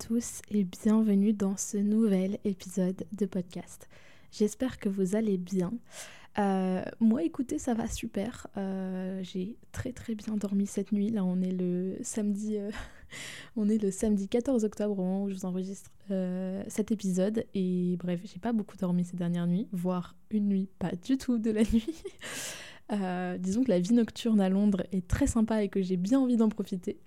tous 0.00 0.40
et 0.50 0.64
bienvenue 0.64 1.34
dans 1.34 1.58
ce 1.58 1.76
nouvel 1.76 2.38
épisode 2.44 3.04
de 3.12 3.26
podcast. 3.26 3.86
J'espère 4.32 4.78
que 4.78 4.88
vous 4.88 5.14
allez 5.14 5.36
bien. 5.36 5.74
Euh, 6.38 6.82
moi, 7.00 7.22
écoutez, 7.22 7.58
ça 7.58 7.74
va 7.74 7.86
super. 7.86 8.46
Euh, 8.56 9.22
j'ai 9.22 9.58
très 9.72 9.92
très 9.92 10.14
bien 10.14 10.36
dormi 10.36 10.66
cette 10.66 10.92
nuit. 10.92 11.10
Là, 11.10 11.22
on 11.22 11.42
est 11.42 11.52
le 11.52 11.98
samedi, 12.00 12.56
euh, 12.56 12.70
on 13.56 13.68
est 13.68 13.76
le 13.76 13.90
samedi 13.90 14.26
14 14.26 14.64
octobre 14.64 14.98
au 14.98 15.02
moment 15.02 15.24
où 15.24 15.28
je 15.28 15.34
vous 15.34 15.44
enregistre 15.44 15.90
cet 16.68 16.90
épisode. 16.92 17.44
Et 17.52 17.96
bref, 17.98 18.20
j'ai 18.24 18.40
pas 18.40 18.54
beaucoup 18.54 18.78
dormi 18.78 19.04
ces 19.04 19.18
dernières 19.18 19.46
nuits, 19.46 19.68
voire 19.70 20.16
une 20.30 20.48
nuit, 20.48 20.68
pas 20.78 20.92
du 20.92 21.18
tout 21.18 21.38
de 21.38 21.50
la 21.50 21.62
nuit. 21.72 22.02
Euh, 22.92 23.38
disons 23.38 23.62
que 23.62 23.70
la 23.70 23.78
vie 23.78 23.92
nocturne 23.92 24.40
à 24.40 24.48
Londres 24.48 24.84
est 24.92 25.06
très 25.06 25.26
sympa 25.26 25.62
et 25.62 25.68
que 25.68 25.80
j'ai 25.80 25.96
bien 25.96 26.18
envie 26.18 26.36
d'en 26.36 26.48
profiter. 26.48 26.98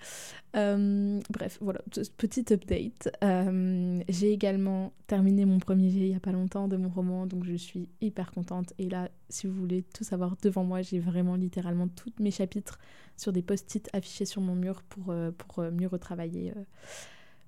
Euh, 0.55 1.19
bref, 1.30 1.58
voilà, 1.61 1.81
petite 2.17 2.52
update. 2.52 3.09
Euh, 3.23 4.02
j'ai 4.08 4.31
également 4.31 4.93
terminé 5.08 5.45
mon 5.45 5.59
premier 5.59 5.89
jet 5.89 5.99
il 5.99 6.09
n'y 6.09 6.16
a 6.16 6.19
pas 6.19 6.31
longtemps 6.31 6.67
de 6.67 6.77
mon 6.77 6.89
roman, 6.89 7.25
donc 7.25 7.43
je 7.43 7.55
suis 7.55 7.89
hyper 8.02 8.31
contente. 8.31 8.73
Et 8.77 8.89
là, 8.89 9.09
si 9.30 9.47
vous 9.47 9.53
voulez 9.53 9.83
tout 9.83 10.03
savoir 10.03 10.38
devant 10.41 10.63
moi, 10.63 10.81
j'ai 10.81 10.99
vraiment 10.99 11.35
littéralement 11.35 11.88
tous 11.88 12.13
mes 12.19 12.31
chapitres 12.31 12.80
sur 13.17 13.33
des 13.33 13.41
post-it 13.41 13.89
affichés 13.93 14.25
sur 14.25 14.41
mon 14.41 14.55
mur 14.55 14.83
pour, 14.83 15.13
pour 15.38 15.63
mieux 15.71 15.88
retravailler 15.88 16.53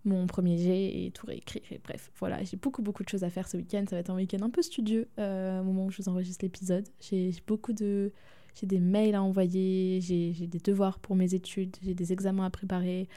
mon 0.05 0.27
premier 0.27 0.57
jet 0.57 1.05
et 1.05 1.11
tout 1.11 1.27
réécrire. 1.27 1.63
bref, 1.83 2.11
voilà, 2.19 2.43
j'ai 2.43 2.57
beaucoup 2.57 2.81
beaucoup 2.81 3.03
de 3.03 3.09
choses 3.09 3.23
à 3.23 3.29
faire 3.29 3.47
ce 3.47 3.57
week-end. 3.57 3.83
Ça 3.89 3.95
va 3.95 3.99
être 4.01 4.09
un 4.09 4.15
week-end 4.15 4.41
un 4.41 4.49
peu 4.49 4.61
studieux 4.61 5.07
euh, 5.19 5.61
au 5.61 5.63
moment 5.63 5.85
où 5.85 5.91
je 5.91 6.01
vous 6.01 6.09
enregistre 6.09 6.45
l'épisode. 6.45 6.87
J'ai 6.99 7.33
beaucoup 7.47 7.73
de... 7.73 8.11
J'ai 8.53 8.67
des 8.67 8.79
mails 8.79 9.15
à 9.15 9.21
envoyer, 9.21 9.99
j'ai 9.99 10.31
des 10.31 10.59
devoirs 10.59 10.99
pour 10.99 11.17
mes 11.17 11.33
études, 11.33 11.75
j'ai 11.83 11.93
des 11.93 12.13
examens 12.13 12.45
à 12.45 12.49
préparer. 12.49 13.09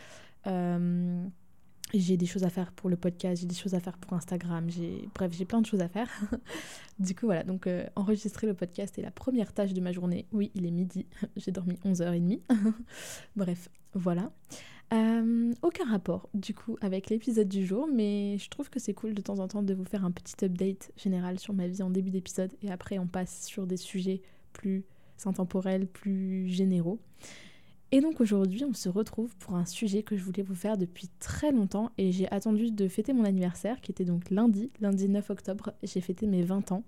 Euh, 0.48 1.25
j'ai 1.94 2.16
des 2.16 2.27
choses 2.27 2.44
à 2.44 2.50
faire 2.50 2.72
pour 2.72 2.91
le 2.91 2.97
podcast, 2.97 3.41
j'ai 3.41 3.47
des 3.47 3.55
choses 3.55 3.75
à 3.75 3.81
faire 3.81 3.97
pour 3.97 4.12
Instagram, 4.12 4.69
j'ai 4.69 5.09
bref, 5.14 5.33
j'ai 5.33 5.44
plein 5.44 5.61
de 5.61 5.66
choses 5.66 5.81
à 5.81 5.89
faire. 5.89 6.09
du 6.98 7.14
coup 7.14 7.27
voilà, 7.27 7.44
donc 7.44 7.66
euh, 7.66 7.86
enregistrer 7.97 8.47
le 8.47 8.55
podcast 8.55 8.98
est 8.98 9.03
la 9.03 9.11
première 9.11 9.53
tâche 9.53 9.72
de 9.72 9.81
ma 9.81 9.92
journée. 9.92 10.27
Oui, 10.33 10.50
il 10.55 10.66
est 10.66 10.70
midi, 10.70 11.06
j'ai 11.36 11.50
dormi 11.50 11.78
11h30. 11.84 12.41
bref, 13.36 13.70
voilà. 13.94 14.31
Euh, 14.94 15.53
aucun 15.61 15.84
rapport 15.84 16.31
du 16.33 16.55
coup 16.55 16.78
avec 16.81 17.11
l'épisode 17.11 17.48
du 17.48 17.67
jour, 17.67 17.86
mais 17.92 18.39
je 18.39 18.48
trouve 18.48 18.70
que 18.70 18.81
c'est 18.81 18.94
cool 18.94 19.12
de 19.12 19.20
temps 19.20 19.39
en 19.39 19.47
temps 19.47 19.62
de 19.62 19.75
vous 19.75 19.84
faire 19.84 20.05
un 20.05 20.11
petit 20.11 20.42
update 20.44 20.92
général 20.97 21.39
sur 21.39 21.53
ma 21.53 21.69
vie 21.69 21.83
en 21.83 21.91
début 21.91 22.11
d'épisode 22.11 22.53
et 22.62 22.70
après 22.70 22.98
on 22.98 23.06
passe 23.06 23.44
sur 23.44 23.66
des 23.66 23.77
sujets 23.77 24.22
plus 24.55 24.84
intemporels, 25.27 25.86
plus 25.86 26.48
généraux. 26.48 26.98
Et 27.92 28.00
donc 28.00 28.22
aujourd'hui 28.22 28.64
on 28.64 28.72
se 28.72 28.89
retrouve 28.89 29.36
pour 29.36 29.56
un 29.56 29.66
sujet 29.66 30.03
que 30.03 30.16
je 30.16 30.25
voulais 30.25 30.42
vous 30.42 30.55
faire 30.55 30.78
depuis 30.78 31.09
très 31.19 31.53
longtemps 31.53 31.91
et 31.98 32.10
j'ai 32.10 32.31
attendu 32.32 32.71
de 32.71 32.88
fêter 32.88 33.12
mon 33.12 33.25
anniversaire 33.25 33.82
qui 33.82 33.91
était 33.91 34.06
donc 34.06 34.31
lundi, 34.31 34.71
lundi 34.81 35.06
9 35.06 35.28
octobre, 35.28 35.72
j'ai 35.82 36.00
fêté 36.00 36.27
mes 36.27 36.43
20 36.43 36.72
ans. 36.72 36.84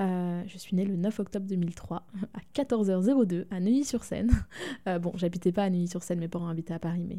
Euh, 0.00 0.42
je 0.46 0.58
suis 0.58 0.76
née 0.76 0.84
le 0.84 0.96
9 0.96 1.18
octobre 1.20 1.46
2003 1.46 2.06
à 2.34 2.38
14h02 2.54 3.46
à 3.50 3.60
Neuilly-sur-Seine. 3.60 4.30
Euh, 4.86 4.98
bon, 4.98 5.12
j'habitais 5.16 5.52
pas 5.52 5.64
à 5.64 5.70
Neuilly-sur-Seine, 5.70 6.20
mes 6.20 6.28
parents 6.28 6.48
habitaient 6.48 6.74
à 6.74 6.78
Paris, 6.78 7.04
mais 7.06 7.18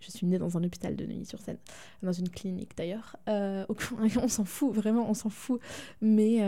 je 0.00 0.10
suis 0.10 0.26
née 0.26 0.38
dans 0.38 0.56
un 0.56 0.64
hôpital 0.64 0.94
de 0.94 1.04
Neuilly-sur-Seine, 1.06 1.56
dans 2.02 2.12
une 2.12 2.28
clinique 2.28 2.76
d'ailleurs. 2.76 3.16
Euh, 3.28 3.64
on 4.22 4.28
s'en 4.28 4.44
fout, 4.44 4.72
vraiment, 4.72 5.08
on 5.08 5.14
s'en 5.14 5.30
fout. 5.30 5.60
Mais, 6.00 6.40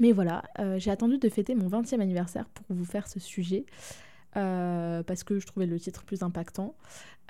mais 0.00 0.12
voilà, 0.12 0.42
j'ai 0.78 0.90
attendu 0.90 1.18
de 1.18 1.28
fêter 1.28 1.54
mon 1.54 1.68
20e 1.68 2.00
anniversaire 2.00 2.48
pour 2.48 2.64
vous 2.70 2.84
faire 2.84 3.06
ce 3.08 3.20
sujet. 3.20 3.64
parce 4.32 5.24
que 5.24 5.38
je 5.38 5.46
trouvais 5.46 5.66
le 5.66 5.78
titre 5.78 6.04
plus 6.04 6.22
impactant 6.22 6.74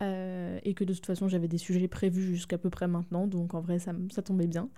et 0.01 0.75
que 0.75 0.85
de 0.85 0.95
toute 0.95 1.07
façon 1.07 1.29
j'avais 1.29 1.49
des 1.49 1.59
sujets 1.59 1.89
prévus 1.89 2.35
jusqu'à 2.35 2.59
peu 2.59 2.71
près 2.71 2.89
maintenant, 2.89 3.27
donc 3.27 3.55
en 3.55 3.61
vrai 3.61 3.79
ça, 3.79 3.93
ça 4.11 4.23
tombait 4.23 4.49
bien 4.49 4.69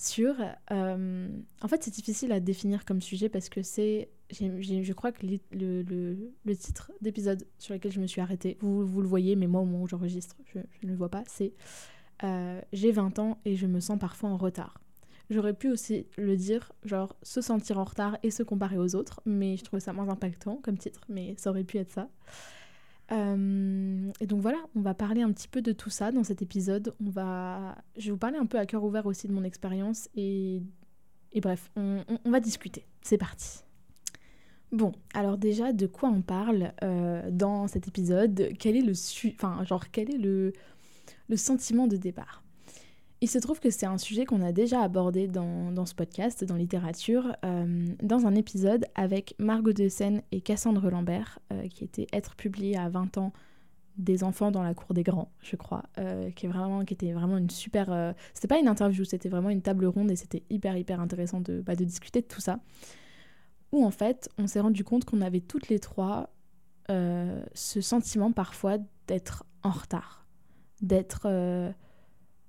sur... 0.00 0.34
Euh, 0.70 1.28
en 1.60 1.68
fait, 1.68 1.84
c'est 1.84 1.92
difficile 1.92 2.32
à 2.32 2.40
définir 2.40 2.84
comme 2.86 3.02
sujet 3.02 3.28
parce 3.28 3.48
que 3.48 3.62
c'est... 3.62 4.08
Je 4.30 4.92
crois 4.92 5.12
que 5.12 5.26
le, 5.26 5.82
le, 5.82 6.56
titre 6.56 6.92
d'épisode 7.00 7.46
sur 7.58 7.74
lequel 7.74 7.92
je 7.92 8.00
me 8.00 8.06
suis 8.06 8.20
arrêtée, 8.20 8.56
vous, 8.60 8.86
vous 8.86 9.02
le 9.02 9.08
voyez, 9.08 9.36
mais 9.36 9.46
moi 9.46 9.60
au 9.60 9.64
moment 9.64 9.82
où 9.82 9.88
j'enregistre, 9.88 10.36
je, 10.54 10.58
ne 10.58 10.90
le 10.90 10.96
vois 10.96 11.08
pas, 11.08 11.24
c'est 11.26 11.52
euh, 12.22 12.60
J'ai 12.72 12.92
20 12.92 13.18
ans 13.18 13.38
et 13.44 13.56
je 13.56 13.66
me 13.66 13.80
sens 13.80 13.98
parfois 13.98 14.30
en 14.30 14.36
retard. 14.36 14.80
J'aurais 15.30 15.52
pu 15.52 15.68
aussi 15.68 16.06
le 16.16 16.36
dire, 16.36 16.72
genre 16.84 17.14
se 17.22 17.40
sentir 17.40 17.78
en 17.78 17.84
retard 17.84 18.16
et 18.22 18.30
se 18.30 18.42
comparer 18.42 18.78
aux 18.78 18.94
autres, 18.94 19.20
mais 19.26 19.56
je 19.56 19.64
trouvais 19.64 19.80
ça 19.80 19.92
moins 19.92 20.08
impactant 20.08 20.60
comme 20.62 20.78
titre, 20.78 21.00
mais 21.08 21.34
ça 21.36 21.50
aurait 21.50 21.64
pu 21.64 21.76
être 21.78 21.90
ça. 21.90 22.08
Euh, 23.12 24.10
et 24.20 24.26
donc 24.26 24.40
voilà, 24.40 24.58
on 24.76 24.80
va 24.80 24.94
parler 24.94 25.22
un 25.22 25.32
petit 25.32 25.48
peu 25.48 25.62
de 25.62 25.72
tout 25.72 25.90
ça 25.90 26.12
dans 26.12 26.24
cet 26.24 26.42
épisode. 26.42 26.94
On 27.04 27.10
va, 27.10 27.76
je 27.96 28.06
vais 28.06 28.10
vous 28.12 28.18
parler 28.18 28.38
un 28.38 28.46
peu 28.46 28.58
à 28.58 28.66
cœur 28.66 28.84
ouvert 28.84 29.06
aussi 29.06 29.26
de 29.26 29.32
mon 29.32 29.44
expérience 29.44 30.08
et, 30.14 30.62
et 31.32 31.40
bref, 31.40 31.70
on, 31.76 32.04
va 32.24 32.40
discuter. 32.40 32.86
C'est 33.02 33.18
parti. 33.18 33.60
Bon, 34.72 34.92
alors 35.14 35.36
déjà, 35.38 35.72
de 35.72 35.86
quoi 35.86 36.08
on 36.08 36.22
parle 36.22 36.72
euh, 36.84 37.28
dans 37.30 37.66
cet 37.66 37.88
épisode? 37.88 38.50
Quel 38.58 38.76
est 38.76 38.82
le, 38.82 38.92
enfin, 39.34 39.64
genre, 39.64 39.90
quel 39.90 40.14
est 40.14 40.18
le, 40.18 40.52
le 41.28 41.36
sentiment 41.36 41.88
de 41.88 41.96
départ? 41.96 42.44
Il 43.22 43.28
se 43.28 43.38
trouve 43.38 43.60
que 43.60 43.70
c'est 43.70 43.86
un 43.86 43.98
sujet 43.98 44.24
qu'on 44.24 44.40
a 44.40 44.52
déjà 44.52 44.80
abordé 44.80 45.28
dans, 45.28 45.84
ce 45.84 45.94
podcast, 45.94 46.42
dans 46.44 46.54
littérature, 46.54 47.36
euh, 47.44 47.86
dans 48.02 48.26
un 48.26 48.34
épisode 48.34 48.86
avec 48.94 49.34
Margot 49.38 49.72
de 49.72 49.88
et 50.32 50.40
Cassandre 50.40 50.88
Lambert, 50.88 51.38
euh, 51.52 51.68
qui 51.68 51.84
était 51.84 52.06
Être 52.12 52.34
publié 52.34 52.78
à 52.78 52.88
20 52.88 53.18
ans 53.18 53.32
des 53.98 54.24
enfants 54.24 54.50
dans 54.50 54.62
la 54.62 54.72
cour 54.72 54.94
des 54.94 55.02
grands, 55.02 55.30
je 55.42 55.56
crois, 55.56 55.82
euh, 55.98 56.30
qui, 56.30 56.46
est 56.46 56.48
vraiment, 56.48 56.84
qui 56.86 56.94
était 56.94 57.12
vraiment 57.12 57.36
une 57.36 57.50
super... 57.50 58.14
c'était 58.32 58.48
pas 58.48 58.58
une 58.58 58.68
interview, 58.68 59.04
c'était 59.04 59.28
vraiment 59.28 59.50
une 59.50 59.60
table 59.60 59.84
ronde 59.84 60.10
et 60.10 60.16
c'était 60.16 60.42
hyper 60.48 60.76
hyper 60.76 61.00
intéressant 61.00 61.40
de, 61.40 61.60
bah, 61.60 61.76
de 61.76 61.84
discuter 61.84 62.22
de 62.22 62.26
tout 62.26 62.40
ça. 62.40 62.60
Où 63.72 63.84
en 63.84 63.90
fait, 63.90 64.30
on 64.38 64.46
s'est 64.46 64.60
rendu 64.60 64.82
compte 64.82 65.04
qu'on 65.04 65.20
avait 65.20 65.40
toutes 65.40 65.68
les 65.68 65.78
trois 65.78 66.30
ce 66.88 67.80
sentiment 67.80 68.32
parfois 68.32 68.78
d'être 69.06 69.44
en 69.62 69.70
retard, 69.70 70.26
d'être 70.80 71.28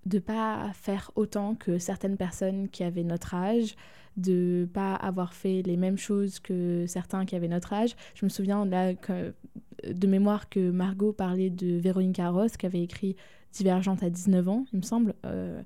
de 0.06 0.19
pas 0.19 0.72
faire 0.73 1.12
autant 1.16 1.56
que 1.56 1.78
certaines 1.78 2.17
personnes 2.17 2.69
qui 2.69 2.84
avaient 2.84 3.03
notre 3.03 3.34
âge, 3.34 3.75
de 4.17 4.67
pas 4.73 4.95
avoir 4.95 5.34
fait 5.34 5.62
les 5.62 5.78
mêmes 5.78 5.97
choses 5.97 6.39
que 6.39 6.85
certains 6.88 7.25
qui 7.25 7.35
avaient 7.35 7.47
notre 7.47 7.73
âge. 7.73 7.95
Je 8.16 8.25
me 8.25 8.29
souviens 8.29 8.66
là 8.66 8.94
de 8.94 10.07
mémoire 10.07 10.50
que 10.50 10.72
Margot 10.72 11.13
parlait 11.13 11.50
de 11.50 11.78
Véronique 11.78 12.22
Ross 12.22 12.57
qui 12.57 12.66
avait 12.66 12.81
écrit 12.81 13.16
Divergente 13.53 14.01
à 14.01 14.09
19 14.09 14.47
ans, 14.47 14.66
il 14.72 14.78
me 14.78 14.84
semble. 14.84 15.13
Euh, 15.25 15.62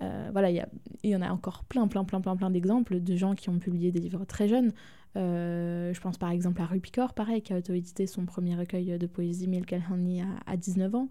euh, 0.00 0.28
voilà, 0.32 0.50
il 0.50 0.64
y, 1.02 1.16
en 1.16 1.20
a 1.20 1.30
encore 1.30 1.64
plein, 1.64 1.88
plein, 1.88 2.04
plein, 2.04 2.20
plein, 2.20 2.36
plein 2.36 2.50
d'exemples 2.50 3.00
de 3.00 3.16
gens 3.16 3.34
qui 3.34 3.50
ont 3.50 3.58
publié 3.58 3.90
des 3.90 3.98
livres 3.98 4.24
très 4.24 4.48
jeunes. 4.48 4.72
Euh, 5.16 5.92
je 5.92 6.00
pense 6.00 6.16
par 6.16 6.30
exemple 6.30 6.62
à 6.62 6.66
Rupicor, 6.66 7.12
pareil, 7.12 7.42
qui 7.42 7.52
a 7.52 7.58
auto-édité 7.58 8.06
son 8.06 8.24
premier 8.24 8.54
recueil 8.54 8.96
de 8.96 9.06
poésie, 9.06 9.48
Milk 9.48 9.72
à, 9.72 9.80
à 10.46 10.56
19 10.56 10.94
ans. 10.94 11.08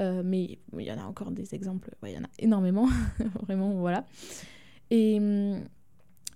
Euh, 0.00 0.22
mais 0.24 0.58
il 0.76 0.82
y 0.82 0.90
en 0.90 0.98
a 0.98 1.04
encore 1.04 1.30
des 1.30 1.54
exemples, 1.54 1.90
il 2.02 2.10
y 2.10 2.18
en 2.18 2.24
a 2.24 2.30
énormément, 2.38 2.88
vraiment, 3.42 3.70
voilà. 3.74 4.04
Et, 4.90 5.20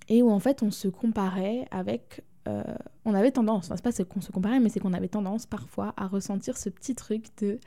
et 0.09 0.23
où 0.23 0.31
en 0.31 0.39
fait 0.39 0.63
on 0.63 0.71
se 0.71 0.89
comparait 0.89 1.67
avec... 1.71 2.23
Euh, 2.47 2.63
on 3.05 3.15
avait 3.15 3.33
tendance, 3.33 3.71
enfin 3.71 3.91
c'est 3.93 4.05
pas 4.05 4.15
qu'on 4.15 4.21
se 4.21 4.33
comparait, 4.33 4.61
mais 4.61 4.69
c'est 4.69 4.81
qu'on 4.81 4.95
avait 4.95 5.09
tendance 5.09 5.45
parfois 5.45 5.93
à 5.97 6.07
ressentir 6.07 6.57
ce 6.57 6.71
petit 6.71 6.95
truc 6.95 7.27
de 7.43 7.59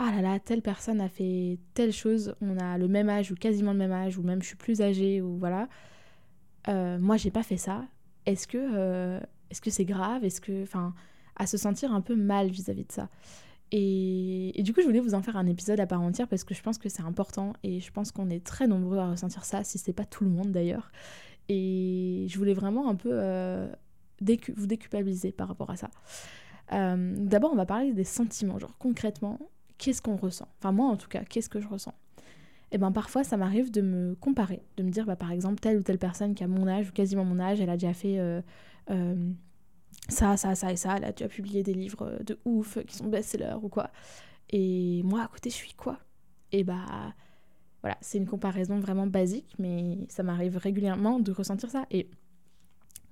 ah 0.00 0.12
là 0.14 0.22
là, 0.22 0.38
telle 0.38 0.62
personne 0.62 1.00
a 1.00 1.08
fait 1.08 1.58
telle 1.74 1.92
chose, 1.92 2.34
on 2.40 2.56
a 2.58 2.78
le 2.78 2.86
même 2.86 3.08
âge 3.08 3.32
ou 3.32 3.34
quasiment 3.34 3.72
le 3.72 3.78
même 3.78 3.90
âge, 3.90 4.16
ou 4.16 4.22
même 4.22 4.40
je 4.40 4.46
suis 4.46 4.56
plus 4.56 4.80
âgée, 4.80 5.20
ou 5.20 5.38
voilà. 5.38 5.68
Euh, 6.68 6.98
moi, 7.00 7.16
j'ai 7.16 7.32
pas 7.32 7.42
fait 7.42 7.56
ça. 7.56 7.84
Est-ce 8.24 8.46
que 8.46 9.20
que 9.60 9.70
c'est 9.70 9.84
grave? 9.84 10.24
Est-ce 10.24 10.40
que. 10.40 10.62
Enfin, 10.62 10.94
à 11.34 11.46
se 11.46 11.56
sentir 11.56 11.92
un 11.92 12.00
peu 12.00 12.14
mal 12.14 12.48
vis-à-vis 12.48 12.84
de 12.84 12.92
ça? 12.92 13.08
Et, 13.70 14.62
du 14.62 14.72
coup, 14.72 14.80
je 14.80 14.86
voulais 14.86 15.00
vous 15.00 15.14
en 15.14 15.22
faire 15.22 15.36
un 15.36 15.46
épisode 15.46 15.78
à 15.80 15.86
part 15.86 16.00
entière 16.00 16.26
parce 16.26 16.44
que 16.44 16.54
je 16.54 16.62
pense 16.62 16.78
que 16.78 16.88
c'est 16.88 17.02
important 17.02 17.52
et 17.62 17.80
je 17.80 17.92
pense 17.92 18.12
qu'on 18.12 18.30
est 18.30 18.44
très 18.44 18.66
nombreux 18.66 18.98
à 18.98 19.10
ressentir 19.10 19.44
ça, 19.44 19.64
si 19.64 19.78
c'est 19.78 19.92
pas 19.92 20.04
tout 20.04 20.24
le 20.24 20.30
monde 20.30 20.52
d'ailleurs. 20.52 20.90
Et 21.48 22.26
je 22.28 22.38
voulais 22.38 22.54
vraiment 22.54 22.88
un 22.88 22.94
peu 22.94 23.10
euh, 23.12 23.68
vous 24.56 24.66
déculpabiliser 24.66 25.32
par 25.32 25.48
rapport 25.48 25.70
à 25.70 25.76
ça. 25.76 25.90
D'abord, 26.70 27.52
on 27.52 27.56
va 27.56 27.66
parler 27.66 27.92
des 27.92 28.04
sentiments, 28.04 28.58
genre 28.58 28.76
concrètement, 28.78 29.38
qu'est-ce 29.78 30.02
qu'on 30.02 30.16
ressent? 30.16 30.48
Enfin, 30.58 30.72
moi 30.72 30.86
en 30.86 30.96
tout 30.96 31.08
cas, 31.08 31.24
qu'est-ce 31.24 31.48
que 31.48 31.60
je 31.60 31.68
ressens? 31.68 31.94
Et 32.70 32.74
eh 32.74 32.78
ben 32.78 32.92
parfois 32.92 33.24
ça 33.24 33.38
m'arrive 33.38 33.70
de 33.70 33.80
me 33.80 34.14
comparer, 34.16 34.60
de 34.76 34.82
me 34.82 34.90
dire 34.90 35.06
bah, 35.06 35.16
par 35.16 35.32
exemple 35.32 35.58
telle 35.58 35.78
ou 35.78 35.82
telle 35.82 35.96
personne 35.96 36.34
qui 36.34 36.44
a 36.44 36.46
mon 36.46 36.68
âge 36.68 36.90
ou 36.90 36.92
quasiment 36.92 37.24
mon 37.24 37.40
âge, 37.40 37.62
elle 37.62 37.70
a 37.70 37.78
déjà 37.78 37.94
fait 37.94 38.18
ça, 40.08 40.36
ça, 40.36 40.54
ça 40.54 40.72
et 40.72 40.76
ça, 40.76 40.96
elle 40.96 41.04
a 41.04 41.12
déjà 41.12 41.28
publié 41.28 41.62
des 41.62 41.74
livres 41.74 42.18
de 42.24 42.38
ouf 42.44 42.78
qui 42.86 42.96
sont 42.96 43.06
best-sellers 43.06 43.56
ou 43.62 43.68
quoi. 43.68 43.90
Et 44.50 45.02
moi 45.04 45.22
à 45.22 45.28
côté 45.28 45.50
je 45.50 45.54
suis 45.54 45.74
quoi? 45.74 45.98
Et 46.52 46.64
bah 46.64 47.14
voilà, 47.82 47.96
c'est 48.00 48.18
une 48.18 48.26
comparaison 48.26 48.80
vraiment 48.80 49.06
basique, 49.06 49.54
mais 49.58 49.98
ça 50.08 50.22
m'arrive 50.22 50.56
régulièrement 50.56 51.20
de 51.20 51.30
ressentir 51.30 51.70
ça. 51.70 51.86
Et 51.90 52.08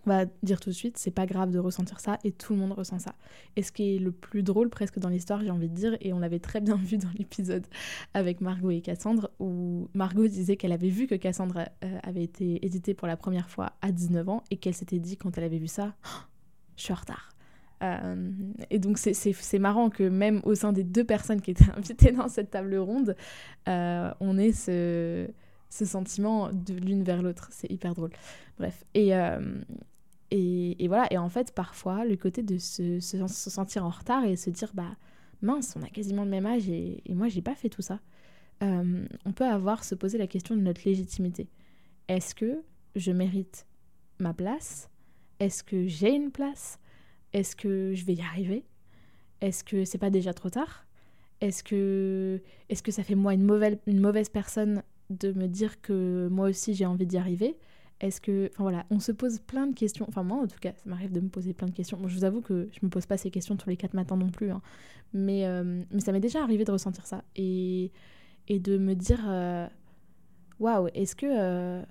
on 0.06 0.10
va 0.10 0.24
dire 0.42 0.60
tout 0.60 0.70
de 0.70 0.74
suite, 0.74 0.96
c'est 0.98 1.10
pas 1.10 1.26
grave 1.26 1.50
de 1.50 1.58
ressentir 1.58 1.98
ça 1.98 2.18
et 2.24 2.30
tout 2.30 2.52
le 2.52 2.60
monde 2.60 2.72
ressent 2.72 2.98
ça. 2.98 3.14
Et 3.56 3.62
ce 3.62 3.72
qui 3.72 3.96
est 3.96 3.98
le 3.98 4.12
plus 4.12 4.42
drôle 4.42 4.70
presque 4.70 4.98
dans 4.98 5.08
l'histoire, 5.08 5.42
j'ai 5.42 5.50
envie 5.50 5.68
de 5.68 5.74
dire, 5.74 5.96
et 6.00 6.12
on 6.12 6.20
l'avait 6.20 6.38
très 6.38 6.60
bien 6.60 6.76
vu 6.76 6.96
dans 6.96 7.10
l'épisode 7.18 7.66
avec 8.14 8.40
Margot 8.40 8.70
et 8.70 8.80
Cassandre, 8.80 9.30
où 9.40 9.88
Margot 9.94 10.28
disait 10.28 10.56
qu'elle 10.56 10.72
avait 10.72 10.88
vu 10.88 11.06
que 11.06 11.16
Cassandre 11.16 11.68
euh, 11.84 11.98
avait 12.02 12.22
été 12.22 12.64
éditée 12.64 12.94
pour 12.94 13.08
la 13.08 13.16
première 13.16 13.50
fois 13.50 13.72
à 13.82 13.90
19 13.90 14.28
ans 14.28 14.44
et 14.50 14.56
qu'elle 14.56 14.74
s'était 14.74 15.00
dit 15.00 15.16
quand 15.16 15.36
elle 15.38 15.44
avait 15.44 15.58
vu 15.58 15.68
ça, 15.68 15.96
je 16.76 16.82
suis 16.82 16.92
en 16.92 16.96
retard. 16.96 17.36
Euh, 17.82 18.30
et 18.70 18.78
donc 18.78 18.96
c'est 18.98 19.58
marrant 19.58 19.90
que 19.90 20.02
même 20.02 20.40
au 20.44 20.54
sein 20.54 20.72
des 20.72 20.84
deux 20.84 21.04
personnes 21.04 21.40
qui 21.42 21.50
étaient 21.50 21.70
invitées 21.76 22.12
dans 22.12 22.28
cette 22.28 22.50
table 22.50 22.76
ronde, 22.76 23.16
euh, 23.68 24.10
on 24.20 24.38
ait 24.38 24.52
ce, 24.52 25.28
ce 25.68 25.84
sentiment 25.84 26.50
de 26.52 26.74
l'une 26.74 27.02
vers 27.02 27.22
l'autre. 27.22 27.48
C'est 27.50 27.70
hyper 27.70 27.94
drôle. 27.94 28.10
Bref. 28.58 28.84
Et, 28.94 29.14
euh, 29.14 29.60
et, 30.30 30.82
et, 30.82 30.88
voilà. 30.88 31.12
Et 31.12 31.18
en 31.18 31.28
fait, 31.28 31.52
parfois, 31.54 32.04
le 32.04 32.16
côté 32.16 32.42
de 32.42 32.58
se, 32.58 33.00
se, 33.00 33.26
sentir 33.28 33.84
en 33.84 33.90
retard 33.90 34.24
et 34.24 34.36
se 34.36 34.50
dire, 34.50 34.70
bah 34.74 34.96
mince, 35.42 35.74
on 35.76 35.82
a 35.82 35.88
quasiment 35.88 36.24
le 36.24 36.30
même 36.30 36.46
âge 36.46 36.68
et, 36.68 37.02
et 37.04 37.14
moi, 37.14 37.28
j'ai 37.28 37.42
pas 37.42 37.54
fait 37.54 37.68
tout 37.68 37.82
ça. 37.82 38.00
on 38.62 39.32
peut 39.34 39.44
avoir 39.44 39.84
se 39.84 39.94
poser 39.94 40.18
la 40.18 40.26
question 40.26 40.56
de 40.56 40.62
notre 40.62 40.80
légitimité. 40.86 41.48
Est-ce 42.08 42.34
que 42.34 42.62
je 42.94 43.12
mérite 43.12 43.66
ma 44.18 44.32
place 44.32 44.88
Est-ce 45.40 45.62
que 45.62 45.86
j'ai 45.86 46.14
une 46.14 46.30
place? 46.30 46.78
Est-ce 47.32 47.56
que 47.56 47.92
je 47.94 48.04
vais 48.04 48.14
y 48.14 48.22
arriver? 48.22 48.64
Est-ce 49.40 49.64
que 49.64 49.84
c'est 49.84 49.98
pas 49.98 50.10
déjà 50.10 50.32
trop 50.32 50.50
tard? 50.50 50.86
Est-ce 51.40 51.62
que, 51.62 52.40
ça 52.90 53.02
fait 53.02 53.14
moi 53.14 53.34
une 53.34 53.44
mauvaise, 53.44 54.28
personne 54.30 54.82
de 55.10 55.32
me 55.32 55.46
dire 55.46 55.80
que 55.82 56.28
moi 56.30 56.48
aussi 56.48 56.74
j'ai 56.74 56.86
envie 56.86 57.06
d'y 57.06 57.18
arriver? 57.18 57.56
Est-ce 58.00 58.20
que. 58.20 58.50
Enfin 58.52 58.62
voilà, 58.62 58.86
on 58.90 59.00
se 59.00 59.12
pose 59.12 59.38
plein 59.40 59.66
de 59.66 59.74
questions. 59.74 60.06
Enfin, 60.08 60.22
moi 60.22 60.38
en 60.38 60.46
tout 60.46 60.58
cas, 60.60 60.72
ça 60.72 60.82
m'arrive 60.86 61.12
de 61.12 61.20
me 61.20 61.28
poser 61.28 61.54
plein 61.54 61.66
de 61.66 61.72
questions. 61.72 61.98
je 62.06 62.14
vous 62.14 62.24
avoue 62.24 62.42
que 62.42 62.68
je 62.72 62.80
me 62.82 62.90
pose 62.90 63.06
pas 63.06 63.16
ces 63.16 63.30
questions 63.30 63.56
tous 63.56 63.70
les 63.70 63.76
quatre 63.76 63.94
matins 63.94 64.16
non 64.16 64.30
plus. 64.30 64.50
Hein. 64.50 64.60
Mais, 65.14 65.46
euh, 65.46 65.82
mais 65.90 66.00
ça 66.00 66.12
m'est 66.12 66.20
déjà 66.20 66.42
arrivé 66.42 66.64
de 66.64 66.72
ressentir 66.72 67.06
ça. 67.06 67.24
Et, 67.36 67.90
de 68.48 68.78
me 68.78 68.94
dire. 68.94 69.24
Euh, 69.26 69.66
waouh, 70.60 70.88
est-ce 70.94 71.16
que. 71.16 71.26
Euh, 71.26 71.82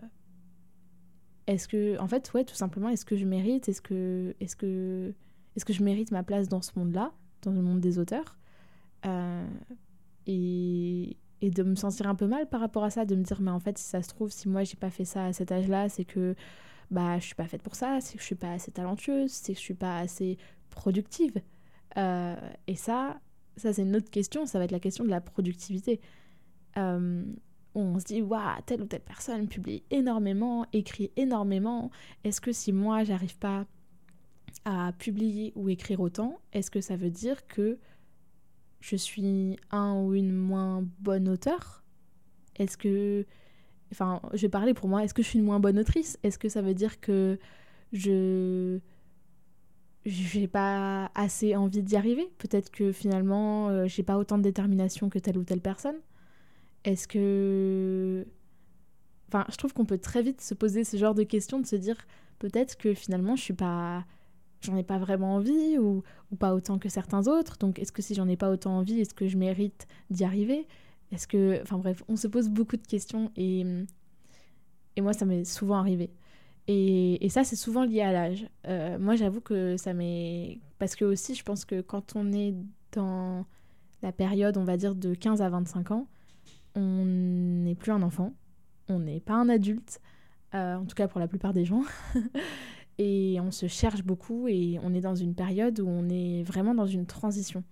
est-ce 1.48 1.68
que. 1.68 2.00
En 2.00 2.08
fait, 2.08 2.32
ouais, 2.34 2.44
tout 2.44 2.56
simplement, 2.56 2.90
est-ce 2.90 3.06
que 3.06 3.16
je 3.16 3.26
mérite 3.26 3.70
Est-ce 3.70 3.82
que. 3.82 4.36
Est-ce 4.40 4.56
que 4.56 5.14
est-ce 5.56 5.66
que 5.66 5.74
je 5.74 5.84
mérite 5.84 6.12
ma 6.12 6.24
place 6.24 6.50
dans 6.50 6.62
ce 6.62 6.72
monde-là, 6.76 7.14
dans 7.42 7.52
le 7.52 7.62
monde 7.62 7.80
des 7.80 7.98
auteurs 7.98 8.38
euh, 9.06 9.48
et, 10.28 11.18
de 11.42 11.62
me 11.62 11.76
sentir 11.76 12.08
un 12.08 12.16
peu 12.16 12.26
mal 12.26 12.50
par 12.50 12.60
rapport 12.60 12.84
à 12.84 12.90
ça, 12.90 13.06
de 13.06 13.16
me 13.16 13.22
dire 13.22 13.40
mais 13.40 13.52
en 13.52 13.60
fait 13.60 13.78
si 13.78 13.84
ça 13.84 14.02
se 14.02 14.10
trouve 14.10 14.32
si 14.32 14.50
moi 14.50 14.64
j'ai 14.64 14.78
pas 14.78 14.90
fait 14.90 15.06
ça 15.06 15.26
à 15.26 15.34
cet 15.34 15.52
âge-là, 15.52 15.90
c'est 15.90 16.04
que 16.04 16.34
bah 16.90 17.20
je 17.20 17.26
suis 17.26 17.36
pas 17.36 17.46
faite 17.48 17.62
pour 17.62 17.76
ça, 17.76 18.00
c'est 18.02 18.16
que 18.16 18.22
je 18.22 18.26
suis 18.26 18.36
pas 18.36 18.52
assez 18.54 18.72
talentueuse, 18.72 19.32
c'est 19.32 19.54
que 19.54 19.60
je 19.60 19.64
suis 19.64 19.76
pas 19.76 20.00
assez 20.00 20.40
productive. 20.72 21.40
Euh, 21.98 22.36
et 22.66 22.76
ça, 22.76 23.20
ça 23.58 23.74
c'est 23.74 23.84
une 23.84 23.96
autre 23.96 24.10
question, 24.10 24.48
ça 24.48 24.58
va 24.58 24.66
être 24.66 24.72
la 24.72 24.80
question 24.80 25.04
de 25.04 25.10
la 25.10 25.22
productivité. 25.22 26.02
Euh, 26.78 27.24
on 27.76 28.00
se 28.00 28.06
dit 28.06 28.22
waouh 28.22 28.62
telle 28.66 28.82
ou 28.82 28.86
telle 28.86 29.02
personne 29.02 29.48
publie 29.48 29.84
énormément, 29.92 30.66
écrit 30.74 31.12
énormément. 31.18 31.92
Est-ce 32.24 32.42
que 32.42 32.52
si 32.52 32.72
moi 32.72 33.04
j'arrive 33.04 33.38
pas 33.38 33.66
à 34.64 34.94
publier 34.98 35.52
ou 35.56 35.70
écrire 35.70 36.00
autant, 36.00 36.40
est-ce 36.54 36.72
que 36.72 36.82
ça 36.82 36.96
veut 36.96 37.12
dire 37.12 37.46
que 37.48 37.78
je 38.80 38.96
suis 38.96 39.58
un 39.72 40.02
ou 40.02 40.14
une 40.14 40.34
moins 40.34 40.86
bonne 41.00 41.30
auteur 41.30 41.84
Est-ce 42.56 42.78
que... 42.78 43.26
Enfin, 43.92 44.22
je 44.34 44.42
vais 44.42 44.50
parler 44.50 44.74
pour 44.74 44.90
moi, 44.90 45.04
est-ce 45.04 45.14
que 45.14 45.22
je 45.22 45.28
suis 45.28 45.40
une 45.40 45.46
moins 45.46 45.60
bonne 45.60 45.78
autrice? 45.78 46.18
Est-ce 46.24 46.40
que 46.40 46.50
ça 46.50 46.62
veut 46.62 46.74
dire 46.74 47.00
que 47.00 47.40
je 47.94 48.80
j'ai 50.06 50.48
pas 50.48 51.12
assez 51.16 51.56
envie 51.56 51.82
d'y 51.82 51.96
arriver? 51.96 52.32
Peut-être 52.38 52.70
que 52.70 52.92
finalement, 52.92 53.70
euh, 53.70 53.88
j'ai 53.88 54.04
pas 54.04 54.18
autant 54.18 54.38
de 54.38 54.44
détermination 54.44 55.10
que 55.10 55.18
telle 55.18 55.38
ou 55.38 55.44
telle 55.44 55.62
personne 55.62 55.96
Est-ce 56.86 57.08
que... 57.08 58.26
Enfin, 59.28 59.46
je 59.50 59.58
trouve 59.58 59.74
qu'on 59.74 59.86
peut 59.86 59.98
très 59.98 60.22
vite 60.22 60.40
se 60.40 60.54
poser 60.54 60.84
ce 60.84 60.98
genre 60.98 61.16
de 61.16 61.24
questions, 61.24 61.60
de 61.60 61.66
se 61.66 61.76
dire 61.76 61.98
peut-être 62.40 62.78
que 62.78 62.94
finalement, 62.94 63.36
je 63.36 63.42
suis 63.42 63.54
pas 63.54 64.06
j'en 64.66 64.76
ai 64.76 64.84
pas 64.84 64.98
vraiment 64.98 65.36
envie 65.36 65.78
ou, 65.78 66.04
pas 66.40 66.54
autant 66.54 66.78
que 66.80 66.90
certains 66.90 67.28
autres. 67.28 67.58
Donc 67.58 67.80
est-ce 67.80 67.92
que 67.92 68.02
si 68.02 68.14
j'en 68.14 68.28
ai 68.28 68.36
pas 68.36 68.50
autant 68.50 68.78
envie, 68.78 69.00
est-ce 69.00 69.14
que 69.14 69.28
je 69.28 69.38
mérite 69.38 69.88
d'y 70.10 70.26
arriver? 70.26 70.68
Est-ce 71.12 71.28
que... 71.28 71.62
Enfin 71.62 71.78
bref, 71.78 72.04
on 72.08 72.18
se 72.18 72.28
pose 72.28 72.50
beaucoup 72.50 72.76
de 72.76 72.86
questions 72.86 73.32
et, 73.38 73.66
et 74.96 75.02
moi 75.02 75.14
ça 75.14 75.26
m'est 75.26 75.46
souvent 75.46 75.78
arrivé. 75.78 76.12
Et, 76.68 77.24
et 77.24 77.30
ça 77.30 77.44
c'est 77.44 77.56
souvent 77.56 77.86
lié 77.86 78.02
à 78.02 78.12
l'âge. 78.12 78.50
Euh, 78.68 79.00
moi 79.00 79.16
j'avoue 79.16 79.42
que 79.42 79.78
ça 79.78 79.94
m'est... 79.94 80.60
Parce 80.78 80.96
que 80.96 81.06
aussi 81.06 81.36
je 81.36 81.44
pense 81.44 81.64
que 81.64 81.80
quand 81.82 82.16
on 82.16 82.34
est 82.34 82.54
dans 82.92 83.46
la 84.02 84.12
période 84.12 84.58
on 84.58 84.66
va 84.66 84.76
dire 84.76 84.96
de 84.96 85.14
15 85.14 85.42
à 85.42 85.50
25 85.50 85.92
ans, 85.92 86.08
on 86.76 87.06
n'est 87.06 87.76
plus 87.76 87.92
un 87.92 88.02
enfant, 88.02 88.34
on 88.90 89.00
n'est 89.00 89.20
pas 89.20 89.34
un 89.34 89.50
adulte, 89.50 90.02
euh, 90.54 90.76
en 90.76 90.86
tout 90.86 90.96
cas 90.96 91.08
pour 91.08 91.20
la 91.20 91.28
plupart 91.28 91.54
des 91.54 91.66
gens. 91.66 91.84
et 92.98 93.38
on 93.42 93.52
se 93.52 93.68
cherche 93.68 94.04
beaucoup 94.04 94.48
et 94.48 94.80
on 94.84 94.94
est 94.94 95.02
dans 95.02 95.16
une 95.16 95.36
période 95.36 95.80
où 95.80 95.88
on 95.88 96.10
est 96.10 96.44
vraiment 96.44 96.74
dans 96.76 96.86
une 96.86 97.06
transition. 97.06 97.64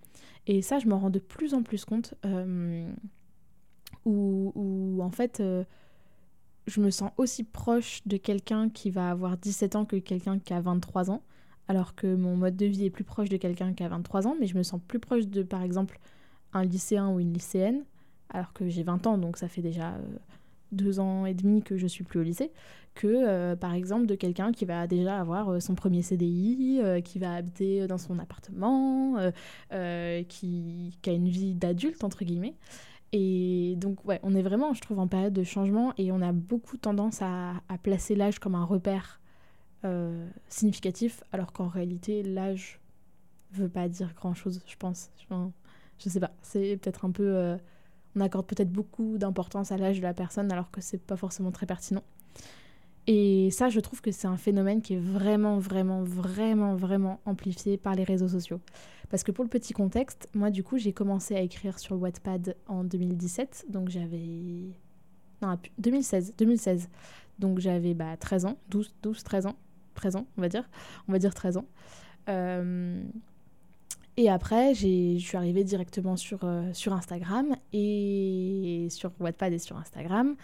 Et 0.46 0.62
ça, 0.62 0.78
je 0.78 0.86
m'en 0.88 0.98
rends 0.98 1.10
de 1.10 1.18
plus 1.18 1.54
en 1.54 1.62
plus 1.62 1.84
compte, 1.84 2.14
euh, 2.26 2.90
où, 4.04 4.98
en 5.00 5.10
fait, 5.10 5.40
euh, 5.40 5.64
je 6.66 6.80
me 6.80 6.90
sens 6.90 7.10
aussi 7.16 7.44
proche 7.44 8.00
de 8.06 8.18
quelqu'un 8.18 8.68
qui 8.68 8.90
va 8.90 9.10
avoir 9.10 9.38
17 9.38 9.76
ans 9.76 9.84
que 9.86 9.96
quelqu'un 9.96 10.38
qui 10.38 10.52
a 10.52 10.60
23 10.60 11.10
ans, 11.10 11.22
alors 11.68 11.94
que 11.94 12.14
mon 12.14 12.36
mode 12.36 12.56
de 12.56 12.66
vie 12.66 12.84
est 12.84 12.90
plus 12.90 13.04
proche 13.04 13.30
de 13.30 13.38
quelqu'un 13.38 13.72
qui 13.72 13.82
a 13.82 13.88
23 13.88 14.26
ans, 14.26 14.36
mais 14.38 14.46
je 14.46 14.56
me 14.58 14.62
sens 14.62 14.80
plus 14.86 14.98
proche 14.98 15.26
de, 15.26 15.42
par 15.42 15.62
exemple, 15.62 15.98
un 16.52 16.64
lycéen 16.64 17.08
ou 17.08 17.20
une 17.20 17.32
lycéenne, 17.32 17.84
alors 18.30 18.52
que 18.52 18.68
j'ai 18.68 18.82
20 18.82 19.06
ans, 19.06 19.18
donc 19.18 19.36
ça 19.36 19.48
fait 19.48 19.62
déjà... 19.62 19.94
Euh, 19.94 20.18
deux 20.72 20.98
ans 20.98 21.24
et 21.24 21.34
demi 21.34 21.62
que 21.62 21.76
je 21.76 21.86
suis 21.86 22.02
plus 22.02 22.18
au 22.18 22.24
lycée, 22.24 22.50
que 22.94 23.06
euh, 23.06 23.54
par 23.54 23.74
exemple 23.74 24.06
de 24.06 24.16
quelqu'un 24.16 24.50
qui 24.50 24.64
va 24.64 24.88
déjà 24.88 25.20
avoir 25.20 25.48
euh, 25.50 25.60
son 25.60 25.76
premier 25.76 26.02
CDI, 26.02 26.80
qui 27.04 27.20
va 27.20 27.34
habiter 27.34 27.86
dans 27.86 27.98
son 27.98 28.18
appartement, 28.18 29.16
qui, 29.70 30.98
a 31.06 31.10
une 31.10 31.28
vie 31.28 31.54
d'adulte 31.54 32.02
entre 32.02 32.24
guillemets. 32.24 32.56
Et 33.12 33.74
donc 33.76 34.04
ouais, 34.04 34.18
on 34.24 34.34
est 34.34 34.42
vraiment, 34.42 34.74
je 34.74 34.80
trouve, 34.80 34.98
en 34.98 35.06
période 35.06 35.32
de 35.32 35.44
changement 35.44 35.92
et 35.96 36.10
on 36.10 36.20
a 36.20 36.32
beaucoup 36.32 36.76
tendance 36.76 37.22
à, 37.22 37.54
placer 37.84 38.16
l'âge 38.16 38.40
comme 38.40 38.56
un 38.56 38.64
repère 38.64 39.20
significatif, 40.48 41.22
alors 41.30 41.52
qu'en 41.52 41.68
réalité 41.68 42.24
l'âge 42.24 42.80
veut 43.52 43.68
pas 43.68 43.88
dire 43.88 44.12
grand 44.16 44.34
chose, 44.34 44.60
je 44.66 44.76
pense. 44.76 45.10
Je, 45.18 45.34
je 45.98 46.08
sais 46.08 46.20
pas, 46.20 46.32
c'est 46.42 46.78
peut-être 46.78 47.04
un 47.04 47.12
peu 47.12 47.56
on 48.16 48.20
accorde 48.20 48.46
peut-être 48.46 48.70
beaucoup 48.70 49.18
d'importance 49.18 49.72
à 49.72 49.76
l'âge 49.76 49.98
de 49.98 50.02
la 50.02 50.14
personne 50.14 50.50
alors 50.52 50.70
que 50.70 50.80
c'est 50.80 50.98
pas 50.98 51.16
forcément 51.16 51.50
très 51.50 51.66
pertinent. 51.66 52.02
Et 53.06 53.50
ça, 53.50 53.68
je 53.68 53.80
trouve 53.80 54.00
que 54.00 54.10
c'est 54.10 54.26
un 54.26 54.38
phénomène 54.38 54.80
qui 54.80 54.94
est 54.94 54.98
vraiment, 54.98 55.58
vraiment, 55.58 56.02
vraiment, 56.02 56.74
vraiment 56.74 57.20
amplifié 57.26 57.76
par 57.76 57.94
les 57.94 58.04
réseaux 58.04 58.28
sociaux. 58.28 58.60
Parce 59.10 59.22
que 59.22 59.30
pour 59.30 59.44
le 59.44 59.50
petit 59.50 59.74
contexte, 59.74 60.28
moi, 60.34 60.50
du 60.50 60.62
coup, 60.64 60.78
j'ai 60.78 60.92
commencé 60.92 61.36
à 61.36 61.40
écrire 61.40 61.78
sur 61.78 62.00
Wattpad 62.00 62.56
en 62.66 62.82
2017. 62.82 63.66
Donc 63.68 63.90
j'avais. 63.90 64.70
Non, 65.42 65.58
2016. 65.78 66.34
2016. 66.38 66.88
Donc 67.38 67.58
j'avais 67.58 67.92
bah, 67.92 68.16
13 68.16 68.46
ans, 68.46 68.58
12, 68.70 68.94
12, 69.02 69.22
13 69.22 69.46
ans. 69.46 69.56
13 69.94 70.16
ans, 70.16 70.26
on 70.38 70.40
va 70.40 70.48
dire. 70.48 70.68
On 71.06 71.12
va 71.12 71.18
dire 71.18 71.34
13 71.34 71.58
ans. 71.58 71.66
Euh, 72.30 73.04
et 74.16 74.30
après, 74.30 74.74
je 74.74 75.18
suis 75.18 75.36
arrivée 75.36 75.64
directement 75.64 76.16
sur, 76.16 76.44
euh, 76.44 76.70
sur 76.72 76.92
Instagram 76.92 77.56
et 77.72 78.86
sur 78.90 79.10
Wattpad 79.18 79.52
et 79.52 79.58
sur 79.58 79.76
Instagram. 79.76 80.36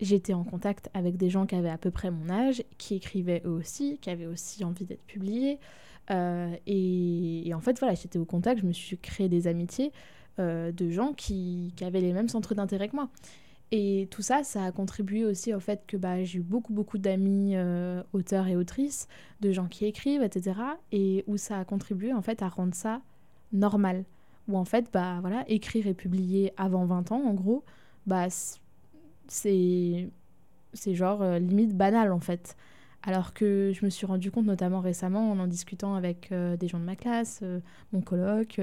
J'étais 0.00 0.32
en 0.32 0.42
contact 0.42 0.90
avec 0.92 1.16
des 1.16 1.30
gens 1.30 1.46
qui 1.46 1.54
avaient 1.54 1.70
à 1.70 1.78
peu 1.78 1.92
près 1.92 2.10
mon 2.10 2.28
âge, 2.28 2.64
qui 2.78 2.96
écrivaient 2.96 3.42
eux 3.44 3.50
aussi, 3.50 3.98
qui 4.00 4.10
avaient 4.10 4.26
aussi 4.26 4.64
envie 4.64 4.84
d'être 4.84 5.04
publiés. 5.04 5.60
Euh, 6.10 6.52
et, 6.66 7.52
en 7.54 7.60
fait, 7.60 7.78
voilà, 7.78 7.94
j'étais 7.94 8.18
au 8.18 8.24
contact, 8.24 8.60
je 8.60 8.66
me 8.66 8.72
suis 8.72 8.98
créé 8.98 9.28
des 9.28 9.46
amitiés 9.46 9.92
euh, 10.40 10.72
de 10.72 10.90
gens 10.90 11.12
qui, 11.12 11.72
qui, 11.76 11.84
avaient 11.84 12.00
les 12.00 12.12
mêmes 12.12 12.28
centres 12.28 12.56
d'intérêt 12.56 12.88
que 12.88 12.96
moi. 12.96 13.08
Et 13.70 14.08
tout 14.10 14.22
ça, 14.22 14.42
ça 14.42 14.64
a 14.64 14.72
contribué 14.72 15.24
aussi 15.24 15.54
au 15.54 15.60
fait 15.60 15.84
que 15.86 15.96
bah, 15.96 16.24
j'ai 16.24 16.40
eu 16.40 16.42
beaucoup, 16.42 16.72
beaucoup 16.72 16.98
d'amis 16.98 17.54
auteurs 18.12 18.48
et 18.48 18.56
autrices, 18.56 19.06
de 19.40 19.52
gens 19.52 19.66
qui 19.66 19.86
écrivent, 19.86 20.22
etc. 20.22 20.56
Et 20.90 21.22
où 21.28 21.36
ça 21.36 21.60
a 21.60 21.64
contribué 21.64 22.12
en 22.12 22.20
fait 22.20 22.42
à 22.42 22.48
rendre 22.48 22.74
ça 22.74 23.00
normal. 23.52 24.04
Où 24.48 24.58
en 24.58 24.64
fait, 24.64 24.86
bah 24.92 25.18
voilà, 25.20 25.44
écrire 25.48 25.86
et 25.86 25.94
publier 25.94 26.52
avant 26.56 26.84
20 26.84 27.12
ans, 27.12 27.22
en 27.24 27.34
gros, 27.34 27.64
bah 28.06 28.26
c'est 29.28 30.10
genre 30.94 31.22
euh, 31.22 31.38
limite 31.38 31.76
banal 31.76 32.12
en 32.12 32.20
fait. 32.20 32.56
Alors 33.02 33.34
que 33.34 33.72
je 33.74 33.84
me 33.84 33.90
suis 33.90 34.06
rendu 34.06 34.30
compte, 34.30 34.46
notamment 34.46 34.80
récemment, 34.80 35.30
en 35.32 35.38
en 35.38 35.46
discutant 35.46 35.94
avec 35.94 36.30
euh, 36.30 36.56
des 36.56 36.68
gens 36.68 36.78
de 36.78 36.84
ma 36.84 36.96
classe, 36.96 37.42
mon 37.92 38.00
colloque, 38.00 38.60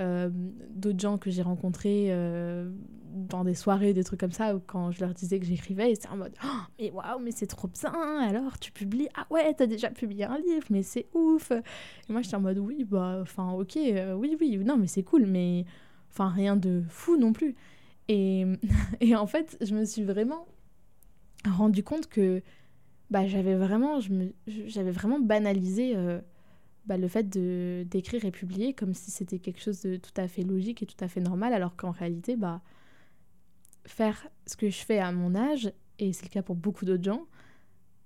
euh, 0.00 0.30
d'autres 0.70 1.00
gens 1.00 1.18
que 1.18 1.28
j'ai 1.28 1.42
rencontrés 1.42 2.06
euh, 2.10 2.70
dans 3.12 3.42
des 3.42 3.54
soirées, 3.54 3.94
des 3.94 4.04
trucs 4.04 4.20
comme 4.20 4.32
ça, 4.32 4.54
quand 4.68 4.92
je 4.92 5.00
leur 5.00 5.12
disais 5.12 5.40
que 5.40 5.46
j'écrivais, 5.46 5.90
ils 5.90 5.94
étaient 5.94 6.08
en 6.08 6.16
mode 6.16 6.34
oh, 6.44 6.60
Mais 6.78 6.92
waouh, 6.92 7.18
mais 7.18 7.32
c'est 7.32 7.48
trop 7.48 7.66
bien 7.66 8.20
Alors, 8.20 8.60
tu 8.60 8.70
publies 8.70 9.08
Ah 9.16 9.26
ouais, 9.30 9.52
t'as 9.54 9.66
déjà 9.66 9.90
publié 9.90 10.24
un 10.24 10.38
livre, 10.38 10.66
mais 10.70 10.84
c'est 10.84 11.06
ouf 11.14 11.50
Et 11.50 12.12
moi, 12.12 12.22
j'étais 12.22 12.36
en 12.36 12.40
mode 12.40 12.58
Oui, 12.58 12.84
bah, 12.84 13.18
enfin, 13.20 13.50
ok, 13.50 13.76
euh, 13.76 14.14
oui, 14.14 14.36
oui, 14.40 14.58
non, 14.58 14.76
mais 14.76 14.86
c'est 14.86 15.02
cool, 15.02 15.26
mais 15.26 15.64
enfin, 16.10 16.28
rien 16.28 16.54
de 16.54 16.84
fou 16.88 17.16
non 17.16 17.32
plus. 17.32 17.56
Et, 18.06 18.46
et 19.00 19.16
en 19.16 19.26
fait, 19.26 19.56
je 19.60 19.74
me 19.74 19.84
suis 19.84 20.04
vraiment 20.04 20.46
rendu 21.44 21.82
compte 21.82 22.06
que 22.06 22.40
bah, 23.10 23.26
j'avais 23.26 23.54
vraiment, 23.54 24.00
j'avais 24.46 24.90
vraiment 24.90 25.20
banalisé 25.20 25.94
bah, 26.86 26.96
le 26.96 27.08
fait 27.08 27.28
de 27.28 27.84
d'écrire 27.90 28.24
et 28.24 28.30
publier 28.30 28.74
comme 28.74 28.94
si 28.94 29.10
c'était 29.10 29.38
quelque 29.38 29.60
chose 29.60 29.82
de 29.82 29.96
tout 29.96 30.12
à 30.16 30.28
fait 30.28 30.42
logique 30.42 30.82
et 30.82 30.86
tout 30.86 31.02
à 31.04 31.08
fait 31.08 31.20
normal, 31.20 31.52
alors 31.52 31.76
qu'en 31.76 31.90
réalité, 31.90 32.36
bah, 32.36 32.62
faire 33.86 34.28
ce 34.46 34.56
que 34.56 34.70
je 34.70 34.78
fais 34.78 34.98
à 34.98 35.12
mon 35.12 35.34
âge, 35.34 35.72
et 35.98 36.12
c'est 36.12 36.24
le 36.24 36.30
cas 36.30 36.42
pour 36.42 36.56
beaucoup 36.56 36.84
d'autres 36.84 37.04
gens, 37.04 37.26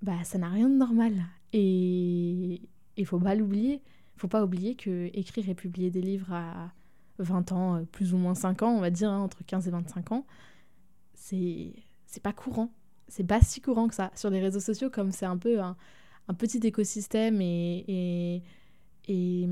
bah, 0.03 0.25
ça 0.25 0.39
n'a 0.39 0.49
rien 0.49 0.69
de 0.69 0.77
normal. 0.77 1.15
Et 1.53 2.63
il 2.97 3.07
faut 3.07 3.19
pas 3.19 3.35
l'oublier. 3.35 3.83
Faut 4.17 4.29
pas 4.29 4.45
oublier 4.45 4.75
que 4.77 5.11
écrire 5.15 5.49
et 5.49 5.55
publier 5.55 5.91
des 5.91 6.01
livres 6.01 6.33
à 6.33 6.73
20 7.19 7.53
ans, 7.53 7.77
euh, 7.77 7.85
plus 7.85 8.15
ou 8.15 8.17
moins 8.19 8.35
5 8.35 8.63
ans, 8.63 8.73
on 8.77 8.81
va 8.81 8.91
dire, 8.91 9.11
hein, 9.11 9.21
entre 9.21 9.45
15 9.45 9.69
et 9.69 9.71
25 9.71 10.13
ans, 10.13 10.27
c'est 11.15 11.75
c'est 12.07 12.23
pas 12.23 12.33
courant. 12.33 12.73
C'est 13.13 13.25
pas 13.25 13.43
si 13.43 13.61
courant 13.61 13.89
que 13.89 13.95
ça. 13.95 14.11
Sur 14.15 14.31
les 14.31 14.41
réseaux 14.41 14.59
sociaux, 14.59 14.89
comme 14.89 15.13
c'est 15.13 15.27
un 15.27 15.37
peu 15.37 15.61
un, 15.61 15.77
petit 16.39 16.61
écosystème 16.67 17.43
et, 17.43 18.41
et 19.07 19.47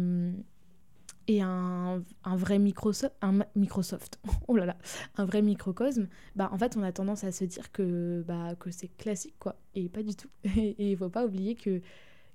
et, 1.26 1.42
un, 1.42 2.02
un 2.24 2.36
vrai 2.36 2.56
un 2.56 3.38
Microsoft, 3.54 4.18
oh 4.48 4.56
là 4.56 4.64
là, 4.64 4.76
un 5.18 5.26
vrai 5.26 5.42
microcosme, 5.42 6.08
bah 6.36 6.48
en 6.52 6.56
fait 6.56 6.74
on 6.78 6.82
a 6.82 6.90
tendance 6.90 7.22
à 7.22 7.32
se 7.32 7.44
dire 7.44 7.70
que, 7.70 8.24
bah, 8.26 8.54
que 8.58 8.70
c'est 8.70 8.88
classique 8.96 9.34
quoi, 9.38 9.56
et 9.74 9.90
pas 9.90 10.02
du 10.02 10.14
tout. 10.16 10.30
Et 10.56 10.92
il 10.92 10.96
faut 10.96 11.10
pas 11.10 11.26
oublier 11.26 11.54
que, 11.54 11.82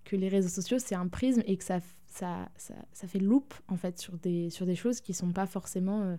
que 0.03 0.15
les 0.15 0.29
réseaux 0.29 0.49
sociaux 0.49 0.77
c'est 0.77 0.95
un 0.95 1.07
prisme 1.07 1.41
et 1.47 1.57
que 1.57 1.63
ça, 1.63 1.79
ça, 2.05 2.49
ça, 2.55 2.75
ça, 2.93 3.07
fait 3.07 3.19
loupe 3.19 3.55
en 3.67 3.77
fait 3.77 3.97
sur 3.97 4.15
des, 4.19 4.51
sur 4.51 4.67
des 4.67 4.75
choses 4.75 5.01
qui 5.01 5.15
sont 5.15 5.31
pas 5.31 5.47
forcément, 5.47 6.03
euh, 6.03 6.17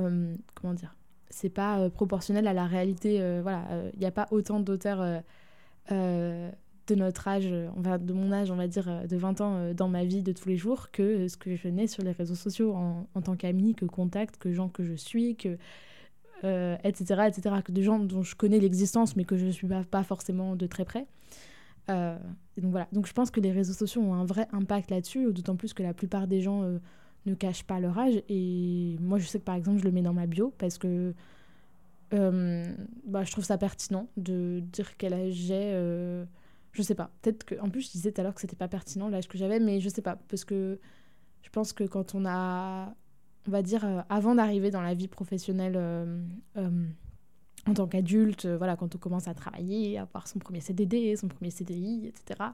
euh, 0.00 0.36
comment 0.54 0.74
dire, 0.74 0.94
c'est 1.32 1.50
pas 1.50 1.80
euh, 1.80 1.90
proportionnel 1.90 2.46
à 2.46 2.52
la 2.52 2.66
réalité, 2.66 3.40
voilà, 3.42 3.66
il 3.94 3.98
n'y 3.98 4.06
a 4.06 4.10
pas 4.10 4.28
autant 4.30 4.60
d'auteurs 4.60 5.22
de 6.86 6.94
notre 6.94 7.28
âge, 7.28 7.46
de 7.46 8.12
mon 8.12 8.32
âge, 8.32 8.50
on 8.50 8.56
va 8.56 8.66
dire, 8.66 8.88
euh, 8.88 9.06
de 9.06 9.16
20 9.16 9.40
ans 9.40 9.56
euh, 9.56 9.74
dans 9.74 9.88
ma 9.88 10.04
vie 10.04 10.22
de 10.22 10.32
tous 10.32 10.48
les 10.48 10.56
jours 10.56 10.90
que 10.90 11.28
ce 11.28 11.36
que 11.36 11.54
je 11.54 11.68
n'ai 11.68 11.86
sur 11.86 12.02
les 12.02 12.12
réseaux 12.12 12.34
sociaux 12.34 12.74
en, 12.74 13.22
tant 13.22 13.36
qu'ami, 13.36 13.74
que 13.74 13.84
contact, 13.84 14.36
que 14.36 14.52
gens 14.52 14.68
que 14.68 14.84
je 14.84 14.94
suis, 14.94 15.36
que, 15.36 15.56
etc., 16.38 16.44
euh, 16.44 16.76
etc., 17.28 17.56
que 17.64 17.72
des 17.72 17.82
gens 17.82 17.98
dont 17.98 18.22
je 18.22 18.34
connais 18.34 18.58
l'existence 18.58 19.16
mais 19.16 19.24
que 19.24 19.36
je 19.36 19.46
ne 19.46 19.50
suis 19.50 19.66
pas, 19.66 19.84
pas, 19.84 20.02
forcément 20.02 20.56
de 20.56 20.66
très 20.66 20.84
près. 20.84 21.06
donc 21.88 22.70
voilà, 22.70 22.88
donc 22.92 23.06
je 23.06 23.12
pense 23.12 23.30
que 23.30 23.40
les 23.40 23.52
réseaux 23.52 23.74
sociaux 23.74 24.02
ont 24.02 24.14
un 24.14 24.24
vrai 24.24 24.48
impact 24.52 24.90
là-dessus, 24.90 25.32
d'autant 25.32 25.56
plus 25.56 25.72
que 25.74 25.82
la 25.82 25.94
plupart 25.94 26.26
des 26.26 26.40
gens 26.40 26.64
ne 27.26 27.34
cachent 27.34 27.64
pas 27.64 27.80
leur 27.80 27.98
âge. 27.98 28.22
Et 28.28 28.96
moi, 29.00 29.18
je 29.18 29.26
sais 29.26 29.38
que 29.38 29.44
par 29.44 29.54
exemple, 29.54 29.78
je 29.78 29.84
le 29.84 29.92
mets 29.92 30.02
dans 30.02 30.14
ma 30.14 30.26
bio 30.26 30.52
parce 30.58 30.78
que 30.78 31.14
bah, 32.10 33.24
je 33.24 33.32
trouve 33.32 33.44
ça 33.44 33.56
pertinent 33.56 34.06
de 34.18 34.60
dire 34.60 34.98
quel 34.98 35.14
âge 35.14 35.32
j'ai 35.32 35.72
je 36.72 36.82
sais 36.82 36.94
pas. 36.94 37.10
Peut-être 37.20 37.44
que. 37.44 37.54
En 37.60 37.68
plus, 37.68 37.82
je 37.86 37.90
disais 37.92 38.12
tout 38.12 38.20
à 38.20 38.24
l'heure 38.24 38.34
que 38.34 38.40
c'était 38.40 38.56
pas 38.56 38.68
pertinent 38.68 39.08
l'âge 39.08 39.28
que 39.28 39.38
j'avais, 39.38 39.60
mais 39.60 39.80
je 39.80 39.88
sais 39.88 40.02
pas. 40.02 40.16
Parce 40.28 40.44
que 40.44 40.80
je 41.42 41.50
pense 41.50 41.72
que 41.72 41.84
quand 41.84 42.14
on 42.14 42.24
a. 42.26 42.94
On 43.48 43.50
va 43.50 43.62
dire, 43.62 43.84
euh, 43.84 44.02
avant 44.08 44.36
d'arriver 44.36 44.70
dans 44.70 44.80
la 44.80 44.94
vie 44.94 45.08
professionnelle 45.08 45.74
euh, 45.76 46.22
euh, 46.56 46.86
en 47.68 47.74
tant 47.74 47.86
qu'adulte, 47.86 48.46
voilà, 48.46 48.76
quand 48.76 48.94
on 48.94 48.98
commence 48.98 49.28
à 49.28 49.34
travailler, 49.34 49.98
à 49.98 50.02
avoir 50.02 50.26
son 50.26 50.38
premier 50.38 50.60
CDD, 50.60 51.14
son 51.16 51.28
premier 51.28 51.50
CDI, 51.50 52.06
etc. 52.08 52.50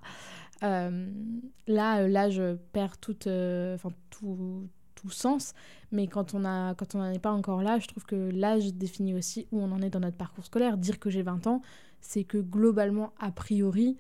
là, 0.61 2.09
l'âge 2.09 2.43
perd 2.73 3.01
toute, 3.01 3.27
enfin 3.27 3.91
tout, 4.11 4.69
tout 4.95 5.11
sens. 5.11 5.55
Mais 5.93 6.07
quand 6.07 6.35
on 6.35 6.45
a, 6.45 6.75
quand 6.75 6.95
on 6.95 6.99
n'en 6.99 7.11
est 7.11 7.19
pas 7.19 7.33
encore 7.33 7.63
là, 7.63 7.79
je 7.79 7.89
trouve 7.89 8.05
que 8.05 8.31
l'âge 8.33 8.75
définit 8.75 9.15
aussi 9.15 9.47
où 9.53 9.61
on 9.61 9.71
en 9.73 9.81
est 9.81 9.91
dans 9.91 10.01
notre 10.01 10.17
parcours 10.17 10.45
scolaire. 10.45 10.77
Dire 10.77 10.99
que 10.99 11.11
j'ai 11.11 11.23
20 11.23 11.47
ans, 11.47 11.63
c'est 12.01 12.25
que 12.25 12.39
globalement, 12.39 13.13
a 13.19 13.31
priori, 13.31 13.97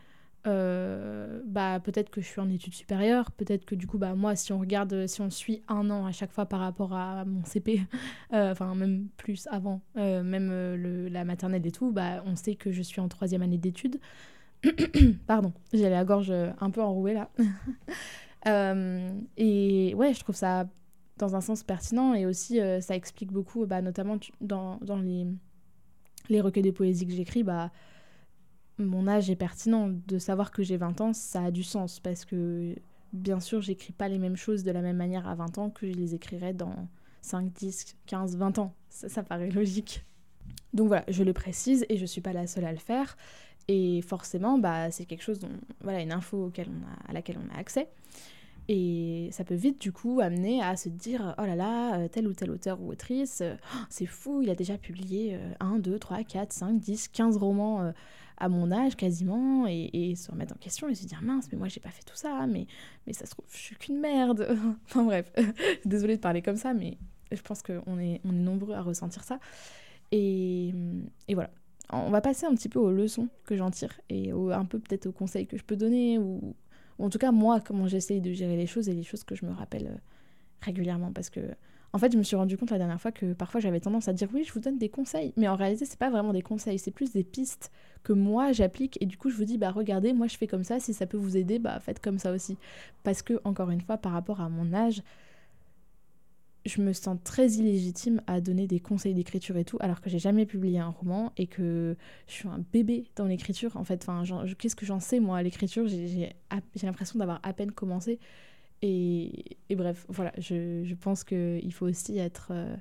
euh, 0.46 1.42
bah, 1.46 1.80
peut-être 1.80 2.10
que 2.10 2.20
je 2.20 2.26
suis 2.26 2.40
en 2.40 2.48
études 2.48 2.74
supérieures, 2.74 3.30
peut-être 3.32 3.64
que 3.64 3.74
du 3.74 3.86
coup, 3.86 3.98
bah, 3.98 4.14
moi, 4.14 4.36
si 4.36 4.52
on 4.52 4.58
regarde, 4.58 5.06
si 5.06 5.20
on 5.20 5.30
suit 5.30 5.62
un 5.68 5.90
an 5.90 6.06
à 6.06 6.12
chaque 6.12 6.32
fois 6.32 6.46
par 6.46 6.60
rapport 6.60 6.92
à 6.94 7.24
mon 7.24 7.44
CP, 7.44 7.80
euh, 8.32 8.52
enfin 8.52 8.74
même 8.74 9.08
plus 9.16 9.46
avant, 9.50 9.82
euh, 9.96 10.22
même 10.22 10.48
le, 10.48 11.08
la 11.08 11.24
maternelle 11.24 11.66
et 11.66 11.72
tout, 11.72 11.90
bah, 11.90 12.22
on 12.24 12.36
sait 12.36 12.54
que 12.54 12.70
je 12.70 12.82
suis 12.82 13.00
en 13.00 13.08
troisième 13.08 13.42
année 13.42 13.58
d'études. 13.58 13.98
Pardon, 15.26 15.52
j'ai 15.72 15.88
la 15.88 16.04
gorge 16.04 16.30
un 16.32 16.70
peu 16.70 16.82
enrouée 16.82 17.14
là. 17.14 17.30
et 19.36 19.94
ouais, 19.94 20.14
je 20.14 20.20
trouve 20.20 20.36
ça 20.36 20.68
dans 21.18 21.34
un 21.34 21.40
sens 21.40 21.64
pertinent 21.64 22.14
et 22.14 22.26
aussi 22.26 22.60
ça 22.80 22.94
explique 22.94 23.32
beaucoup, 23.32 23.66
bah, 23.66 23.82
notamment 23.82 24.18
dans, 24.40 24.78
dans 24.82 24.96
les, 24.96 25.26
les 26.28 26.40
recueils 26.40 26.62
de 26.62 26.70
poésie 26.70 27.06
que 27.06 27.12
j'écris, 27.12 27.42
bah, 27.42 27.70
mon 28.78 29.06
âge 29.06 29.30
est 29.30 29.36
pertinent. 29.36 29.90
De 30.06 30.18
savoir 30.18 30.50
que 30.50 30.62
j'ai 30.62 30.76
20 30.76 31.00
ans, 31.00 31.12
ça 31.12 31.44
a 31.44 31.50
du 31.50 31.62
sens 31.62 32.00
parce 32.00 32.24
que 32.24 32.74
bien 33.12 33.40
sûr, 33.40 33.60
j'écris 33.60 33.92
pas 33.92 34.08
les 34.08 34.18
mêmes 34.18 34.36
choses 34.36 34.64
de 34.64 34.70
la 34.70 34.82
même 34.82 34.96
manière 34.96 35.26
à 35.26 35.34
20 35.34 35.58
ans 35.58 35.70
que 35.70 35.86
je 35.86 35.92
les 35.92 36.14
écrirais 36.14 36.52
dans 36.52 36.88
5, 37.22 37.52
10, 37.52 37.96
15, 38.06 38.36
20 38.36 38.58
ans. 38.58 38.74
Ça, 38.88 39.22
paraît 39.22 39.50
logique. 39.50 40.04
Donc 40.74 40.88
voilà, 40.88 41.04
je 41.08 41.22
le 41.22 41.32
précise 41.32 41.86
et 41.88 41.96
je 41.96 42.06
suis 42.06 42.20
pas 42.20 42.32
la 42.32 42.46
seule 42.46 42.64
à 42.64 42.72
le 42.72 42.78
faire. 42.78 43.16
Et 43.68 44.02
forcément, 44.02 44.58
bah, 44.58 44.90
c'est 44.90 45.04
quelque 45.04 45.22
chose 45.22 45.38
dont, 45.38 45.50
voilà, 45.82 46.00
une 46.00 46.12
info 46.12 46.50
à 47.06 47.12
laquelle 47.12 47.38
on 47.38 47.54
a 47.54 47.58
accès. 47.58 47.88
Et 48.70 49.30
ça 49.32 49.44
peut 49.44 49.54
vite, 49.54 49.80
du 49.80 49.92
coup, 49.92 50.20
amener 50.20 50.62
à 50.62 50.76
se 50.76 50.90
dire 50.90 51.34
oh 51.38 51.46
là 51.46 51.56
là, 51.56 51.98
euh, 51.98 52.08
tel 52.08 52.28
ou 52.28 52.34
tel 52.34 52.50
auteur 52.50 52.78
ou 52.82 52.90
autrice, 52.90 53.40
euh, 53.40 53.54
oh, 53.74 53.78
c'est 53.88 54.04
fou, 54.04 54.42
il 54.42 54.50
a 54.50 54.54
déjà 54.54 54.76
publié 54.76 55.38
1, 55.60 55.78
2, 55.78 55.98
3, 55.98 56.22
4, 56.24 56.52
5, 56.52 56.78
10, 56.78 57.08
15 57.08 57.36
romans 57.38 57.80
euh, 57.80 57.92
à 58.38 58.48
mon 58.48 58.70
âge 58.70 58.96
quasiment, 58.96 59.66
et, 59.66 60.14
se 60.16 60.30
remettre 60.30 60.54
en 60.54 60.58
question 60.58 60.88
et 60.88 60.94
se 60.94 61.06
dire 61.06 61.20
mince, 61.22 61.48
mais 61.50 61.58
moi 61.58 61.68
j'ai 61.68 61.80
pas 61.80 61.90
fait 61.90 62.04
tout 62.04 62.16
ça, 62.16 62.46
mais, 62.46 62.66
mais 63.06 63.12
ça 63.12 63.26
se 63.26 63.32
trouve, 63.32 63.46
je 63.50 63.58
suis 63.58 63.76
qu'une 63.76 64.00
merde. 64.00 64.46
enfin 64.86 65.04
bref, 65.04 65.32
désolée 65.84 66.16
de 66.16 66.20
parler 66.22 66.42
comme 66.42 66.56
ça, 66.56 66.74
mais 66.74 66.98
je 67.32 67.42
pense 67.42 67.62
qu'on 67.62 67.98
est, 67.98 68.20
on 68.24 68.30
est 68.30 68.42
nombreux 68.42 68.74
à 68.74 68.82
ressentir 68.82 69.24
ça. 69.24 69.38
Et, 70.12 70.72
et 71.28 71.34
voilà. 71.34 71.50
On 71.90 72.10
va 72.10 72.20
passer 72.20 72.44
un 72.44 72.54
petit 72.54 72.68
peu 72.68 72.78
aux 72.78 72.92
leçons 72.92 73.28
que 73.44 73.56
j'en 73.56 73.70
tire 73.70 73.98
et 74.10 74.30
un 74.30 74.66
peu 74.66 74.78
peut-être 74.78 75.06
aux 75.06 75.12
conseils 75.12 75.46
que 75.46 75.56
je 75.56 75.64
peux 75.64 75.76
donner 75.76 76.18
ou 76.18 76.54
en 76.98 77.10
tout 77.10 77.18
cas, 77.18 77.30
moi, 77.30 77.60
comment 77.60 77.86
j'essaye 77.86 78.20
de 78.20 78.32
gérer 78.32 78.56
les 78.56 78.66
choses 78.66 78.88
et 78.88 78.94
les 78.94 79.04
choses 79.04 79.24
que 79.24 79.34
je 79.34 79.46
me 79.46 79.52
rappelle 79.52 79.86
euh, 79.86 79.98
régulièrement. 80.62 81.12
Parce 81.12 81.30
que, 81.30 81.40
en 81.92 81.98
fait, 81.98 82.12
je 82.12 82.18
me 82.18 82.22
suis 82.22 82.36
rendu 82.36 82.56
compte 82.58 82.70
la 82.70 82.78
dernière 82.78 83.00
fois 83.00 83.12
que 83.12 83.32
parfois 83.32 83.60
j'avais 83.60 83.80
tendance 83.80 84.08
à 84.08 84.12
dire 84.12 84.28
oui, 84.34 84.44
je 84.44 84.52
vous 84.52 84.60
donne 84.60 84.78
des 84.78 84.90
conseils. 84.90 85.32
Mais 85.36 85.48
en 85.48 85.56
réalité, 85.56 85.86
c'est 85.86 85.98
pas 85.98 86.10
vraiment 86.10 86.32
des 86.32 86.42
conseils, 86.42 86.78
c'est 86.78 86.90
plus 86.90 87.12
des 87.12 87.24
pistes 87.24 87.70
que 88.02 88.12
moi 88.12 88.52
j'applique. 88.52 88.98
Et 89.00 89.06
du 89.06 89.16
coup, 89.16 89.30
je 89.30 89.36
vous 89.36 89.44
dis, 89.44 89.58
bah 89.58 89.70
regardez, 89.70 90.12
moi 90.12 90.26
je 90.26 90.36
fais 90.36 90.46
comme 90.46 90.64
ça, 90.64 90.80
si 90.80 90.92
ça 90.92 91.06
peut 91.06 91.16
vous 91.16 91.36
aider, 91.36 91.58
bah 91.58 91.80
faites 91.80 92.00
comme 92.00 92.18
ça 92.18 92.32
aussi. 92.32 92.58
Parce 93.04 93.22
que, 93.22 93.40
encore 93.44 93.70
une 93.70 93.80
fois, 93.80 93.96
par 93.96 94.12
rapport 94.12 94.40
à 94.40 94.48
mon 94.48 94.74
âge, 94.74 95.02
je 96.66 96.82
me 96.82 96.92
sens 96.92 97.16
très 97.24 97.48
illégitime 97.52 98.20
à 98.26 98.42
donner 98.42 98.66
des 98.66 98.80
conseils 98.80 99.14
d'écriture 99.14 99.56
et 99.56 99.64
tout, 99.64 99.78
alors 99.80 100.02
que 100.02 100.10
j'ai 100.10 100.18
jamais 100.18 100.44
publié 100.44 100.78
un 100.80 100.90
roman 100.90 101.32
et 101.38 101.46
que 101.46 101.96
je 102.26 102.32
suis 102.32 102.48
un 102.48 102.62
bébé 102.72 103.06
dans 103.16 103.24
l'écriture. 103.24 103.76
En 103.76 103.84
fait, 103.84 104.06
enfin, 104.06 104.22
qu'est-ce 104.58 104.76
que 104.76 104.84
j'en 104.84 105.00
sais 105.00 105.20
moi 105.20 105.38
à 105.38 105.42
l'écriture? 105.42 105.88
J'ai 105.88 106.34
l'impression 106.82 107.18
d'avoir 107.18 107.40
à 107.42 107.54
peine 107.54 107.72
commencé. 107.72 108.18
Et, 108.82 109.58
et 109.68 109.76
bref, 109.76 110.06
voilà, 110.08 110.32
je, 110.38 110.82
je 110.84 110.94
pense 110.94 111.24
qu'il 111.24 111.72
faut 111.72 111.86
aussi 111.86 112.18
être, 112.18 112.48
euh, 112.52 112.76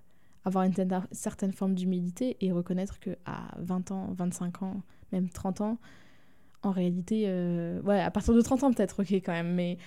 avoir 0.45 0.63
une 0.63 0.73
certaine 1.11 1.51
forme 1.51 1.75
d'humilité 1.75 2.37
et 2.41 2.51
reconnaître 2.51 2.99
que 2.99 3.11
à 3.25 3.55
20 3.59 3.91
ans, 3.91 4.13
25 4.13 4.63
ans, 4.63 4.81
même 5.11 5.29
30 5.29 5.61
ans, 5.61 5.79
en 6.63 6.71
réalité, 6.71 7.25
euh, 7.27 7.81
ouais, 7.81 8.01
à 8.01 8.11
partir 8.11 8.33
de 8.33 8.41
30 8.41 8.63
ans 8.63 8.73
peut-être, 8.73 9.01
ok 9.03 9.11
quand 9.13 9.31
même, 9.33 9.53
mais 9.53 9.77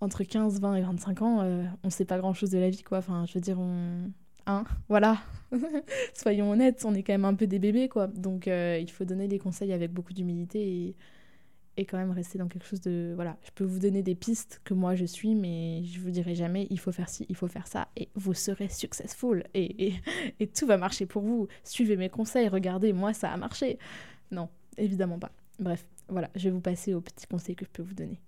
entre 0.00 0.24
15, 0.24 0.60
20 0.60 0.76
et 0.76 0.82
25 0.82 1.22
ans, 1.22 1.40
euh, 1.42 1.64
on 1.84 1.90
sait 1.90 2.04
pas 2.04 2.18
grand-chose 2.18 2.50
de 2.50 2.58
la 2.58 2.70
vie, 2.70 2.82
quoi. 2.82 2.98
Enfin, 2.98 3.24
je 3.26 3.34
veux 3.34 3.40
dire, 3.40 3.58
on... 3.60 4.10
hein, 4.46 4.64
voilà. 4.88 5.18
Soyons 6.14 6.50
honnêtes, 6.50 6.84
on 6.86 6.94
est 6.94 7.02
quand 7.02 7.14
même 7.14 7.24
un 7.24 7.34
peu 7.34 7.46
des 7.46 7.58
bébés, 7.58 7.88
quoi. 7.88 8.06
Donc 8.08 8.48
euh, 8.48 8.78
il 8.80 8.90
faut 8.90 9.04
donner 9.04 9.28
des 9.28 9.38
conseils 9.38 9.72
avec 9.72 9.92
beaucoup 9.92 10.12
d'humilité 10.12 10.60
et, 10.88 10.96
et 11.76 11.84
quand 11.84 11.98
même 11.98 12.10
rester 12.10 12.38
dans 12.38 12.48
quelque 12.48 12.66
chose 12.66 12.80
de... 12.80 13.12
Voilà, 13.14 13.36
je 13.44 13.50
peux 13.50 13.64
vous 13.64 13.78
donner 13.78 14.02
des 14.02 14.14
pistes 14.14 14.60
que 14.64 14.74
moi 14.74 14.94
je 14.94 15.04
suis, 15.04 15.34
mais 15.34 15.84
je 15.84 16.00
vous 16.00 16.10
dirai 16.10 16.34
jamais, 16.34 16.66
il 16.70 16.78
faut 16.78 16.92
faire 16.92 17.08
ci, 17.08 17.26
il 17.28 17.36
faut 17.36 17.48
faire 17.48 17.66
ça, 17.66 17.88
et 17.96 18.08
vous 18.14 18.34
serez 18.34 18.68
successful, 18.68 19.44
et, 19.54 19.88
et, 19.88 19.94
et 20.40 20.46
tout 20.46 20.66
va 20.66 20.78
marcher 20.78 21.06
pour 21.06 21.22
vous. 21.22 21.48
Suivez 21.64 21.96
mes 21.96 22.08
conseils, 22.08 22.48
regardez, 22.48 22.92
moi 22.92 23.12
ça 23.12 23.30
a 23.30 23.36
marché. 23.36 23.78
Non, 24.30 24.48
évidemment 24.76 25.18
pas. 25.18 25.32
Bref, 25.58 25.86
voilà, 26.08 26.30
je 26.34 26.44
vais 26.44 26.50
vous 26.50 26.60
passer 26.60 26.94
aux 26.94 27.00
petits 27.00 27.26
conseils 27.26 27.56
que 27.56 27.64
je 27.64 27.70
peux 27.70 27.82
vous 27.82 27.94
donner. 27.94 28.20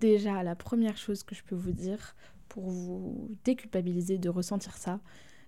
Déjà, 0.00 0.42
la 0.42 0.54
première 0.54 0.96
chose 0.96 1.22
que 1.22 1.34
je 1.34 1.42
peux 1.42 1.54
vous 1.54 1.72
dire 1.72 2.14
pour 2.48 2.68
vous 2.68 3.36
déculpabiliser 3.44 4.18
de 4.18 4.28
ressentir 4.28 4.76
ça, 4.76 5.00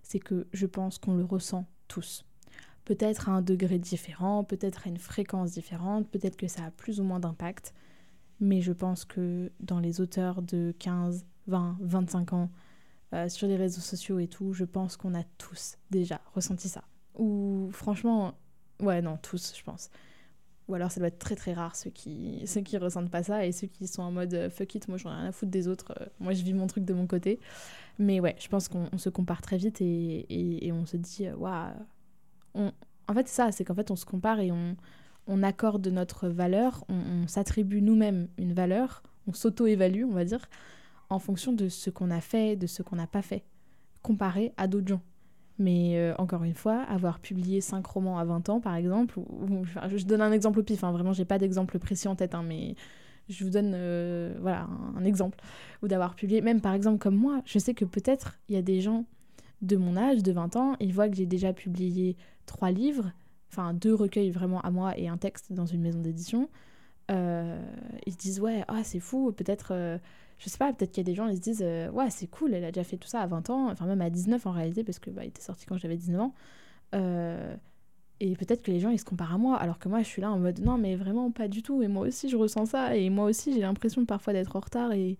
c'est 0.02 0.18
que 0.18 0.46
je 0.52 0.66
pense 0.66 0.98
qu'on 0.98 1.14
le 1.14 1.24
ressent 1.24 1.66
tous. 1.86 2.24
Peut-être 2.88 3.28
à 3.28 3.32
un 3.32 3.42
degré 3.42 3.78
différent, 3.78 4.44
peut-être 4.44 4.86
à 4.86 4.88
une 4.88 4.96
fréquence 4.96 5.52
différente, 5.52 6.08
peut-être 6.08 6.38
que 6.38 6.48
ça 6.48 6.64
a 6.64 6.70
plus 6.70 7.00
ou 7.00 7.04
moins 7.04 7.20
d'impact, 7.20 7.74
mais 8.40 8.62
je 8.62 8.72
pense 8.72 9.04
que 9.04 9.52
dans 9.60 9.78
les 9.78 10.00
auteurs 10.00 10.40
de 10.40 10.74
15, 10.78 11.26
20, 11.48 11.76
25 11.82 12.32
ans, 12.32 12.50
euh, 13.12 13.28
sur 13.28 13.46
les 13.46 13.56
réseaux 13.56 13.82
sociaux 13.82 14.18
et 14.20 14.26
tout, 14.26 14.54
je 14.54 14.64
pense 14.64 14.96
qu'on 14.96 15.12
a 15.12 15.22
tous 15.36 15.76
déjà 15.90 16.22
ressenti 16.34 16.70
ça. 16.70 16.82
Ou 17.14 17.68
franchement, 17.72 18.32
ouais, 18.80 19.02
non, 19.02 19.18
tous, 19.20 19.52
je 19.54 19.62
pense. 19.62 19.90
Ou 20.68 20.74
alors 20.74 20.90
ça 20.90 20.98
doit 20.98 21.08
être 21.08 21.18
très 21.18 21.36
très 21.36 21.52
rare 21.52 21.76
ceux 21.76 21.90
qui, 21.90 22.42
ceux 22.46 22.62
qui 22.62 22.78
ressentent 22.78 23.10
pas 23.10 23.22
ça 23.22 23.44
et 23.44 23.52
ceux 23.52 23.66
qui 23.66 23.86
sont 23.86 24.02
en 24.02 24.12
mode 24.12 24.32
euh, 24.32 24.48
fuck 24.48 24.74
it, 24.74 24.88
moi 24.88 24.96
j'en 24.96 25.10
ai 25.10 25.14
rien 25.14 25.26
à 25.26 25.32
foutre 25.32 25.52
des 25.52 25.68
autres, 25.68 25.92
euh, 26.00 26.06
moi 26.20 26.32
je 26.32 26.42
vis 26.42 26.54
mon 26.54 26.66
truc 26.66 26.86
de 26.86 26.94
mon 26.94 27.06
côté. 27.06 27.38
Mais 27.98 28.18
ouais, 28.18 28.36
je 28.38 28.48
pense 28.48 28.68
qu'on 28.68 28.96
se 28.96 29.10
compare 29.10 29.42
très 29.42 29.58
vite 29.58 29.82
et, 29.82 30.66
et, 30.66 30.72
on 30.72 30.86
se 30.86 30.96
dit, 30.96 31.26
euh, 31.26 31.34
waouh. 32.58 32.72
En 33.10 33.14
fait, 33.14 33.26
c'est 33.26 33.36
ça, 33.36 33.52
c'est 33.52 33.64
qu'en 33.64 33.74
fait 33.74 33.90
on 33.90 33.96
se 33.96 34.04
compare 34.04 34.40
et 34.40 34.52
on, 34.52 34.76
on 35.26 35.42
accorde 35.42 35.86
notre 35.88 36.28
valeur, 36.28 36.84
on, 36.88 36.94
on 36.94 37.26
s'attribue 37.26 37.80
nous-mêmes 37.80 38.28
une 38.36 38.52
valeur, 38.52 39.02
on 39.26 39.32
s'auto-évalue, 39.32 40.04
on 40.04 40.12
va 40.12 40.24
dire, 40.24 40.46
en 41.10 41.18
fonction 41.18 41.52
de 41.52 41.68
ce 41.68 41.90
qu'on 41.90 42.10
a 42.10 42.20
fait, 42.20 42.56
de 42.56 42.66
ce 42.66 42.82
qu'on 42.82 42.96
n'a 42.96 43.06
pas 43.06 43.22
fait, 43.22 43.44
comparé 44.02 44.52
à 44.56 44.66
d'autres 44.66 44.88
gens. 44.88 45.02
Mais 45.58 45.96
euh, 45.96 46.14
encore 46.18 46.44
une 46.44 46.54
fois, 46.54 46.82
avoir 46.82 47.18
publié 47.18 47.60
5 47.60 47.84
romans 47.84 48.18
à 48.18 48.24
20 48.24 48.48
ans, 48.48 48.60
par 48.60 48.76
exemple, 48.76 49.18
ou, 49.18 49.64
je 49.64 50.04
donne 50.04 50.20
un 50.20 50.30
exemple 50.30 50.60
au 50.60 50.62
pif, 50.62 50.84
hein, 50.84 50.92
vraiment, 50.92 51.12
j'ai 51.12 51.24
pas 51.24 51.38
d'exemple 51.38 51.78
précis 51.78 52.06
en 52.06 52.14
tête, 52.14 52.34
hein, 52.34 52.44
mais 52.46 52.76
je 53.28 53.44
vous 53.44 53.50
donne 53.50 53.72
euh, 53.74 54.34
voilà, 54.40 54.68
un, 54.96 55.04
exemple. 55.04 55.38
Ou 55.82 55.88
d'avoir 55.88 56.14
publié, 56.14 56.40
même 56.42 56.60
par 56.60 56.74
exemple 56.74 56.98
comme 56.98 57.16
moi, 57.16 57.42
je 57.44 57.58
sais 57.58 57.74
que 57.74 57.84
peut-être 57.84 58.38
il 58.48 58.54
y 58.54 58.58
a 58.58 58.62
des 58.62 58.80
gens 58.80 59.04
de 59.60 59.76
mon 59.76 59.96
âge, 59.96 60.22
de 60.22 60.30
20 60.30 60.54
ans, 60.56 60.76
ils 60.78 60.94
voient 60.94 61.08
que 61.08 61.16
j'ai 61.16 61.26
déjà 61.26 61.52
publié 61.52 62.16
3 62.48 62.70
livres, 62.72 63.12
enfin 63.52 63.72
deux 63.74 63.94
recueils 63.94 64.30
vraiment 64.30 64.60
à 64.62 64.70
moi 64.70 64.98
et 64.98 65.08
un 65.08 65.16
texte 65.16 65.52
dans 65.52 65.66
une 65.66 65.80
maison 65.80 66.00
d'édition. 66.00 66.48
Euh, 67.10 67.60
ils 68.06 68.12
se 68.12 68.18
disent, 68.18 68.40
ouais, 68.40 68.64
ah, 68.68 68.82
c'est 68.84 69.00
fou, 69.00 69.32
peut-être 69.32 70.00
je 70.38 70.48
sais 70.48 70.58
pas, 70.58 70.72
peut-être 70.72 70.92
qu'il 70.92 71.02
y 71.02 71.06
a 71.06 71.10
des 71.10 71.14
gens, 71.14 71.26
ils 71.26 71.36
se 71.36 71.40
disent, 71.40 71.62
euh, 71.62 71.90
ouais, 71.90 72.10
c'est 72.10 72.28
cool, 72.28 72.54
elle 72.54 72.64
a 72.64 72.70
déjà 72.70 72.84
fait 72.84 72.96
tout 72.96 73.08
ça 73.08 73.20
à 73.20 73.26
20 73.26 73.50
ans, 73.50 73.70
enfin 73.70 73.86
même 73.86 74.00
à 74.00 74.10
19 74.10 74.46
en 74.46 74.52
réalité, 74.52 74.84
parce 74.84 74.98
que 74.98 75.10
bah, 75.10 75.24
était 75.24 75.42
sorti 75.42 75.66
quand 75.66 75.76
j'avais 75.76 75.96
19 75.96 76.20
ans. 76.20 76.34
Euh, 76.94 77.56
et 78.20 78.36
peut-être 78.36 78.62
que 78.62 78.70
les 78.70 78.80
gens, 78.80 78.90
ils 78.90 78.98
se 78.98 79.04
comparent 79.04 79.34
à 79.34 79.38
moi, 79.38 79.56
alors 79.56 79.78
que 79.78 79.88
moi, 79.88 80.00
je 80.02 80.06
suis 80.06 80.22
là 80.22 80.30
en 80.30 80.38
mode, 80.38 80.60
non, 80.60 80.78
mais 80.78 80.96
vraiment 80.96 81.30
pas 81.30 81.48
du 81.48 81.62
tout. 81.62 81.82
Et 81.82 81.88
moi 81.88 82.06
aussi, 82.06 82.28
je 82.28 82.36
ressens 82.36 82.66
ça, 82.66 82.96
et 82.96 83.10
moi 83.10 83.26
aussi, 83.26 83.52
j'ai 83.52 83.60
l'impression 83.60 84.04
parfois 84.04 84.32
d'être 84.32 84.54
en 84.56 84.60
retard 84.60 84.92
et, 84.92 85.18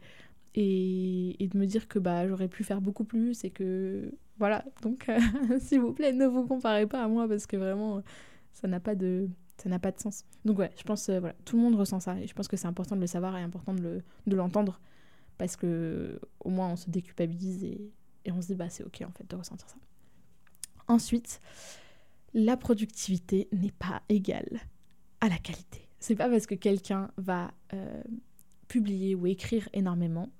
et, 0.54 1.42
et, 1.42 1.48
de 1.48 1.58
me 1.58 1.66
dire 1.66 1.88
que 1.88 1.98
bah, 1.98 2.28
j'aurais 2.28 2.48
pu 2.48 2.64
faire 2.64 2.80
beaucoup 2.80 3.04
plus, 3.04 3.44
et 3.44 3.50
que 3.50 4.12
voilà. 4.38 4.64
Donc, 4.82 5.08
euh, 5.08 5.18
s'il 5.60 5.80
vous 5.80 5.92
plaît, 5.92 6.12
ne 6.12 6.26
vous 6.26 6.46
comparez 6.46 6.86
pas 6.86 7.02
à 7.02 7.08
moi, 7.08 7.28
parce 7.28 7.46
que 7.46 7.56
vraiment, 7.56 8.02
ça 8.52 8.68
n'a 8.68 8.80
pas 8.80 8.94
de 8.94 9.28
ça 9.56 9.68
n'a 9.68 9.80
pas 9.80 9.90
de 9.90 9.98
sens. 9.98 10.24
Donc 10.44 10.58
ouais, 10.60 10.70
je 10.76 10.84
pense, 10.84 11.10
voilà, 11.10 11.34
tout 11.44 11.56
le 11.56 11.62
monde 11.62 11.74
ressent 11.74 11.98
ça, 11.98 12.16
et 12.20 12.28
je 12.28 12.34
pense 12.34 12.46
que 12.46 12.56
c'est 12.56 12.68
important 12.68 12.94
de 12.94 13.00
le 13.00 13.08
savoir 13.08 13.36
et 13.36 13.42
important 13.42 13.74
de 13.74 14.02
l'entendre 14.26 14.80
parce 15.38 15.56
que 15.56 16.20
au 16.40 16.50
moins 16.50 16.68
on 16.68 16.76
se 16.76 16.90
déculpabilise 16.90 17.64
et, 17.64 17.92
et 18.24 18.32
on 18.32 18.42
se 18.42 18.48
dit 18.48 18.54
bah 18.56 18.68
c'est 18.68 18.84
ok 18.84 19.02
en 19.06 19.12
fait 19.12 19.28
de 19.30 19.36
ressentir 19.36 19.68
ça. 19.68 19.76
Ensuite, 20.88 21.40
la 22.34 22.56
productivité 22.56 23.48
n'est 23.52 23.72
pas 23.72 24.02
égale 24.08 24.60
à 25.20 25.28
la 25.28 25.38
qualité. 25.38 25.88
C'est 26.00 26.16
pas 26.16 26.28
parce 26.28 26.46
que 26.46 26.54
quelqu'un 26.54 27.10
va 27.16 27.52
euh, 27.72 28.02
publier 28.68 29.14
ou 29.14 29.26
écrire 29.26 29.68
énormément 29.72 30.30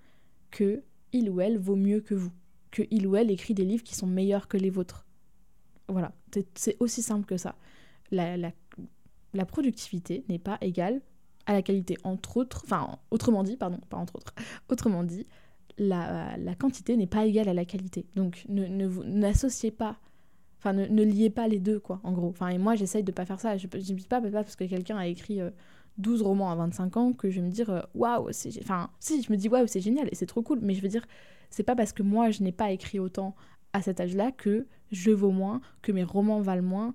que 0.51 0.83
il 1.13 1.31
ou 1.31 1.41
elle 1.41 1.59
vaut 1.59 1.77
mieux 1.77 2.01
que 2.01 2.15
vous, 2.15 2.33
que 2.71 2.83
il 2.91 3.07
ou 3.07 3.17
elle 3.17 3.31
écrit 3.31 3.55
des 3.55 3.65
livres 3.65 3.85
qui 3.85 3.95
sont 3.95 4.07
meilleurs 4.07 4.49
que 4.49 4.57
les 4.57 4.71
vôtres. 4.71 5.07
Voilà, 5.89 6.13
c'est 6.55 6.77
aussi 6.81 7.03
simple 7.03 7.25
que 7.25 7.37
ça. 7.37 7.55
La, 8.11 8.37
la, 8.37 9.47
productivité 9.47 10.25
n'est 10.29 10.39
pas 10.39 10.59
égale 10.61 11.01
à 11.47 11.53
la 11.55 11.63
qualité. 11.63 11.97
Entre 12.05 12.37
autres, 12.37 12.63
enfin, 12.65 12.99
autrement 13.11 13.43
dit, 13.43 13.57
pardon, 13.57 13.79
pas 13.89 13.97
entre 13.97 14.17
autres, 14.17 14.35
autrement 14.69 15.03
dit, 15.03 15.27
la, 15.79 16.37
la 16.37 16.55
quantité 16.55 16.97
n'est 16.97 17.07
pas 17.07 17.27
égale 17.27 17.49
à 17.49 17.55
la 17.55 17.65
qualité. 17.65 18.07
Donc, 18.17 18.45
ne, 18.49 18.67
n'associez 19.05 19.71
pas, 19.71 19.97
enfin, 20.59 20.73
ne, 20.73 20.87
ne, 20.87 21.03
liez 21.03 21.31
pas 21.31 21.49
les 21.49 21.59
deux, 21.59 21.79
quoi, 21.79 22.01
en 22.03 22.13
gros. 22.13 22.29
Enfin, 22.29 22.49
et 22.49 22.59
moi, 22.59 22.75
j'essaye 22.75 23.03
de 23.03 23.13
pas 23.13 23.25
faire 23.25 23.41
ça. 23.41 23.57
Je 23.57 23.67
ne 23.67 23.81
dis 23.81 23.95
pas, 24.07 24.21
pas 24.21 24.31
parce 24.31 24.57
que 24.57 24.65
quelqu'un 24.65 24.99
a 24.99 25.07
écrit 25.07 25.41
12 25.99 26.21
euh, 26.21 26.25
romans 26.25 26.51
à 26.51 26.57
25 26.57 26.97
ans 26.97 27.13
que 27.13 27.31
je 27.31 27.41
vais 27.41 27.47
me 27.47 27.51
dire, 27.51 27.71
euh, 27.71 27.81
waouh, 27.95 28.29
c'est. 28.33 28.51
Enfin, 28.63 28.91
si, 29.01 29.23
je 29.23 29.33
me 29.33 29.37
dis, 29.37 29.49
waouh, 29.49 29.67
c'est 29.67 29.81
génial 29.81 30.09
et 30.11 30.15
c'est 30.15 30.27
trop 30.27 30.43
cool, 30.43 30.59
mais 30.61 30.75
je 30.75 30.83
veux 30.83 30.89
dire, 30.89 31.07
c'est 31.51 31.63
pas 31.63 31.77
parce 31.77 31.93
que 31.93 32.03
moi, 32.03 32.31
je 32.31 32.43
n'ai 32.43 32.53
pas 32.53 32.71
écrit 32.71 32.99
autant 32.99 33.35
à 33.73 33.83
cet 33.83 34.01
âge-là 34.01 34.33
que 34.33 34.67
je 34.91 35.11
vaux 35.11 35.31
moins, 35.31 35.61
que 35.83 35.93
mes 35.93 36.05
romans 36.05 36.41
valent 36.41 36.63
moins 36.63 36.95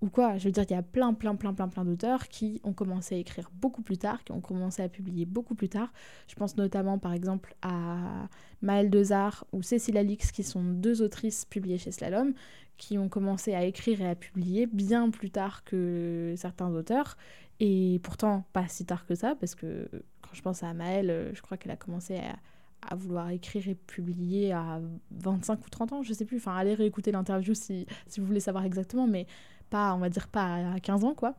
ou 0.00 0.08
quoi. 0.08 0.38
Je 0.38 0.44
veux 0.44 0.52
dire, 0.52 0.64
il 0.68 0.72
y 0.72 0.76
a 0.76 0.82
plein, 0.82 1.14
plein, 1.14 1.34
plein, 1.34 1.54
plein, 1.54 1.68
plein 1.68 1.84
d'auteurs 1.84 2.28
qui 2.28 2.60
ont 2.64 2.72
commencé 2.72 3.16
à 3.16 3.18
écrire 3.18 3.50
beaucoup 3.52 3.82
plus 3.82 3.98
tard, 3.98 4.22
qui 4.24 4.32
ont 4.32 4.40
commencé 4.40 4.82
à 4.82 4.88
publier 4.88 5.26
beaucoup 5.26 5.54
plus 5.54 5.68
tard. 5.68 5.92
Je 6.28 6.34
pense 6.34 6.56
notamment, 6.56 6.98
par 6.98 7.12
exemple, 7.12 7.54
à 7.62 8.28
Maëlle 8.62 8.90
Dezard 8.90 9.44
ou 9.52 9.62
Cécile 9.62 9.96
Alix, 9.96 10.30
qui 10.32 10.42
sont 10.42 10.62
deux 10.62 11.02
autrices 11.02 11.44
publiées 11.44 11.78
chez 11.78 11.90
Slalom, 11.92 12.32
qui 12.76 12.96
ont 12.98 13.08
commencé 13.08 13.54
à 13.54 13.64
écrire 13.64 14.00
et 14.00 14.08
à 14.08 14.14
publier 14.14 14.66
bien 14.66 15.10
plus 15.10 15.30
tard 15.30 15.64
que 15.64 16.34
certains 16.36 16.70
auteurs. 16.70 17.16
Et 17.60 18.00
pourtant, 18.04 18.44
pas 18.52 18.68
si 18.68 18.86
tard 18.86 19.04
que 19.04 19.16
ça, 19.16 19.34
parce 19.34 19.56
que 19.56 19.88
quand 20.22 20.30
je 20.32 20.42
pense 20.42 20.62
à 20.62 20.72
Maëlle, 20.74 21.32
je 21.34 21.42
crois 21.42 21.56
qu'elle 21.56 21.72
a 21.72 21.76
commencé 21.76 22.16
à 22.18 22.36
à 22.82 22.94
vouloir 22.94 23.30
écrire 23.30 23.68
et 23.68 23.74
publier 23.74 24.52
à 24.52 24.80
25 25.10 25.66
ou 25.66 25.70
30 25.70 25.92
ans, 25.92 26.02
je 26.02 26.12
sais 26.12 26.24
plus. 26.24 26.38
Enfin, 26.38 26.56
allez 26.56 26.74
réécouter 26.74 27.12
l'interview 27.12 27.54
si, 27.54 27.86
si 28.06 28.20
vous 28.20 28.26
voulez 28.26 28.40
savoir 28.40 28.64
exactement, 28.64 29.06
mais 29.06 29.26
pas, 29.70 29.94
on 29.94 29.98
va 29.98 30.08
dire, 30.08 30.28
pas 30.28 30.72
à 30.74 30.80
15 30.80 31.04
ans, 31.04 31.14
quoi. 31.14 31.34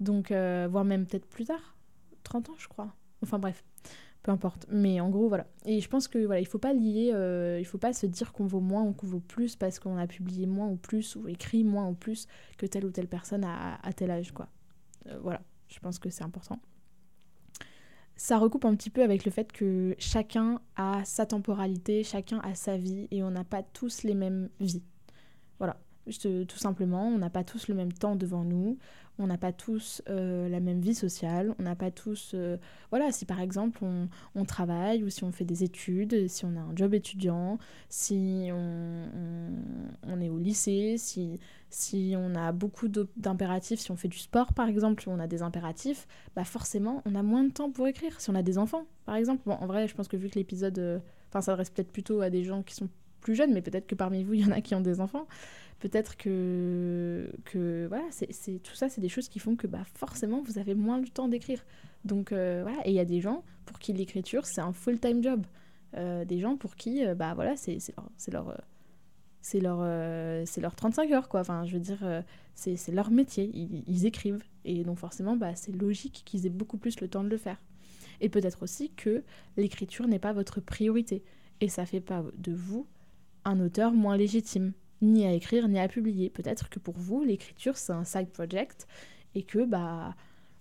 Donc, 0.00 0.30
euh, 0.30 0.68
voire 0.70 0.84
même 0.84 1.06
peut-être 1.06 1.26
plus 1.26 1.44
tard, 1.44 1.76
30 2.22 2.50
ans, 2.50 2.54
je 2.58 2.68
crois. 2.68 2.94
Enfin, 3.22 3.38
bref, 3.38 3.64
peu 4.22 4.32
importe. 4.32 4.66
Mais 4.70 5.00
en 5.00 5.08
gros, 5.08 5.28
voilà. 5.28 5.46
Et 5.64 5.80
je 5.80 5.88
pense 5.88 6.08
que 6.08 6.18
voilà, 6.24 6.40
il 6.40 6.46
faut 6.46 6.58
pas 6.58 6.72
lier, 6.72 7.12
euh, 7.14 7.58
il 7.58 7.64
faut 7.64 7.78
pas 7.78 7.92
se 7.92 8.06
dire 8.06 8.32
qu'on 8.32 8.46
vaut 8.46 8.60
moins 8.60 8.82
ou 8.82 8.92
qu'on 8.92 9.06
vaut 9.06 9.20
plus 9.20 9.56
parce 9.56 9.78
qu'on 9.78 9.96
a 9.96 10.06
publié 10.06 10.46
moins 10.46 10.68
ou 10.68 10.76
plus 10.76 11.16
ou 11.16 11.28
écrit 11.28 11.64
moins 11.64 11.88
ou 11.88 11.94
plus 11.94 12.26
que 12.58 12.66
telle 12.66 12.84
ou 12.84 12.90
telle 12.90 13.08
personne 13.08 13.44
à, 13.44 13.92
tel 13.94 14.10
âge, 14.10 14.32
quoi. 14.32 14.48
Euh, 15.06 15.18
voilà, 15.22 15.40
je 15.68 15.78
pense 15.78 15.98
que 15.98 16.10
c'est 16.10 16.24
important. 16.24 16.58
Ça 18.16 18.38
recoupe 18.38 18.64
un 18.64 18.74
petit 18.74 18.90
peu 18.90 19.02
avec 19.02 19.24
le 19.24 19.30
fait 19.30 19.52
que 19.52 19.94
chacun 19.98 20.60
a 20.76 21.04
sa 21.04 21.26
temporalité, 21.26 22.02
chacun 22.02 22.38
a 22.40 22.54
sa 22.54 22.76
vie 22.76 23.08
et 23.10 23.22
on 23.22 23.30
n'a 23.30 23.44
pas 23.44 23.62
tous 23.62 24.02
les 24.04 24.14
mêmes 24.14 24.48
vies. 24.58 24.82
Voilà 25.58 25.76
tout 26.10 26.58
simplement, 26.58 27.08
on 27.08 27.18
n'a 27.18 27.30
pas 27.30 27.44
tous 27.44 27.68
le 27.68 27.74
même 27.74 27.92
temps 27.92 28.16
devant 28.16 28.44
nous, 28.44 28.78
on 29.18 29.26
n'a 29.26 29.38
pas 29.38 29.52
tous 29.52 30.02
euh, 30.08 30.48
la 30.48 30.60
même 30.60 30.80
vie 30.80 30.94
sociale, 30.94 31.54
on 31.58 31.62
n'a 31.62 31.74
pas 31.74 31.90
tous... 31.90 32.32
Euh, 32.34 32.56
voilà, 32.90 33.12
si 33.12 33.24
par 33.24 33.40
exemple 33.40 33.78
on, 33.82 34.08
on, 34.34 34.44
travaille 34.44 35.02
ou 35.02 35.10
si 35.10 35.24
on 35.24 35.32
fait 35.32 35.44
des 35.44 35.64
études, 35.64 36.28
si 36.28 36.44
on 36.44 36.56
a 36.56 36.60
un 36.60 36.74
job 36.76 36.94
étudiant, 36.94 37.58
si 37.88 38.48
on, 38.52 39.08
on, 40.06 40.20
est 40.20 40.28
au 40.28 40.38
lycée, 40.38 40.96
si, 40.98 41.40
si 41.70 42.14
on 42.16 42.34
a 42.34 42.52
beaucoup 42.52 42.88
d'impératifs, 42.88 43.80
si 43.80 43.90
on 43.90 43.96
fait 43.96 44.08
du 44.08 44.18
sport 44.18 44.52
par 44.52 44.68
exemple, 44.68 45.04
on 45.06 45.18
a 45.18 45.26
des 45.26 45.42
impératifs, 45.42 46.06
bah 46.34 46.44
forcément 46.44 47.02
on 47.06 47.14
a 47.14 47.22
moins 47.22 47.44
de 47.44 47.52
temps 47.52 47.70
pour 47.70 47.86
écrire. 47.88 48.20
Si 48.20 48.30
on 48.30 48.34
a 48.34 48.42
des 48.42 48.58
enfants 48.58 48.86
par 49.06 49.16
exemple, 49.16 49.42
bon 49.46 49.54
en 49.54 49.66
vrai 49.66 49.88
je 49.88 49.94
pense 49.94 50.08
que 50.08 50.16
vu 50.16 50.28
que 50.28 50.38
l'épisode... 50.38 50.78
Euh, 50.78 50.98
enfin 51.28 51.40
ça 51.40 51.52
s'adresse 51.52 51.70
peut-être 51.70 51.90
plutôt 51.90 52.20
à 52.20 52.30
des 52.30 52.44
gens 52.44 52.62
qui 52.62 52.74
sont 52.74 52.88
plus 53.20 53.34
jeunes, 53.34 53.52
mais 53.52 53.62
peut-être 53.62 53.86
que 53.86 53.94
parmi 53.94 54.22
vous 54.22 54.34
il 54.34 54.40
y 54.40 54.44
en 54.44 54.52
a 54.52 54.60
qui 54.60 54.74
ont 54.74 54.80
des 54.80 55.00
enfants 55.00 55.26
peut-être 55.78 56.16
que, 56.16 57.30
voilà, 57.88 58.04
c'est, 58.10 58.62
tout 58.62 58.74
ça, 58.74 58.88
c'est 58.88 59.00
des 59.00 59.08
choses 59.08 59.28
qui 59.28 59.38
font 59.38 59.56
que 59.56 59.66
bah, 59.66 59.84
forcément, 59.94 60.42
vous 60.42 60.58
avez 60.58 60.74
moins 60.74 60.98
le 60.98 61.08
temps 61.08 61.28
d'écrire. 61.28 61.64
Donc 62.04 62.32
euh, 62.32 62.60
voilà, 62.62 62.86
et 62.86 62.90
il 62.90 62.94
y 62.94 63.00
a 63.00 63.04
des 63.04 63.20
gens 63.20 63.42
pour 63.64 63.78
qui 63.78 63.92
l'écriture, 63.92 64.46
c'est 64.46 64.60
un 64.60 64.72
full-time 64.72 65.22
job. 65.22 65.44
Euh, 65.96 66.24
des 66.24 66.40
gens 66.40 66.56
pour 66.56 66.76
qui, 66.76 67.04
euh, 67.04 67.14
bah 67.14 67.34
voilà, 67.34 67.56
c'est, 67.56 67.78
leur... 67.96 68.10
C'est 68.16 68.30
leur 68.32 68.56
c'est 69.42 69.60
leur, 69.60 69.78
leur 69.78 70.74
35 70.74 71.12
heures, 71.12 71.28
quoi. 71.28 71.38
Enfin, 71.38 71.64
je 71.66 71.74
veux 71.74 71.80
dire, 71.80 72.04
c'est, 72.56 72.74
c'est 72.74 72.90
leur 72.90 73.12
métier. 73.12 73.48
Ils, 73.54 73.84
ils, 73.86 74.04
écrivent. 74.04 74.42
Et 74.64 74.82
donc, 74.82 74.98
forcément, 74.98 75.36
bah, 75.36 75.54
c'est 75.54 75.70
logique 75.70 76.22
qu'ils 76.24 76.46
aient 76.46 76.50
beaucoup 76.50 76.78
plus 76.78 77.00
le 77.00 77.06
temps 77.06 77.22
de 77.22 77.28
le 77.28 77.36
faire. 77.36 77.56
Et 78.20 78.28
peut-être 78.28 78.64
aussi 78.64 78.90
que 78.90 79.22
l'écriture 79.56 80.08
n'est 80.08 80.18
pas 80.18 80.32
votre 80.32 80.60
priorité. 80.60 81.22
Et 81.60 81.68
ça 81.68 81.86
fait 81.86 82.00
pas 82.00 82.24
de 82.36 82.52
vous 82.52 82.88
un 83.44 83.60
auteur 83.60 83.92
moins 83.92 84.16
légitime, 84.16 84.72
ni 85.02 85.26
à 85.26 85.32
écrire, 85.32 85.68
ni 85.68 85.78
à 85.78 85.88
publier. 85.88 86.30
Peut-être 86.30 86.68
que 86.68 86.78
pour 86.78 86.94
vous, 86.96 87.22
l'écriture, 87.22 87.76
c'est 87.76 87.92
un 87.92 88.04
side 88.04 88.28
project 88.28 88.86
et 89.34 89.42
que, 89.42 89.64
bah, 89.64 90.14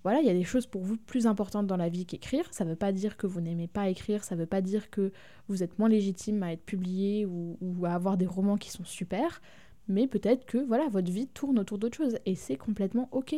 voilà, 0.04 0.20
il 0.20 0.28
y 0.28 0.30
a 0.30 0.34
des 0.34 0.44
choses 0.44 0.68
pour 0.68 0.84
vous 0.84 0.98
plus 0.98 1.26
importantes 1.26 1.66
dans 1.66 1.78
la 1.78 1.90
vie 1.90 2.06
qu'écrire. 2.06 2.46
Ça 2.52 2.64
ne 2.64 2.70
veut 2.70 2.76
pas 2.76 2.92
dire 2.92 3.18
que 3.18 3.26
vous 3.26 3.42
n'aimez 3.42 3.68
pas 3.68 3.90
écrire, 3.90 4.24
ça 4.24 4.36
ne 4.36 4.42
veut 4.42 4.46
pas 4.46 4.62
dire 4.62 4.90
que 4.90 5.12
vous 5.48 5.64
êtes 5.64 5.80
moins 5.80 5.90
légitime 5.90 6.44
à 6.44 6.54
être 6.54 6.64
publié 6.64 7.26
ou, 7.26 7.58
à 7.86 7.94
avoir 7.94 8.18
des 8.18 8.28
romans 8.28 8.58
qui 8.58 8.70
sont 8.70 8.86
super, 8.86 9.42
mais 9.88 10.08
peut-être 10.08 10.46
que, 10.46 10.58
voilà, 10.58 10.88
votre 10.90 11.12
vie 11.12 11.28
tourne 11.28 11.58
autour 11.58 11.78
d'autre 11.78 11.98
chose 11.98 12.18
et 12.26 12.36
c'est 12.36 12.58
complètement 12.58 13.10
ok. 13.12 13.36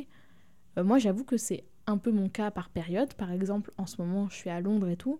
Euh, 0.77 0.83
moi, 0.83 0.97
j'avoue 0.97 1.23
que 1.23 1.37
c'est 1.37 1.63
un 1.85 1.97
peu 1.97 2.11
mon 2.11 2.29
cas 2.29 2.51
par 2.51 2.69
période. 2.69 3.13
Par 3.13 3.31
exemple, 3.31 3.71
en 3.77 3.85
ce 3.85 4.01
moment, 4.01 4.27
je 4.29 4.35
suis 4.35 4.49
à 4.49 4.59
Londres 4.59 4.89
et 4.89 4.97
tout. 4.97 5.19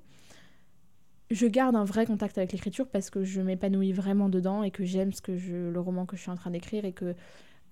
Je 1.30 1.46
garde 1.46 1.76
un 1.76 1.84
vrai 1.84 2.06
contact 2.06 2.38
avec 2.38 2.54
l'écriture 2.54 2.88
parce 2.88 3.10
que 3.10 3.24
je 3.24 3.42
m'épanouis 3.42 3.92
vraiment 3.92 4.30
dedans 4.30 4.64
et 4.64 4.72
que 4.72 4.86
j'aime 4.86 5.12
ce 5.12 5.22
que 5.22 5.38
je, 5.38 5.70
le 5.70 5.80
roman 5.80 6.06
que 6.06 6.16
je 6.16 6.22
suis 6.22 6.32
en 6.32 6.36
train 6.36 6.52
d'écrire 6.52 6.86
et 6.86 6.94
que 6.94 7.16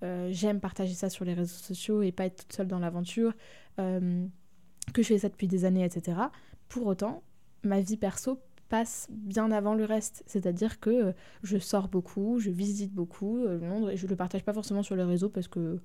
euh, 0.02 0.28
j'aime 0.30 0.60
partager 0.60 0.92
ça 0.92 1.08
sur 1.08 1.24
les 1.24 1.32
réseaux 1.32 1.56
sociaux 1.56 2.02
et 2.02 2.12
pas 2.12 2.26
être 2.26 2.36
toute 2.36 2.52
seule 2.52 2.66
dans 2.68 2.78
l'aventure, 2.78 3.32
euh, 3.78 4.26
que 4.92 5.02
je 5.02 5.08
fais 5.08 5.18
ça 5.18 5.30
depuis 5.30 5.48
des 5.48 5.64
années, 5.64 5.84
etc. 5.84 6.18
Pour 6.68 6.86
autant, 6.86 7.22
ma 7.62 7.80
vie 7.80 7.96
perso 7.96 8.38
passe 8.68 9.08
bien 9.10 9.50
avant 9.50 9.74
le 9.74 9.84
reste. 9.84 10.22
C'est-à-dire 10.26 10.78
que 10.78 11.14
je 11.42 11.56
sors 11.56 11.88
beaucoup, 11.88 12.38
je 12.38 12.50
visite 12.50 12.92
beaucoup 12.92 13.46
Londres 13.46 13.90
et 13.90 13.96
je 13.96 14.06
le 14.06 14.16
partage 14.16 14.44
pas 14.44 14.52
forcément 14.52 14.82
sur 14.82 14.96
les 14.96 15.04
réseaux 15.04 15.30
parce 15.30 15.48
que 15.48 15.80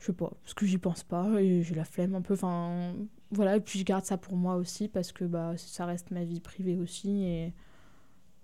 je 0.00 0.06
sais 0.06 0.12
pas, 0.14 0.30
parce 0.42 0.54
que 0.54 0.66
j'y 0.66 0.78
pense 0.78 1.04
pas 1.04 1.40
et 1.40 1.62
j'ai 1.62 1.74
la 1.74 1.84
flemme 1.84 2.14
un 2.14 2.22
peu. 2.22 2.34
Enfin, 2.34 2.94
voilà, 3.30 3.56
et 3.56 3.60
puis 3.60 3.78
je 3.78 3.84
garde 3.84 4.04
ça 4.04 4.16
pour 4.16 4.36
moi 4.36 4.56
aussi 4.56 4.88
parce 4.88 5.12
que 5.12 5.24
bah, 5.24 5.54
ça 5.56 5.84
reste 5.86 6.10
ma 6.10 6.24
vie 6.24 6.40
privée 6.40 6.78
aussi. 6.78 7.24
Et, 7.24 7.52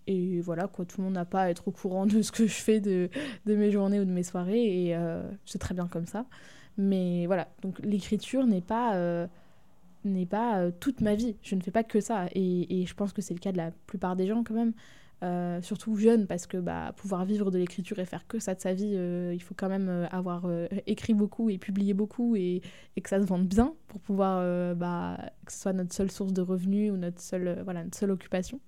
et 0.07 0.40
voilà, 0.40 0.69
quoi, 0.69 0.85
tout 0.85 1.01
le 1.01 1.05
monde 1.05 1.14
n'a 1.14 1.25
pas 1.25 1.42
à 1.45 1.51
être 1.51 1.69
au 1.69 1.73
courant 1.73 2.07
de 2.07 2.23
ce 2.23 2.31
que 2.31 2.47
je 2.47 2.55
fais 2.55 2.81
de, 2.81 3.09
de 3.47 3.57
mes 3.57 3.71
journées 3.73 4.01
ou 4.01 4.05
de 4.05 4.11
mes 4.12 4.23
soirées 4.23 4.87
et 4.87 4.97
euh, 4.97 5.23
c'est 5.47 5.59
très 5.59 5.75
bien 5.75 5.88
comme 5.88 6.07
ça. 6.07 6.27
Mais 6.79 7.27
voilà, 7.27 7.49
donc 7.62 7.79
l'écriture 7.81 8.47
n'est 8.47 8.61
pas, 8.61 8.97
euh, 8.97 9.27
n'est 10.05 10.27
pas 10.27 10.59
euh, 10.59 10.71
toute 10.79 11.01
ma 11.01 11.14
vie. 11.14 11.37
Je 11.42 11.55
ne 11.55 11.62
fais 11.62 11.71
pas 11.71 11.85
que 11.85 12.01
ça. 12.01 12.27
Et, 12.35 12.83
et 12.83 12.87
je 12.87 12.95
pense 12.95 13.12
que 13.14 13.23
c'est 13.23 13.35
le 13.35 13.40
cas 13.40 13.53
de 13.53 13.57
la 13.57 13.71
plupart 13.87 14.14
des 14.14 14.27
gens 14.27 14.45
quand 14.45 14.55
même. 14.55 14.75
Euh, 15.23 15.63
surtout 15.63 15.97
jeune, 15.97 16.27
parce 16.27 16.47
que 16.47 16.59
bah, 16.59 16.93
pouvoir 16.95 17.25
vivre 17.25 17.51
de 17.51 17.57
l'écriture 17.57 17.99
et 17.99 18.05
faire 18.05 18.27
que 18.27 18.39
ça 18.39 18.55
de 18.55 18.61
sa 18.61 18.75
vie, 18.75 18.93
euh, 18.97 19.33
il 19.33 19.41
faut 19.41 19.55
quand 19.57 19.71
même 19.71 19.89
euh, 19.89 20.07
avoir 20.09 20.47
écrit 20.87 21.15
beaucoup 21.15 21.49
et 21.49 21.57
publié 21.57 21.95
beaucoup 21.95 22.37
et, 22.37 22.61
et, 22.97 23.01
que 23.01 23.09
ça 23.09 23.19
se 23.19 23.27
vende 23.27 23.47
bien 23.47 23.75
pour 23.89 24.01
pouvoir 24.01 24.77
bah, 24.77 25.19
que 25.47 25.53
ce 25.53 25.61
soit 25.61 25.73
notre 25.73 25.95
seule 25.95 26.11
source 26.11 26.35
de 26.35 26.43
revenus 26.43 26.93
ou 26.93 26.97
notre 26.97 27.21
seule, 27.21 27.63
voilà, 27.65 27.85
notre 27.85 27.97
seule 27.97 28.11
occupation. 28.11 28.61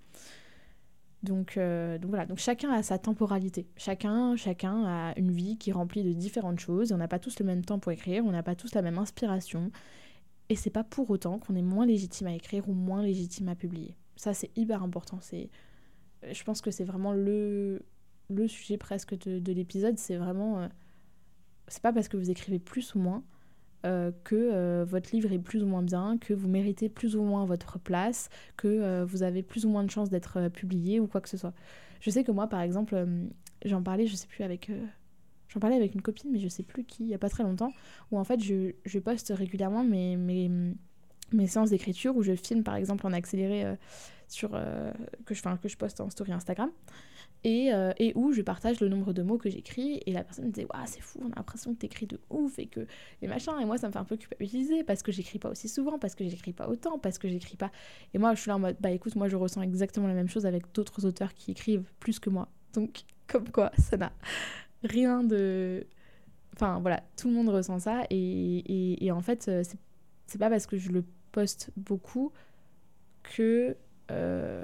Donc, 1.22 1.58
donc 1.58 2.08
voilà, 2.08 2.24
donc 2.26 2.38
chacun 2.38 2.70
a 2.70 2.82
sa 2.82 2.98
temporalité. 2.98 3.66
Chacun, 3.76 4.36
chacun 4.36 4.84
a 4.86 5.18
une 5.18 5.32
vie 5.32 5.58
qui 5.58 5.70
est 5.70 5.72
remplie 5.72 6.04
de 6.04 6.12
différentes 6.12 6.60
choses. 6.60 6.92
On 6.92 6.96
n'a 6.96 7.08
pas 7.08 7.18
tous 7.18 7.38
le 7.40 7.44
même 7.44 7.64
temps 7.64 7.78
pour 7.78 7.92
écrire, 7.92 8.24
on 8.24 8.30
n'a 8.30 8.42
pas 8.42 8.54
tous 8.54 8.74
la 8.74 8.82
même 8.82 8.98
inspiration. 8.98 9.70
Et 10.48 10.56
c'est 10.56 10.70
pas 10.70 10.84
pour 10.84 11.10
autant 11.10 11.38
qu'on 11.38 11.56
est 11.56 11.62
moins 11.62 11.84
légitime 11.84 12.28
à 12.28 12.34
écrire 12.34 12.68
ou 12.68 12.72
moins 12.72 13.02
légitime 13.02 13.48
à 13.48 13.54
publier. 13.54 13.96
Ça, 14.16 14.32
c'est 14.32 14.50
hyper 14.56 14.82
important. 14.82 15.18
C'est 15.20 15.50
je 16.30 16.44
pense 16.44 16.60
que 16.60 16.70
c'est 16.70 16.84
vraiment 16.84 17.12
le, 17.12 17.82
le 18.30 18.48
sujet 18.48 18.76
presque 18.76 19.18
de, 19.26 19.38
de 19.38 19.52
l'épisode. 19.52 19.98
C'est 19.98 20.16
vraiment. 20.16 20.60
Euh, 20.60 20.68
c'est 21.68 21.82
pas 21.82 21.92
parce 21.92 22.08
que 22.08 22.16
vous 22.16 22.30
écrivez 22.30 22.58
plus 22.58 22.94
ou 22.94 22.98
moins 22.98 23.22
euh, 23.84 24.10
que 24.24 24.34
euh, 24.34 24.84
votre 24.88 25.14
livre 25.14 25.32
est 25.32 25.38
plus 25.38 25.62
ou 25.62 25.66
moins 25.66 25.82
bien, 25.82 26.16
que 26.18 26.32
vous 26.32 26.48
méritez 26.48 26.88
plus 26.88 27.14
ou 27.14 27.22
moins 27.22 27.44
votre 27.44 27.78
place, 27.78 28.30
que 28.56 29.02
vous 29.04 29.22
avez 29.22 29.42
plus 29.42 29.66
ou 29.66 29.68
moins 29.68 29.84
de 29.84 29.90
chances 29.90 30.08
d'être 30.08 30.48
publié 30.48 30.98
ou 30.98 31.06
quoi 31.06 31.20
que 31.20 31.28
ce 31.28 31.36
soit. 31.36 31.52
Je 32.00 32.10
sais 32.10 32.24
que 32.24 32.32
moi, 32.32 32.46
par 32.46 32.60
exemple, 32.60 33.06
j'en 33.64 33.82
parlais, 33.82 34.06
je 34.06 34.16
sais 34.16 34.26
plus 34.26 34.44
avec. 34.44 34.70
J'en 35.48 35.60
parlais 35.60 35.76
avec 35.76 35.94
une 35.94 36.02
copine, 36.02 36.30
mais 36.30 36.38
je 36.38 36.48
sais 36.48 36.62
plus 36.62 36.84
qui, 36.84 37.04
il 37.04 37.08
y 37.08 37.14
a 37.14 37.18
pas 37.18 37.30
très 37.30 37.42
longtemps, 37.42 37.72
où 38.10 38.18
en 38.18 38.24
fait 38.24 38.38
je, 38.38 38.72
je 38.84 38.98
poste 38.98 39.32
régulièrement 39.34 39.82
mes, 39.82 40.16
mes, 40.16 40.50
mes 41.32 41.46
séances 41.46 41.70
d'écriture, 41.70 42.16
où 42.16 42.22
je 42.22 42.34
filme 42.34 42.62
par 42.62 42.76
exemple 42.76 43.06
en 43.06 43.12
accéléré 43.14 43.64
sur, 44.28 44.50
euh, 44.54 44.92
que, 45.24 45.34
je, 45.34 45.42
que 45.42 45.68
je 45.68 45.76
poste 45.76 46.00
en 46.00 46.10
story 46.10 46.32
Instagram. 46.32 46.70
Et, 47.44 47.72
euh, 47.72 47.92
et, 47.98 48.12
où 48.16 48.32
je 48.32 48.42
partage 48.42 48.80
le 48.80 48.88
nombre 48.88 49.12
de 49.12 49.22
mots 49.22 49.38
que 49.38 49.48
j'écris. 49.48 50.02
Et 50.06 50.12
la 50.12 50.24
personne 50.24 50.46
me 50.46 50.50
disait 50.50 50.66
waouh 50.72 50.86
c'est 50.86 51.00
fou 51.00 51.20
on 51.22 51.30
a 51.30 51.36
l'impression 51.36 51.72
que 51.72 51.78
t'écris 51.78 52.06
de 52.06 52.20
ouf 52.30 52.58
et 52.58 52.66
que 52.66 52.86
les 53.22 53.28
machins 53.28 53.54
et 53.60 53.64
moi 53.64 53.78
ça 53.78 53.86
me 53.86 53.92
fait 53.92 53.98
un 53.98 54.04
peu 54.04 54.16
culpabiliser 54.16 54.82
parce 54.82 55.04
que 55.04 55.12
j'écris 55.12 55.38
pas 55.38 55.48
aussi 55.48 55.68
souvent 55.68 56.00
parce 56.00 56.16
que 56.16 56.28
j'écris 56.28 56.52
pas 56.52 56.68
autant 56.68 56.98
parce 56.98 57.16
que 57.16 57.28
j'écris 57.28 57.56
pas. 57.56 57.70
Et 58.12 58.18
moi 58.18 58.34
je 58.34 58.40
suis 58.40 58.48
là 58.48 58.56
en 58.56 58.58
mode 58.58 58.76
bah 58.80 58.90
écoute 58.90 59.14
moi 59.14 59.28
je 59.28 59.36
ressens 59.36 59.62
exactement 59.62 60.08
la 60.08 60.14
même 60.14 60.28
chose 60.28 60.46
avec 60.46 60.64
d'autres 60.74 61.06
auteurs 61.06 61.32
qui 61.34 61.52
écrivent 61.52 61.88
plus 62.00 62.18
que 62.18 62.28
moi. 62.28 62.48
Donc 62.72 63.04
comme 63.28 63.48
quoi 63.50 63.70
ça 63.78 63.96
n'a 63.96 64.12
rien 64.82 65.22
de 65.22 65.86
enfin 66.54 66.80
voilà 66.80 67.04
tout 67.16 67.28
le 67.28 67.34
monde 67.34 67.50
ressent 67.50 67.78
ça. 67.78 68.02
Et, 68.10 68.16
et, 68.16 69.06
et 69.06 69.12
en 69.12 69.20
fait 69.20 69.46
euh, 69.46 69.62
c'est 70.26 70.38
pas 70.38 70.50
parce 70.50 70.66
que 70.66 70.76
je 70.76 70.90
le 70.90 71.04
poste 71.30 71.70
beaucoup 71.76 72.32
que 73.22 73.76
euh, 74.10 74.62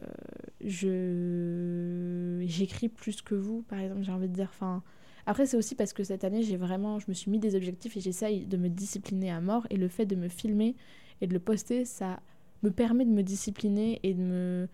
je 0.63 2.43
j'écris 2.47 2.89
plus 2.89 3.23
que 3.23 3.35
vous, 3.35 3.63
par 3.63 3.79
exemple, 3.81 4.03
j'ai 4.03 4.13
envie 4.13 4.29
de 4.29 4.35
dire. 4.35 4.49
Enfin, 4.51 4.83
après, 5.27 5.47
c'est 5.47 5.57
aussi 5.57 5.75
parce 5.75 5.93
que 5.93 6.05
cette 6.05 6.25
année, 6.25 6.43
j'ai 6.43 6.57
vraiment, 6.57 6.99
je 6.99 7.07
me 7.09 7.15
suis 7.15 7.31
mis 7.31 7.39
des 7.39 7.55
objectifs 7.55 7.97
et 7.97 8.01
j'essaye 8.01 8.47
de 8.47 8.57
me 8.57 8.69
discipliner 8.69 9.31
à 9.31 9.41
mort. 9.41 9.67
Et 9.71 9.77
le 9.77 9.89
fait 9.89 10.07
de 10.07 10.17
me 10.17 10.29
filmer 10.29 10.77
et 11.21 11.27
de 11.27 11.33
le 11.33 11.41
poster, 11.41 11.85
ça 11.85 12.21
me 12.63 12.71
permet 12.71 13.05
de 13.05 13.11
me 13.11 13.23
discipliner 13.23 14.01
et 14.03 14.15
de 14.15 14.23
me 14.23 14.69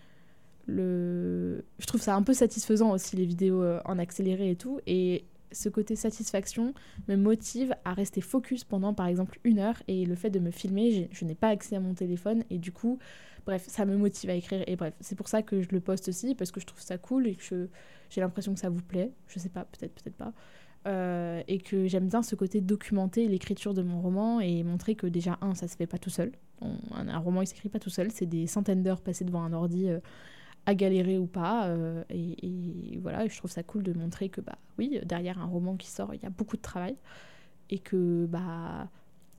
le 0.67 1.65
je 1.79 1.87
trouve 1.87 2.01
ça 2.01 2.15
un 2.15 2.23
peu 2.23 2.35
satisfaisant 2.35 2.93
aussi 2.93 3.17
les 3.17 3.25
vidéos 3.25 3.63
euh, 3.63 3.81
en 3.85 3.99
accéléré 3.99 4.51
et 4.51 4.57
tout 4.57 4.79
et 4.87 5.25
ce 5.53 5.69
côté 5.69 5.97
satisfaction 5.97 6.75
me 7.09 7.17
motive 7.17 7.75
à 7.85 7.93
rester 7.93 8.21
focus 8.21 8.65
pendant 8.65 8.95
par 8.95 9.07
exemple 9.07 9.39
une 9.45 9.59
heure 9.59 9.83
et 9.89 10.05
le 10.05 10.15
fait 10.15 10.31
de 10.31 10.39
me 10.39 10.51
filmer 10.51 11.09
je 11.11 11.25
n'ai 11.25 11.35
pas 11.35 11.49
accès 11.49 11.77
à 11.77 11.81
mon 11.81 11.95
téléphone 11.95 12.45
et 12.51 12.59
du 12.59 12.73
coup 12.73 12.99
Bref, 13.47 13.65
ça 13.67 13.85
me 13.85 13.97
motive 13.97 14.31
à 14.31 14.35
écrire. 14.35 14.63
Et 14.67 14.77
bref, 14.77 14.95
c'est 15.01 15.17
pour 15.17 15.29
ça 15.29 15.43
que 15.43 15.63
je 15.63 15.69
le 15.71 15.81
poste 15.81 16.09
aussi, 16.09 16.35
parce 16.35 16.51
que 16.51 16.61
je 16.61 16.67
trouve 16.67 16.81
ça 16.81 16.99
cool 16.99 17.27
et 17.27 17.35
que 17.35 17.69
j'ai 18.09 18.21
l'impression 18.21 18.55
que 18.55 18.61
ça 18.61 18.69
vous 18.69 18.83
plaît. 18.83 19.13
Je 19.29 19.39
sais 19.39 19.49
pas, 19.49 19.65
peut-être, 19.65 19.95
peut-être 19.95 20.17
pas. 20.17 20.33
Euh, 20.87 21.43
et 21.49 21.59
que 21.59 21.87
j'aime 21.87 22.09
bien 22.09 22.23
ce 22.23 22.35
côté 22.35 22.61
documenter 22.61 23.29
l'écriture 23.29 23.75
de 23.75 23.83
mon 23.83 24.01
roman 24.01 24.41
et 24.41 24.63
montrer 24.63 24.95
que 24.95 25.07
déjà, 25.07 25.39
un, 25.43 25.55
ça 25.55 25.69
se 25.69 25.77
fait 25.77 25.87
pas 25.87 25.99
tout 25.99 26.11
seul. 26.11 26.33
un, 26.61 27.19
roman, 27.19 27.43
il 27.43 27.47
s'écrit 27.47 27.69
pas 27.69 27.79
tout 27.79 27.91
seul. 27.91 28.11
C'est 28.11 28.27
des 28.27 28.47
centaines 28.47 28.83
d'heures 28.83 29.01
passées 29.01 29.25
devant 29.25 29.43
un 29.43 29.53
ordi. 29.53 29.89
Euh, 29.89 30.01
à 30.67 30.75
galérer 30.75 31.19
ou 31.19 31.27
pas. 31.27 31.67
Euh, 31.69 32.03
et, 32.11 32.99
voilà, 33.01 33.27
je 33.27 33.37
trouve 33.37 33.51
ça 33.51 33.63
cool 33.63 33.83
de 33.83 33.93
montrer 33.93 34.29
que, 34.29 34.41
bah 34.41 34.59
oui, 34.79 35.01
derrière 35.05 35.39
un 35.39 35.47
roman 35.47 35.77
qui 35.77 35.89
sort, 35.89 36.15
il 36.15 36.23
y 36.23 36.27
a 36.27 36.31
beaucoup 36.31 36.57
de 36.57 36.63
travail. 36.63 36.97
Et 37.71 37.79
que, 37.79 38.27
bah. 38.27 38.89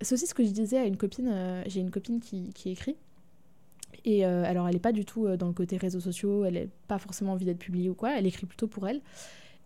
C'est 0.04 0.16
aussi 0.16 0.26
ce 0.26 0.34
que 0.34 0.44
je 0.44 0.50
disais 0.50 0.78
à 0.80 0.86
une 0.86 0.98
copine. 0.98 1.64
J'ai 1.68 1.80
une 1.80 1.92
copine 1.92 2.20
qui, 2.20 2.52
écrit 2.66 2.96
et 4.06 4.26
euh, 4.26 4.44
alors, 4.46 4.68
elle 4.68 4.74
n'est 4.74 4.80
pas 4.80 4.92
du 4.92 5.06
tout 5.06 5.26
euh, 5.26 5.38
dans 5.38 5.48
le 5.48 5.54
côté 5.54 5.78
réseaux 5.78 6.00
sociaux, 6.00 6.46
elle 6.46 6.54
n'a 6.56 6.70
pas 6.88 6.98
forcément 6.98 7.34
envie 7.34 7.46
d'être 7.46 7.60
publiée 7.60 7.90
ou 7.90 7.94
quoi, 7.94 8.18
elle 8.18 8.26
écrit 8.26 8.46
plutôt 8.46 8.68
pour 8.68 8.88
elle. 8.88 9.02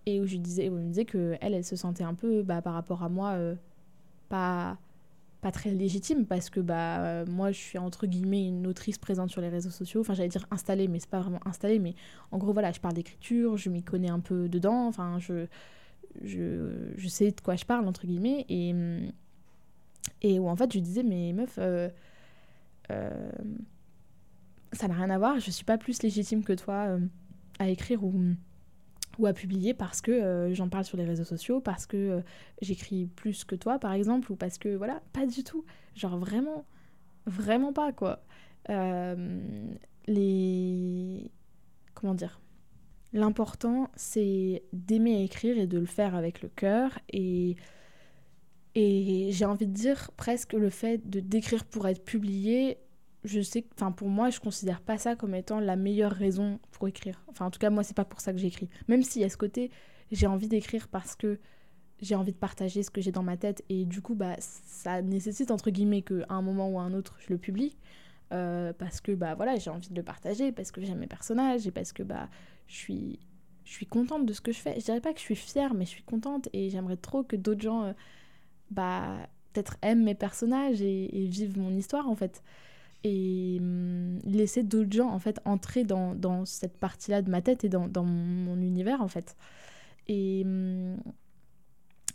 Et 0.06 0.20
où 0.20 0.26
je 0.26 0.38
disais, 0.38 0.70
où 0.70 0.78
elle 0.78 0.84
me 0.84 0.90
disait 0.90 1.06
qu'elle, 1.06 1.38
elle 1.42 1.64
se 1.64 1.76
sentait 1.76 2.04
un 2.04 2.14
peu, 2.14 2.44
bah, 2.44 2.62
par 2.62 2.74
rapport 2.74 3.04
à 3.04 3.10
moi, 3.10 3.32
euh, 3.32 3.56
pas, 4.30 4.78
pas 5.46 5.52
très 5.52 5.70
légitime, 5.70 6.26
parce 6.26 6.50
que 6.50 6.60
bah, 6.60 7.24
moi, 7.26 7.52
je 7.52 7.60
suis 7.60 7.78
entre 7.78 8.08
guillemets 8.08 8.48
une 8.48 8.66
autrice 8.66 8.98
présente 8.98 9.30
sur 9.30 9.42
les 9.42 9.50
réseaux 9.50 9.70
sociaux. 9.70 10.02
Enfin, 10.02 10.16
j'allais 10.16 10.30
dire 10.30 10.48
installée, 10.50 10.88
mais 10.88 11.00
c'est 11.00 11.10
pas 11.10 11.20
vraiment 11.20 11.40
installée, 11.46 11.78
mais 11.78 11.94
en 12.32 12.40
gros, 12.40 12.52
voilà, 12.52 12.72
je 12.72 12.80
parle 12.80 12.96
d'écriture, 12.96 13.56
je 13.56 13.70
m'y 13.70 13.84
connais 13.84 14.10
un 14.10 14.20
peu 14.20 14.50
dedans, 14.50 14.88
enfin, 14.88 15.20
je, 15.20 15.46
je, 16.24 17.08
sais 17.08 17.30
de 17.30 17.40
quoi 17.42 17.58
je 17.58 17.64
parle, 17.64 17.88
entre 17.88 18.08
guillemets. 18.08 18.48
Et, 18.50 18.74
et 20.24 20.40
où 20.40 20.50
en 20.50 20.56
fait, 20.56 20.74
je 20.74 20.80
disais, 20.80 21.04
mais 21.04 21.32
meuf, 21.32 21.60
euh, 21.60 21.90
ça 24.74 24.88
n'a 24.88 24.96
rien 24.96 25.12
à 25.12 25.20
voir, 25.20 25.40
je 25.40 25.52
suis 25.52 25.64
pas 25.64 25.78
plus 25.78 26.02
légitime 26.02 26.44
que 26.44 26.54
toi 26.54 26.88
euh, 26.88 27.00
à 27.60 27.70
écrire 27.70 28.04
ou, 28.04 28.34
ou 29.20 29.28
à 29.28 29.34
publier 29.34 29.74
parce 29.74 30.02
que 30.02 30.12
euh, 30.12 30.54
j'en 30.54 30.70
parle 30.70 30.86
sur 30.86 30.98
les 30.98 31.06
réseaux 31.06 31.24
sociaux, 31.24 31.60
parce 31.62 31.86
que 31.86 31.98
euh, 31.98 32.22
j'écris 32.62 33.08
plus 33.08 33.44
que 33.44 33.56
toi 33.56 33.80
par 33.80 33.94
exemple, 33.94 34.32
ou 34.32 34.36
parce 34.36 34.58
que 34.58 34.76
voilà, 34.76 35.02
pas 35.14 35.26
du 35.26 35.44
tout. 35.44 35.66
Genre 35.96 36.18
vraiment, 36.18 36.66
vraiment 37.26 37.74
pas 37.74 37.92
quoi. 37.94 38.24
les. 40.08 41.32
Comment 41.94 42.16
dire? 42.16 42.40
L'important 43.14 43.90
c'est 43.96 44.64
d'aimer 44.74 45.24
écrire 45.24 45.58
et 45.58 45.68
de 45.68 45.80
le 45.80 45.86
faire 45.86 46.16
avec 46.16 46.42
le 46.42 46.50
cœur 46.50 47.00
et. 47.10 47.56
Et 48.78 49.30
j'ai 49.32 49.46
envie 49.46 49.68
de 49.68 49.72
dire 49.72 50.12
presque 50.18 50.52
le 50.52 50.70
fait 50.70 51.10
de 51.10 51.22
d'écrire 51.22 51.64
pour 51.64 51.88
être 51.88 52.04
publié, 52.04 52.78
je 53.26 53.42
sais 53.42 53.66
enfin 53.74 53.92
pour 53.92 54.10
moi 54.10 54.30
je 54.30 54.40
considère 54.40 54.82
pas 54.82 54.98
ça 54.98 55.16
comme 55.16 55.36
étant 55.36 55.60
la 55.60 55.76
meilleure 55.76 56.12
raison 56.12 56.60
pour 56.72 56.88
écrire 56.88 57.24
enfin 57.28 57.46
en 57.46 57.52
tout 57.52 57.60
cas 57.60 57.70
moi 57.70 57.84
c'est 57.84 57.96
pas 57.96 58.06
pour 58.06 58.22
ça 58.22 58.32
que 58.32 58.40
j'écris 58.40 58.70
même 58.88 59.04
si 59.04 59.24
à 59.24 59.30
ce 59.30 59.38
côté 59.38 59.72
j'ai 60.12 60.28
envie 60.28 60.48
d'écrire 60.48 60.88
parce 60.88 61.16
que 61.16 61.40
j'ai 62.02 62.16
envie 62.16 62.34
de 62.34 62.38
partager 62.38 62.84
ce 62.84 62.92
que 62.92 63.02
j'ai 63.02 63.12
dans 63.12 63.24
ma 63.24 63.38
tête 63.38 63.64
et 63.70 63.86
du 63.86 64.02
coup 64.02 64.16
bah 64.16 64.36
ça 64.40 65.02
nécessite 65.02 65.52
entre 65.52 65.70
guillemets 65.70 66.02
que 66.02 66.24
à 66.30 66.36
un 66.36 66.42
moment 66.42 66.70
ou 66.70 66.80
à 66.80 66.84
un 66.84 66.94
autre 66.94 67.16
je 67.20 67.32
le 67.32 67.38
publie 67.38 67.76
euh, 68.34 68.74
parce 68.74 69.02
que 69.02 69.12
bah 69.12 69.36
voilà 69.36 69.56
j'ai 69.58 69.70
envie 69.70 69.90
de 69.90 69.96
le 69.96 70.04
partager 70.04 70.52
parce 70.52 70.72
que 70.72 70.82
j'aime 70.82 71.00
mes 71.00 71.08
personnages 71.08 71.68
et 71.68 71.72
parce 71.72 71.94
que 71.94 72.04
bah 72.04 72.30
je 72.68 72.76
suis 72.76 73.20
je 73.66 73.72
suis 73.72 73.86
contente 73.88 74.26
de 74.26 74.34
ce 74.34 74.42
que 74.42 74.52
je 74.52 74.60
fais. 74.60 74.76
Je 74.80 74.86
dirais 74.86 75.02
pas 75.02 75.12
que 75.12 75.20
je 75.20 75.26
suis 75.26 75.36
fière, 75.36 75.74
mais 75.74 75.86
je 75.86 75.90
suis 75.90 76.04
contente 76.04 76.48
et 76.54 76.70
j'aimerais 76.70 76.98
trop 76.98 77.24
que 77.24 77.36
d'autres 77.36 77.62
gens, 77.62 77.84
euh, 77.84 77.94
bah, 78.70 79.18
peut-être 79.52 79.78
aiment 79.82 80.04
mes 80.04 80.16
personnages 80.16 80.82
et, 80.82 81.10
vivent 81.28 81.58
mon 81.58 81.74
histoire 81.76 82.08
en 82.08 82.16
fait. 82.16 82.44
Et 83.08 83.58
hum, 83.62 84.18
laisser 84.26 84.64
d'autres 84.64 84.92
gens 84.92 85.10
en 85.10 85.20
fait 85.20 85.40
entrer 85.46 85.84
dans, 85.84 86.16
dans 86.16 86.44
cette 86.46 86.78
partie-là 86.78 87.22
de 87.22 87.30
ma 87.30 87.42
tête 87.42 87.64
et 87.64 87.70
dans, 87.70 87.88
dans 87.88 88.04
mon, 88.04 88.58
univers 88.58 89.02
en 89.02 89.08
fait. 89.08 89.38
Et. 90.08 90.44
Hum, 90.44 90.98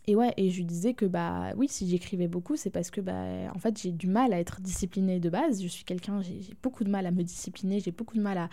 et 0.06 0.16
ouais, 0.16 0.32
et 0.38 0.50
je 0.50 0.56
lui 0.56 0.64
disais 0.64 0.94
que 0.94 1.04
bah 1.04 1.52
oui, 1.56 1.68
si 1.68 1.88
j'écrivais 1.88 2.26
beaucoup, 2.26 2.56
c'est 2.56 2.70
parce 2.70 2.90
que 2.90 3.00
bah 3.00 3.52
en 3.54 3.58
fait 3.60 3.80
j'ai 3.80 3.92
du 3.92 4.08
mal 4.08 4.32
à 4.32 4.40
être 4.40 4.60
disciplinée 4.60 5.20
de 5.20 5.30
base. 5.30 5.62
Je 5.62 5.68
suis 5.68 5.84
quelqu'un, 5.84 6.22
j'ai 6.22 6.40
beaucoup 6.62 6.82
de 6.84 6.90
mal 6.90 7.06
à 7.06 7.12
me 7.12 7.22
discipliner, 7.22 7.78
j'ai 7.80 7.92
beaucoup 7.92 8.16
de 8.16 8.22
mal 8.22 8.38
à, 8.38 8.48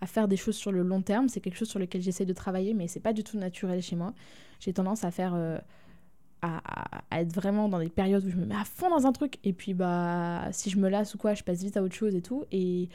à 0.00 0.06
faire 0.06 0.28
des 0.28 0.36
choses 0.36 0.56
sur 0.56 0.72
le 0.72 0.82
long 0.82 1.00
terme. 1.00 1.28
C'est 1.28 1.40
quelque 1.40 1.56
chose 1.56 1.70
sur 1.70 1.78
lequel 1.78 2.02
j'essaie 2.02 2.26
de 2.26 2.32
travailler, 2.34 2.74
mais 2.74 2.88
c'est 2.88 3.00
pas 3.00 3.12
du 3.14 3.24
tout 3.24 3.38
naturel 3.38 3.80
chez 3.80 3.96
moi. 3.96 4.12
J'ai 4.60 4.72
tendance 4.72 5.04
à 5.04 5.10
faire. 5.10 5.34
Euh, 5.34 5.58
à, 6.42 6.60
à, 7.10 7.20
être 7.20 7.34
vraiment 7.34 7.68
dans 7.68 7.78
des 7.78 7.88
périodes 7.88 8.24
où 8.24 8.30
je 8.30 8.36
me 8.36 8.46
mets 8.46 8.54
à 8.54 8.64
fond 8.64 8.90
dans 8.90 9.06
un 9.06 9.12
truc, 9.12 9.38
et 9.44 9.52
puis 9.52 9.74
bah 9.74 10.48
si 10.52 10.70
je 10.70 10.78
me 10.78 10.88
lasse 10.88 11.14
ou 11.14 11.18
quoi, 11.18 11.34
je 11.34 11.42
passe 11.42 11.62
vite 11.62 11.76
à 11.76 11.82
autre 11.82 11.94
chose 11.94 12.14
et 12.14 12.22
tout. 12.22 12.44
Et, 12.52 12.88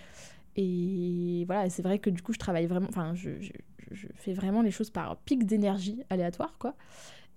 et 0.56 1.44
voilà, 1.46 1.70
c'est 1.70 1.82
vrai 1.82 2.00
que 2.00 2.10
du 2.10 2.22
coup, 2.22 2.34
je 2.34 2.40
travaille 2.40 2.66
vraiment. 2.68 2.88
Enfin, 2.90 3.14
je, 3.16 3.32
je, 3.92 4.08
fais 4.16 4.34
vraiment 4.34 4.62
les 4.62 4.72
choses 4.72 4.90
par 4.90 5.18
pic 5.18 5.46
d'énergie 5.46 6.04
aléatoire, 6.10 6.58
quoi. 6.60 6.76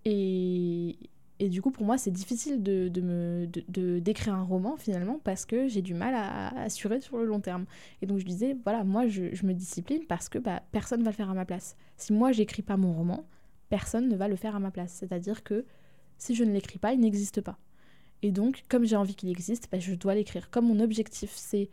Et, 0.04 0.96
et 1.38 1.48
du 1.48 1.60
coup, 1.60 1.70
pour 1.70 1.84
moi, 1.84 1.98
c'est 1.98 2.10
difficile 2.10 2.62
de, 2.62 2.88
de 2.88 3.00
me 3.00 3.46
de, 3.46 3.98
d'écrire 3.98 4.34
un 4.34 4.42
roman 4.42 4.76
finalement 4.76 5.20
parce 5.22 5.44
que 5.44 5.68
j'ai 5.68 5.82
du 5.82 5.94
mal 5.94 6.14
à, 6.14 6.48
assurer 6.62 7.00
sur 7.00 7.18
le 7.18 7.26
long 7.26 7.40
terme. 7.40 7.66
Et 8.02 8.06
donc 8.06 8.18
je 8.18 8.24
disais, 8.24 8.56
voilà, 8.64 8.84
moi 8.84 9.06
je, 9.06 9.34
je 9.34 9.46
me 9.46 9.52
discipline 9.52 10.04
parce 10.08 10.28
que 10.28 10.38
bah, 10.38 10.62
personne 10.72 11.00
ne 11.00 11.04
va 11.04 11.10
le 11.10 11.16
faire 11.16 11.30
à 11.30 11.34
ma 11.34 11.44
place. 11.44 11.76
Si 11.96 12.12
moi 12.12 12.32
j'écris 12.32 12.62
pas 12.62 12.76
mon 12.76 12.92
roman, 12.92 13.26
personne 13.68 14.08
ne 14.08 14.16
va 14.16 14.28
le 14.28 14.36
faire 14.36 14.56
à 14.56 14.60
ma 14.60 14.70
place. 14.70 14.92
C'est-à-dire 14.92 15.42
que 15.42 15.64
si 16.18 16.34
je 16.34 16.44
ne 16.44 16.52
l'écris 16.52 16.78
pas, 16.78 16.92
il 16.92 17.00
n'existe 17.00 17.40
pas. 17.40 17.58
Et 18.22 18.32
donc, 18.32 18.64
comme 18.68 18.84
j'ai 18.84 18.96
envie 18.96 19.14
qu'il 19.14 19.28
existe, 19.28 19.68
bah, 19.70 19.78
je 19.78 19.94
dois 19.94 20.14
l'écrire. 20.14 20.50
Comme 20.50 20.66
mon 20.66 20.80
objectif, 20.80 21.32
c'est 21.34 21.68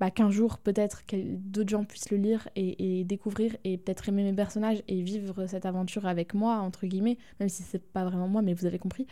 bah, 0.00 0.10
qu'un 0.10 0.30
jour 0.30 0.58
peut-être 0.58 1.02
d'autres 1.14 1.70
gens 1.70 1.84
puissent 1.84 2.10
le 2.10 2.16
lire 2.16 2.48
et, 2.56 3.04
découvrir 3.04 3.56
et 3.62 3.78
peut-être 3.78 4.08
aimer 4.08 4.24
mes 4.24 4.32
personnages 4.32 4.82
et 4.88 5.00
vivre 5.00 5.46
cette 5.46 5.64
aventure 5.64 6.06
avec 6.06 6.34
moi, 6.34 6.56
entre 6.56 6.86
guillemets, 6.86 7.18
même 7.38 7.48
si 7.48 7.62
c'est 7.62 7.92
pas 7.92 8.04
vraiment 8.04 8.26
moi, 8.26 8.42
mais 8.42 8.54
vous 8.54 8.66
avez 8.66 8.78
compris, 8.78 9.06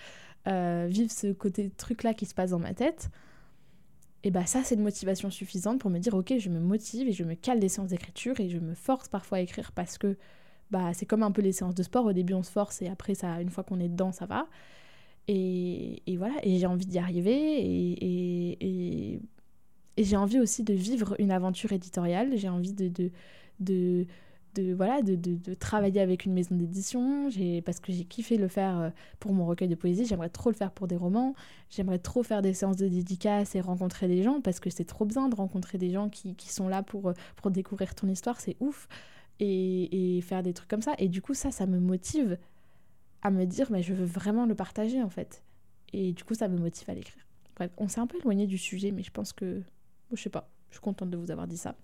euh, 0.49 0.89
vivre 0.91 1.13
ce 1.13 1.33
côté 1.33 1.71
truc-là 1.71 2.13
qui 2.13 2.27
se 2.27 2.35
passe 2.35 2.51
dans 2.51 2.59
ma 2.59 2.75
tête, 2.75 3.11
et 4.23 4.31
bah 4.31 4.47
ça 4.47 4.63
c'est 4.65 4.75
une 4.75 4.83
motivation 4.83 5.31
suffisante 5.31 5.81
pour 5.81 5.91
me 5.91 5.99
dire 5.99 6.15
ok 6.15 6.35
je 6.39 6.51
me 6.51 6.61
motive 6.61 7.09
et 7.09 7.13
je 7.13 7.25
me 7.25 7.35
cale 7.35 7.59
des 7.59 7.69
séances 7.69 7.89
d'écriture 7.89 8.39
et 8.39 8.51
je 8.51 8.59
me 8.59 8.75
force 8.75 9.09
parfois 9.09 9.39
à 9.39 9.41
écrire 9.41 9.73
parce 9.73 9.97
que 9.97 10.17
bah 10.71 10.93
c'est 10.95 11.07
comme 11.07 11.23
un 11.23 11.33
peu 11.33 11.43
les 11.43 11.53
séances 11.53 11.75
de 11.75 11.83
sport, 11.83 12.07
au 12.07 12.13
début 12.13 12.35
on 12.35 12.43
se 12.43 12.51
force 12.51 12.83
et 12.83 12.89
après 12.89 13.15
ça 13.15 13.41
une 13.41 13.51
fois 13.51 13.65
qu'on 13.65 13.81
est 13.81 13.89
dedans 13.89 14.13
ça 14.13 14.27
va. 14.27 14.47
Et, 15.29 16.03
et 16.07 16.17
voilà, 16.17 16.35
et 16.43 16.59
j'ai 16.59 16.67
envie 16.67 16.87
d'y 16.87 16.99
arriver. 16.99 17.33
Et, 17.33 19.15
et 19.15 19.21
et 19.97 20.05
j'ai 20.05 20.17
envie 20.17 20.41
aussi 20.41 20.63
de 20.65 20.73
vivre 20.73 21.15
une 21.19 21.31
aventure 21.31 21.73
éditoriale, 21.73 22.37
j'ai 22.37 22.49
envie 22.49 22.73
de, 22.73 22.89
de, 22.89 23.11
de, 23.61 24.07
de 24.55 24.73
voilà, 24.73 25.03
de, 25.03 25.15
de, 25.15 25.53
travailler 25.55 26.01
avec 26.01 26.25
une 26.25 26.33
maison 26.33 26.55
d'édition, 26.55 27.29
parce 27.67 27.81
que 27.81 27.93
j'ai 27.93 28.05
kiffé 28.05 28.39
le 28.39 28.49
faire 28.49 28.79
euh, 28.79 28.91
pour 29.19 29.35
mon 29.35 29.45
recueil 29.45 29.69
de 29.69 29.75
poésie, 29.75 30.07
j'aimerais 30.07 30.31
trop 30.31 30.49
le 30.51 30.57
faire 30.57 30.71
pour 30.73 30.87
des 30.87 30.97
romans, 30.97 31.35
j'aimerais 31.69 31.99
trop 31.99 32.23
faire 32.23 32.41
des 32.41 32.55
séances 32.55 32.77
de 32.77 32.89
dédicaces 32.89 33.55
et 33.57 33.61
rencontrer 33.61 34.09
des 34.09 34.23
gens, 34.23 34.41
parce 34.41 34.59
que 34.59 34.71
c'est 34.71 34.87
trop 34.87 35.05
bien 35.05 35.29
de 35.29 35.35
rencontrer 35.35 35.77
des 35.77 35.91
gens 35.91 36.09
qui, 36.09 36.35
qui 36.35 36.49
sont 36.49 36.69
là 36.69 36.83
pour, 36.83 37.09
euh, 37.11 37.15
pour 37.37 37.51
découvrir 37.51 37.95
ton 37.95 38.09
histoire, 38.09 38.41
c'est 38.41 38.57
ouf, 38.61 38.89
et, 39.41 40.21
faire 40.23 40.43
des 40.43 40.53
trucs 40.53 40.69
comme 40.69 40.83
ça. 40.83 40.95
Et 40.99 41.09
du 41.09 41.23
coup, 41.23 41.35
ça, 41.35 41.51
ça 41.51 41.67
me 41.67 41.81
motive 41.81 42.39
à 43.23 43.31
me 43.31 43.45
dire, 43.45 43.71
mais 43.71 43.83
je 43.83 43.95
veux 43.95 44.05
vraiment 44.05 44.47
le 44.47 44.55
partager 44.55 45.03
en 45.03 45.11
fait. 45.11 45.43
Et 45.93 46.13
du 46.13 46.25
coup, 46.25 46.35
ça 46.35 46.49
me 46.49 46.59
motive 46.59 46.89
à 46.89 46.95
l'écrire. 46.95 47.27
Bref, 47.57 47.71
on 47.77 47.89
s'est 47.89 48.01
un 48.01 48.07
peu 48.07 48.19
éloigné 48.19 48.47
du 48.47 48.59
sujet, 48.59 48.93
mais 48.93 49.03
je 49.03 49.11
pense 49.11 49.33
que 49.33 49.63
je 50.13 50.23
sais 50.23 50.31
pas, 50.31 50.49
je 50.69 50.77
suis 50.77 50.83
contente 50.83 51.11
de 51.11 51.17
vous 51.17 51.31
avoir 51.31 51.47
dit 51.47 51.57
ça. 51.57 51.75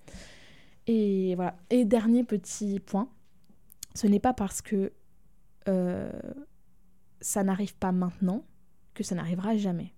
Et 0.86 1.34
voilà. 1.34 1.56
Et 1.70 1.84
dernier 1.84 2.24
petit 2.24 2.80
point, 2.80 3.08
ce 3.94 4.06
n'est 4.06 4.20
pas 4.20 4.32
parce 4.32 4.62
que 4.62 4.92
euh, 5.68 6.10
ça 7.20 7.42
n'arrive 7.42 7.74
pas 7.76 7.92
maintenant 7.92 8.44
que 8.94 9.02
ça 9.02 9.14
n'arrivera 9.14 9.56
jamais. 9.56 9.92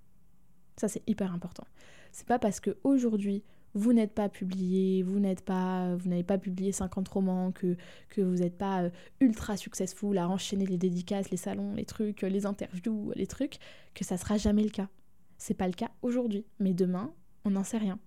Ça 0.76 0.88
c'est 0.88 1.02
hyper 1.08 1.32
important. 1.32 1.66
C'est 2.12 2.26
pas 2.26 2.38
parce 2.38 2.60
que 2.60 2.78
aujourd'hui 2.84 3.44
vous 3.74 3.92
n'êtes 3.92 4.14
pas 4.14 4.28
publié, 4.28 5.02
vous 5.02 5.18
n'êtes 5.18 5.44
pas, 5.44 5.94
vous 5.96 6.08
n'avez 6.08 6.22
pas 6.22 6.38
publié 6.38 6.72
50 6.72 7.08
romans, 7.08 7.52
que, 7.52 7.76
que 8.08 8.20
vous 8.20 8.36
n'êtes 8.36 8.58
pas 8.58 8.84
euh, 8.84 8.90
ultra 9.20 9.56
successful 9.56 10.16
à 10.18 10.28
enchaîner 10.28 10.66
les 10.66 10.78
dédicaces, 10.78 11.30
les 11.30 11.36
salons, 11.36 11.74
les 11.74 11.84
trucs, 11.84 12.22
les 12.22 12.46
interviews, 12.46 13.12
les 13.14 13.26
trucs, 13.26 13.58
que 13.94 14.04
ça 14.04 14.16
sera 14.16 14.36
jamais 14.36 14.62
le 14.62 14.70
cas. 14.70 14.88
C'est 15.36 15.54
pas 15.54 15.66
le 15.66 15.74
cas 15.74 15.90
aujourd'hui, 16.02 16.44
mais 16.58 16.74
demain, 16.74 17.12
on 17.44 17.50
n'en 17.50 17.64
sait 17.64 17.78
rien 17.78 17.98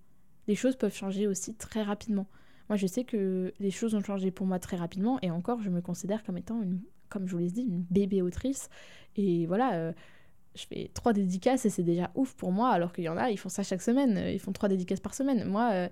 les 0.48 0.54
choses 0.54 0.76
peuvent 0.76 0.94
changer 0.94 1.26
aussi 1.26 1.54
très 1.54 1.82
rapidement. 1.82 2.26
Moi, 2.68 2.76
je 2.76 2.86
sais 2.86 3.04
que 3.04 3.52
les 3.58 3.70
choses 3.70 3.94
ont 3.94 4.02
changé 4.02 4.30
pour 4.30 4.46
moi 4.46 4.58
très 4.58 4.76
rapidement, 4.76 5.18
et 5.22 5.30
encore, 5.30 5.60
je 5.62 5.70
me 5.70 5.80
considère 5.80 6.22
comme 6.22 6.38
étant, 6.38 6.62
une, 6.62 6.80
comme 7.08 7.26
je 7.26 7.32
vous 7.32 7.38
l'ai 7.38 7.50
dit, 7.50 7.62
une 7.62 7.84
bébé 7.90 8.22
autrice. 8.22 8.68
Et 9.16 9.46
voilà, 9.46 9.74
euh, 9.74 9.92
je 10.54 10.66
fais 10.66 10.90
trois 10.94 11.12
dédicaces 11.12 11.64
et 11.64 11.70
c'est 11.70 11.82
déjà 11.82 12.10
ouf 12.14 12.34
pour 12.34 12.52
moi, 12.52 12.70
alors 12.70 12.92
qu'il 12.92 13.04
y 13.04 13.08
en 13.08 13.16
a, 13.16 13.30
ils 13.30 13.38
font 13.38 13.48
ça 13.48 13.62
chaque 13.62 13.82
semaine, 13.82 14.22
ils 14.32 14.38
font 14.38 14.52
trois 14.52 14.68
dédicaces 14.68 15.00
par 15.00 15.14
semaine. 15.14 15.44
Moi, 15.44 15.70
euh, 15.72 15.88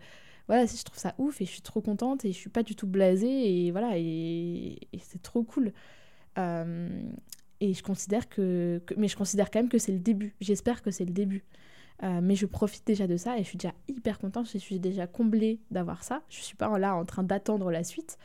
voilà, 0.49 0.67
je 0.67 0.83
trouve 0.83 0.99
ça 0.99 1.15
ouf 1.19 1.41
et 1.41 1.45
je 1.45 1.51
suis 1.51 1.63
trop 1.63 1.81
contente 1.81 2.25
et 2.25 2.33
je 2.33 2.37
suis 2.37 2.51
pas 2.51 2.63
du 2.63 2.75
tout 2.75 2.87
blasée, 2.87 3.67
et 3.67 3.71
voilà, 3.71 3.93
et, 3.97 4.79
c'est 5.01 5.23
trop 5.23 5.43
cool. 5.43 5.73
Euh, 6.39 7.03
et 7.61 7.75
je 7.75 7.83
considère 7.83 8.29
que, 8.29 8.83
Mais 8.97 9.09
je 9.09 9.17
considère 9.17 9.51
quand 9.51 9.61
même 9.61 9.69
que 9.69 9.79
c'est 9.79 9.93
le 9.93 9.99
début. 9.99 10.35
J'espère 10.41 10.83
que 10.83 10.91
c'est 10.91 11.05
le 11.05 11.13
début. 11.13 11.45
Euh, 12.03 12.21
mais 12.23 12.35
je 12.35 12.47
profite 12.47 12.87
déjà 12.87 13.07
de 13.07 13.17
ça 13.19 13.37
et 13.37 13.43
je 13.43 13.49
suis 13.49 13.59
déjà 13.59 13.75
hyper 13.87 14.19
contente, 14.19 14.49
je 14.51 14.57
suis 14.57 14.81
déjà 14.81 15.07
comblée 15.07 15.61
d'avoir 15.71 16.03
ça. 16.03 16.23
Je 16.31 16.41
suis 16.41 16.57
pas 16.57 16.79
là 16.79 16.95
en 16.95 17.05
train 17.05 17.23
d'attendre 17.23 17.71
la 17.71 17.85
suite. 17.85 18.19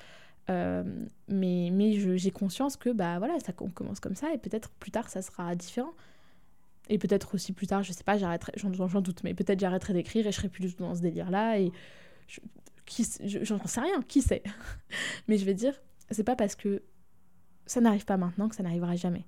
Euh, 0.50 0.84
mais 1.28 1.69
mais 1.71 2.17
j'ai 2.17 2.32
conscience 2.32 2.78
que 2.78 2.91
bah 2.91 3.17
voilà, 3.17 3.39
ça 3.39 3.52
on 3.60 3.69
commence 3.69 4.00
comme 4.00 4.13
ça 4.15 4.32
et 4.32 4.38
peut-être 4.38 4.69
plus 4.69 4.91
tard 4.91 5.10
ça 5.10 5.21
sera 5.21 5.56
différent. 5.56 5.93
Et 6.89 6.98
peut-être 6.98 7.34
aussi 7.34 7.52
plus 7.52 7.67
tard, 7.67 7.84
je 7.84 7.91
sais 7.91 8.04
pas, 8.04 8.17
j'arrêterai, 8.17 8.54
j'en 8.56 8.69
doute, 9.02 9.24
mais 9.24 9.34
peut-être 9.34 9.60
j'arrêterai 9.60 9.93
d'écrire 9.93 10.28
et 10.28 10.32
je 10.32 10.38
serai 10.38 10.50
plus 10.50 10.76
dans 10.76 10.93
ce 10.93 11.02
délire-là. 11.02 11.60
Et 11.60 11.71
j'en 13.41 13.65
sais 13.65 13.82
rien, 13.82 14.02
qui 14.08 14.21
sait? 14.21 14.43
Mais 15.28 15.38
je 15.38 15.45
vais 15.45 15.54
dire, 15.54 15.74
c'est 16.12 16.24
pas 16.24 16.36
parce 16.36 16.56
que 16.56 16.84
ça 17.65 17.82
n'arrive 17.82 18.06
pas 18.06 18.17
maintenant 18.17 18.48
que 18.48 18.56
ça 18.56 18.63
n'arrivera 18.63 18.95
jamais. 18.95 19.26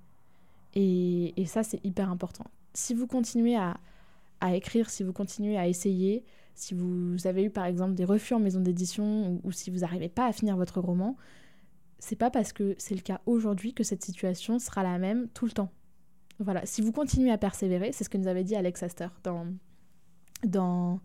Et, 0.74 1.40
et 1.40 1.46
ça, 1.46 1.62
c'est 1.62 1.84
hyper 1.84 2.10
important. 2.10 2.44
Si 2.74 2.94
vous 2.94 3.06
continuez 3.06 3.56
à, 3.56 3.76
écrire, 4.54 4.90
si 4.90 5.02
vous 5.02 5.12
continuez 5.12 5.58
à 5.58 5.66
essayer, 5.66 6.24
si 6.54 6.74
vous 6.74 7.26
avez 7.26 7.44
eu 7.44 7.50
par 7.50 7.64
exemple 7.64 7.94
des 7.94 8.04
refus 8.04 8.34
en 8.34 8.40
maison 8.40 8.60
d'édition 8.60 9.40
ou, 9.42 9.50
si 9.50 9.70
vous 9.70 9.78
n'arrivez 9.78 10.08
pas 10.08 10.26
à 10.26 10.32
finir 10.32 10.56
votre 10.56 10.80
roman, 10.80 11.16
c'est 11.98 12.16
pas 12.16 12.30
parce 12.30 12.52
que 12.52 12.76
c'est 12.78 12.94
le 12.94 13.00
cas 13.00 13.20
aujourd'hui 13.26 13.74
que 13.74 13.82
cette 13.82 14.04
situation 14.04 14.60
sera 14.60 14.84
la 14.84 14.98
même 14.98 15.28
tout 15.30 15.46
le 15.46 15.50
temps. 15.50 15.72
Voilà, 16.40 16.64
si 16.66 16.82
vous 16.82 16.92
continuez 16.92 17.32
à 17.32 17.38
persévérer, 17.38 17.92
c'est 17.92 18.04
ce 18.04 18.08
que 18.08 18.18
nous 18.18 18.28
avait 18.28 18.44
dit 18.44 18.54
Alex 18.54 18.82
Astor 18.82 19.10
dans, 19.24 19.46
dans, 20.44 21.00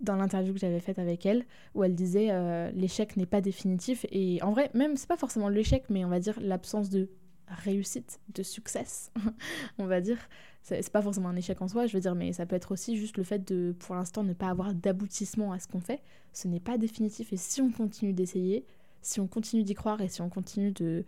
dans 0.00 0.16
l'interview 0.16 0.52
que 0.52 0.60
j'avais 0.60 0.80
faite 0.80 0.98
avec 0.98 1.24
elle, 1.24 1.46
où 1.74 1.84
elle 1.84 1.94
disait 1.94 2.28
euh, 2.30 2.70
l'échec 2.72 3.16
n'est 3.16 3.26
pas 3.26 3.40
définitif. 3.40 4.04
Et 4.10 4.42
en 4.42 4.52
vrai, 4.52 4.70
même 4.74 4.96
c'est 4.96 5.08
pas 5.08 5.16
forcément 5.16 5.48
l'échec, 5.48 5.84
mais 5.88 6.04
on 6.04 6.08
va 6.08 6.20
dire 6.20 6.38
l'absence 6.40 6.90
de 6.90 7.08
réussite, 7.48 8.20
de 8.34 8.42
succès, 8.42 8.84
on 9.78 9.86
va 9.86 10.00
dire. 10.00 10.18
C'est 10.62 10.92
pas 10.92 11.00
forcément 11.00 11.30
un 11.30 11.36
échec 11.36 11.62
en 11.62 11.68
soi, 11.68 11.86
je 11.86 11.94
veux 11.94 12.00
dire, 12.00 12.14
mais 12.14 12.34
ça 12.34 12.44
peut 12.44 12.56
être 12.56 12.72
aussi 12.72 12.98
juste 12.98 13.16
le 13.16 13.22
fait 13.22 13.48
de, 13.48 13.74
pour 13.78 13.94
l'instant, 13.94 14.22
ne 14.22 14.34
pas 14.34 14.48
avoir 14.48 14.74
d'aboutissement 14.74 15.52
à 15.52 15.58
ce 15.58 15.66
qu'on 15.66 15.80
fait. 15.80 16.02
Ce 16.34 16.46
n'est 16.46 16.60
pas 16.60 16.76
définitif. 16.76 17.32
Et 17.32 17.38
si 17.38 17.62
on 17.62 17.70
continue 17.70 18.12
d'essayer, 18.12 18.66
si 19.00 19.18
on 19.18 19.26
continue 19.26 19.62
d'y 19.62 19.72
croire 19.72 20.02
et 20.02 20.08
si 20.08 20.20
on 20.20 20.28
continue 20.28 20.72
de, 20.72 21.06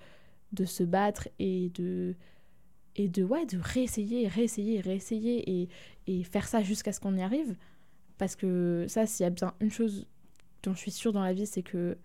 de 0.53 0.65
se 0.65 0.83
battre 0.83 1.29
et 1.39 1.69
de, 1.75 2.15
et 2.97 3.09
de, 3.09 3.23
ouais, 3.25 3.47
de 3.47 3.59
réessayer, 3.59 4.29
réessayer, 4.29 4.81
réessayer 4.81 5.61
et, 5.63 5.69
et 6.07 6.25
faire 6.25 6.47
ça 6.49 6.63
jusqu'à 6.63 6.93
ce 6.93 7.01
qu'on 7.01 7.17
y 7.17 7.23
arrive, 7.23 7.57
parce 8.19 8.37
que 8.37 8.87
ça, 8.89 9.07
s'il 9.07 9.25
y 9.25 9.27
a 9.27 9.31
bien 9.31 9.55
une 9.61 9.71
chose 9.71 10.07
dont 10.63 10.75
je 10.75 10.79
suis 10.79 10.91
sûre 10.91 11.13
dans 11.13 11.23
la 11.23 11.33
vie, 11.33 11.47
c'est 11.47 11.63
que 11.63 11.97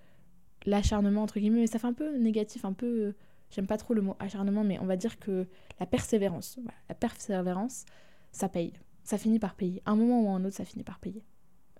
l'acharnement, 0.65 1.23
entre 1.23 1.39
guillemets, 1.39 1.67
ça 1.67 1.79
fait 1.79 1.87
un 1.87 1.93
peu 1.93 2.17
négatif, 2.17 2.65
un 2.65 2.73
peu 2.73 3.13
J'aime 3.51 3.67
pas 3.67 3.77
trop 3.77 3.93
le 3.93 4.01
mot 4.01 4.15
acharnement, 4.19 4.63
mais 4.63 4.79
on 4.79 4.85
va 4.85 4.97
dire 4.97 5.19
que 5.19 5.47
la 5.79 5.85
persévérance, 5.85 6.59
la 6.89 6.95
persévérance, 6.95 7.85
ça 8.31 8.49
paye. 8.49 8.73
Ça 9.03 9.17
finit 9.17 9.39
par 9.39 9.55
payer. 9.55 9.81
un 9.85 9.95
moment 9.95 10.23
ou 10.23 10.29
un 10.29 10.43
autre, 10.43 10.55
ça 10.55 10.65
finit 10.65 10.83
par 10.83 10.99
payer. 10.99 11.23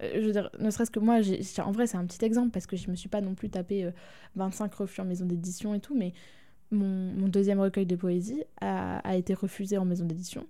Euh, 0.01 0.11
je 0.15 0.25
veux 0.27 0.31
dire, 0.31 0.49
ne 0.59 0.69
serait-ce 0.69 0.91
que 0.91 0.99
moi, 0.99 1.19
en 1.63 1.71
vrai, 1.71 1.87
c'est 1.87 1.97
un 1.97 2.05
petit 2.05 2.23
exemple 2.23 2.51
parce 2.51 2.67
que 2.67 2.75
je 2.75 2.89
me 2.89 2.95
suis 2.95 3.09
pas 3.09 3.21
non 3.21 3.33
plus 3.33 3.49
tapé 3.49 3.91
25 4.35 4.71
euh, 4.71 4.75
refus 4.77 5.01
en 5.01 5.05
maison 5.05 5.25
d'édition 5.25 5.73
et 5.73 5.79
tout, 5.79 5.95
mais 5.95 6.13
mon, 6.75 7.27
deuxième 7.27 7.59
recueil 7.59 7.85
de 7.85 7.95
poésie 7.95 8.43
a, 8.61 9.15
été 9.15 9.33
refusé 9.33 9.77
en 9.77 9.85
maison 9.85 10.05
d'édition. 10.05 10.45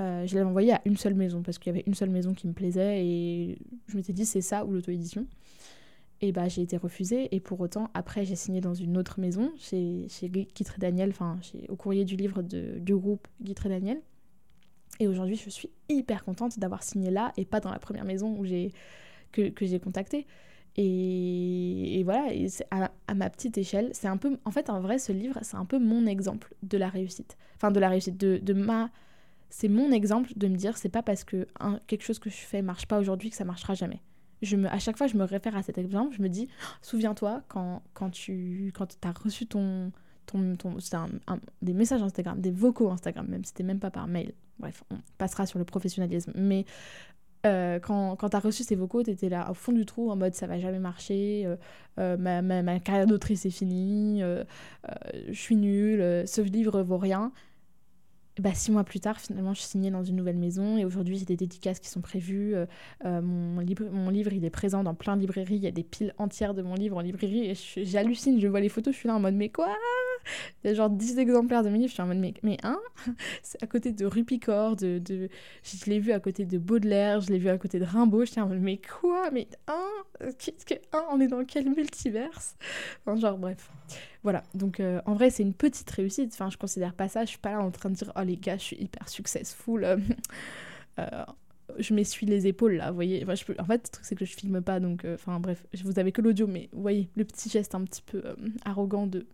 Euh, 0.00 0.26
je 0.26 0.34
l'avais 0.34 0.48
envoyé 0.48 0.72
à 0.72 0.80
une 0.84 0.96
seule 0.96 1.14
maison 1.14 1.42
parce 1.42 1.58
qu'il 1.58 1.70
y 1.72 1.74
avait 1.74 1.84
une 1.86 1.94
seule 1.94 2.10
maison 2.10 2.32
qui 2.32 2.46
me 2.46 2.52
plaisait 2.52 3.04
et 3.04 3.58
je 3.86 3.96
m'étais 3.96 4.12
dit 4.12 4.24
c'est 4.24 4.40
ça 4.40 4.64
ou 4.64 4.72
l'auto-édition. 4.72 5.26
Et 6.22 6.32
bah 6.32 6.48
j'ai 6.48 6.62
été 6.62 6.76
refusée 6.76 7.34
et 7.34 7.40
pour 7.40 7.60
autant 7.60 7.90
après 7.94 8.24
j'ai 8.24 8.36
signé 8.36 8.60
dans 8.60 8.74
une 8.74 8.96
autre 8.98 9.20
maison 9.20 9.52
chez, 9.58 10.06
chez 10.08 10.28
Guy 10.28 10.46
Daniel, 10.78 11.10
enfin 11.10 11.38
au 11.68 11.76
courrier 11.76 12.04
du 12.04 12.16
livre 12.16 12.42
de, 12.42 12.78
du 12.78 12.94
groupe 12.94 13.26
Guy 13.42 13.54
Daniel. 13.54 14.00
Et 15.00 15.08
aujourd'hui 15.08 15.36
je 15.36 15.50
suis 15.50 15.70
hyper 15.88 16.24
contente 16.24 16.58
d'avoir 16.58 16.82
signé 16.82 17.10
là 17.10 17.32
et 17.36 17.44
pas 17.44 17.60
dans 17.60 17.70
la 17.70 17.78
première 17.78 18.04
maison 18.04 18.36
où 18.38 18.44
j'ai 18.44 18.72
que, 19.32 19.48
que 19.48 19.66
j'ai 19.66 19.80
contacté. 19.80 20.26
Et, 20.76 22.02
voilà, 22.04 22.28
à, 22.70 23.14
ma 23.14 23.28
petite 23.28 23.58
échelle, 23.58 23.90
c'est 23.92 24.08
un 24.08 24.16
peu, 24.16 24.38
en 24.44 24.50
fait, 24.50 24.70
en 24.70 24.80
vrai, 24.80 24.98
ce 24.98 25.12
livre, 25.12 25.38
c'est 25.42 25.56
un 25.56 25.64
peu 25.64 25.78
mon 25.78 26.06
exemple 26.06 26.54
de 26.62 26.78
la 26.78 26.88
réussite. 26.88 27.36
Enfin, 27.56 27.70
de 27.70 27.80
la 27.80 27.88
réussite, 27.88 28.16
de, 28.16 28.38
de 28.38 28.52
ma, 28.52 28.90
c'est 29.50 29.68
mon 29.68 29.90
exemple 29.90 30.30
de 30.36 30.48
me 30.48 30.56
dire, 30.56 30.76
c'est 30.78 30.88
pas 30.88 31.02
parce 31.02 31.24
que 31.24 31.46
quelque 31.86 32.02
chose 32.02 32.18
que 32.18 32.30
je 32.30 32.36
fais 32.36 32.62
marche 32.62 32.86
pas 32.86 32.98
aujourd'hui 32.98 33.30
que 33.30 33.36
ça 33.36 33.44
marchera 33.44 33.74
jamais. 33.74 34.00
Je 34.42 34.56
me, 34.56 34.68
à 34.68 34.78
chaque 34.78 34.96
fois, 34.96 35.06
je 35.06 35.16
me 35.16 35.24
réfère 35.24 35.54
à 35.56 35.62
cet 35.62 35.76
exemple, 35.76 36.16
je 36.16 36.22
me 36.22 36.28
dis, 36.28 36.48
souviens-toi 36.80 37.42
quand, 37.48 37.82
quand 37.92 38.10
tu 38.10 38.72
quand 38.74 38.96
as 39.04 39.12
reçu 39.12 39.46
ton, 39.46 39.92
ton, 40.24 40.56
ton 40.56 40.78
des 41.60 41.74
messages 41.74 42.02
Instagram, 42.02 42.40
des 42.40 42.50
vocaux 42.50 42.90
Instagram, 42.90 43.26
même 43.28 43.44
c'était 43.44 43.64
même 43.64 43.80
pas 43.80 43.90
par 43.90 44.06
mail. 44.06 44.32
Bref, 44.58 44.82
on 44.90 44.96
passera 45.18 45.46
sur 45.46 45.58
le 45.58 45.64
professionnalisme. 45.64 46.32
Mais 46.34 46.64
euh, 47.46 47.78
quand, 47.80 48.16
quand 48.16 48.30
tu 48.30 48.36
as 48.36 48.40
reçu 48.40 48.64
ces 48.64 48.76
vocaux, 48.76 49.02
tu 49.02 49.10
étais 49.10 49.28
là 49.28 49.50
au 49.50 49.54
fond 49.54 49.72
du 49.72 49.86
trou 49.86 50.10
en 50.10 50.16
mode 50.16 50.34
ça 50.34 50.46
va 50.46 50.58
jamais 50.58 50.78
marcher, 50.78 51.44
euh, 51.46 51.56
euh, 51.98 52.16
ma, 52.18 52.42
ma, 52.42 52.80
carrière 52.80 53.06
d'autrice 53.06 53.46
est 53.46 53.50
finie, 53.50 54.22
je 55.28 55.40
suis 55.40 55.56
nulle, 55.56 56.26
ce 56.26 56.40
livre 56.40 56.82
vaut 56.82 56.98
rien. 56.98 57.32
Bah, 58.38 58.54
six 58.54 58.70
mois 58.70 58.84
plus 58.84 59.00
tard, 59.00 59.20
finalement, 59.20 59.52
je 59.52 59.60
signais 59.60 59.90
dans 59.90 60.04
une 60.04 60.16
nouvelle 60.16 60.38
maison 60.38 60.78
et 60.78 60.84
aujourd'hui, 60.86 61.18
j'ai 61.18 61.26
des 61.26 61.36
dédicaces 61.36 61.78
qui 61.78 61.88
sont 61.88 62.00
prévues. 62.00 62.54
mon, 63.04 63.60
livre, 63.60 63.84
mon 63.90 64.08
livre, 64.08 64.32
il 64.32 64.44
est 64.44 64.50
présent 64.50 64.82
dans 64.82 64.94
plein 64.94 65.16
de 65.16 65.20
librairies. 65.20 65.56
Il 65.56 65.62
y 65.62 65.66
a 65.66 65.72
des 65.72 65.82
piles 65.82 66.14
entières 66.16 66.54
de 66.54 66.62
mon 66.62 66.74
livre 66.74 66.96
en 66.96 67.00
librairie 67.00 67.50
et 67.50 67.84
j'hallucine. 67.84 68.40
Je 68.40 68.48
vois 68.48 68.60
les 68.60 68.70
photos, 68.70 68.94
je 68.94 69.00
suis 69.00 69.08
là 69.08 69.16
en 69.16 69.20
mode 69.20 69.34
mais 69.34 69.50
quoi? 69.50 69.76
Il 70.64 70.68
y 70.68 70.70
a 70.70 70.74
genre 70.74 70.90
10 70.90 71.18
exemplaires 71.18 71.62
de 71.62 71.68
mes 71.68 71.78
livres, 71.78 71.88
je 71.88 71.94
suis 71.94 72.02
en 72.02 72.06
mode, 72.06 72.18
mais, 72.18 72.34
mais 72.42 72.56
hein? 72.62 72.78
C'est 73.42 73.62
à 73.62 73.66
côté 73.66 73.92
de 73.92 74.06
Rupicor, 74.06 74.76
de, 74.76 74.98
de... 74.98 75.28
je 75.62 75.90
l'ai 75.90 75.98
vu 75.98 76.12
à 76.12 76.20
côté 76.20 76.44
de 76.44 76.58
Baudelaire, 76.58 77.20
je 77.20 77.30
l'ai 77.30 77.38
vu 77.38 77.48
à 77.48 77.58
côté 77.58 77.78
de 77.78 77.84
Rimbaud, 77.84 78.24
je 78.24 78.32
suis 78.32 78.40
en 78.40 78.48
mode, 78.48 78.60
mais 78.60 78.78
quoi? 78.78 79.30
Mais 79.30 79.48
hein? 79.68 79.88
Qu'est-ce 80.38 80.64
que 80.64 80.74
hein? 80.92 81.04
On 81.10 81.20
est 81.20 81.28
dans 81.28 81.44
quel 81.44 81.68
multiverse? 81.70 82.56
Enfin, 83.04 83.18
genre, 83.20 83.38
bref. 83.38 83.70
Voilà, 84.22 84.42
donc 84.54 84.80
euh, 84.80 85.00
en 85.06 85.14
vrai, 85.14 85.30
c'est 85.30 85.42
une 85.42 85.54
petite 85.54 85.90
réussite. 85.90 86.32
Enfin, 86.32 86.50
je 86.50 86.58
considère 86.58 86.94
pas 86.94 87.08
ça, 87.08 87.24
je 87.24 87.30
suis 87.30 87.38
pas 87.38 87.52
là 87.52 87.60
en 87.60 87.70
train 87.70 87.90
de 87.90 87.94
dire, 87.94 88.12
oh 88.16 88.22
les 88.22 88.36
gars, 88.36 88.56
je 88.56 88.62
suis 88.64 88.76
hyper 88.76 89.08
successful. 89.08 89.84
euh, 90.98 91.24
je 91.78 91.94
m'essuie 91.94 92.26
les 92.26 92.46
épaules 92.46 92.74
là, 92.76 92.90
vous 92.90 92.94
voyez. 92.96 93.22
Enfin, 93.22 93.34
je 93.34 93.44
peux... 93.44 93.54
En 93.58 93.64
fait, 93.64 93.82
le 93.84 93.88
truc 93.90 94.04
c'est 94.04 94.14
que 94.14 94.24
je 94.24 94.34
filme 94.34 94.60
pas, 94.60 94.80
donc 94.80 95.04
euh, 95.04 95.14
enfin 95.14 95.40
bref, 95.40 95.64
vous 95.84 95.98
avez 95.98 96.12
que 96.12 96.20
l'audio, 96.20 96.46
mais 96.46 96.68
vous 96.72 96.82
voyez 96.82 97.08
le 97.16 97.24
petit 97.24 97.48
geste 97.48 97.74
un 97.74 97.84
petit 97.84 98.02
peu 98.02 98.22
euh, 98.24 98.34
arrogant 98.64 99.06
de 99.06 99.26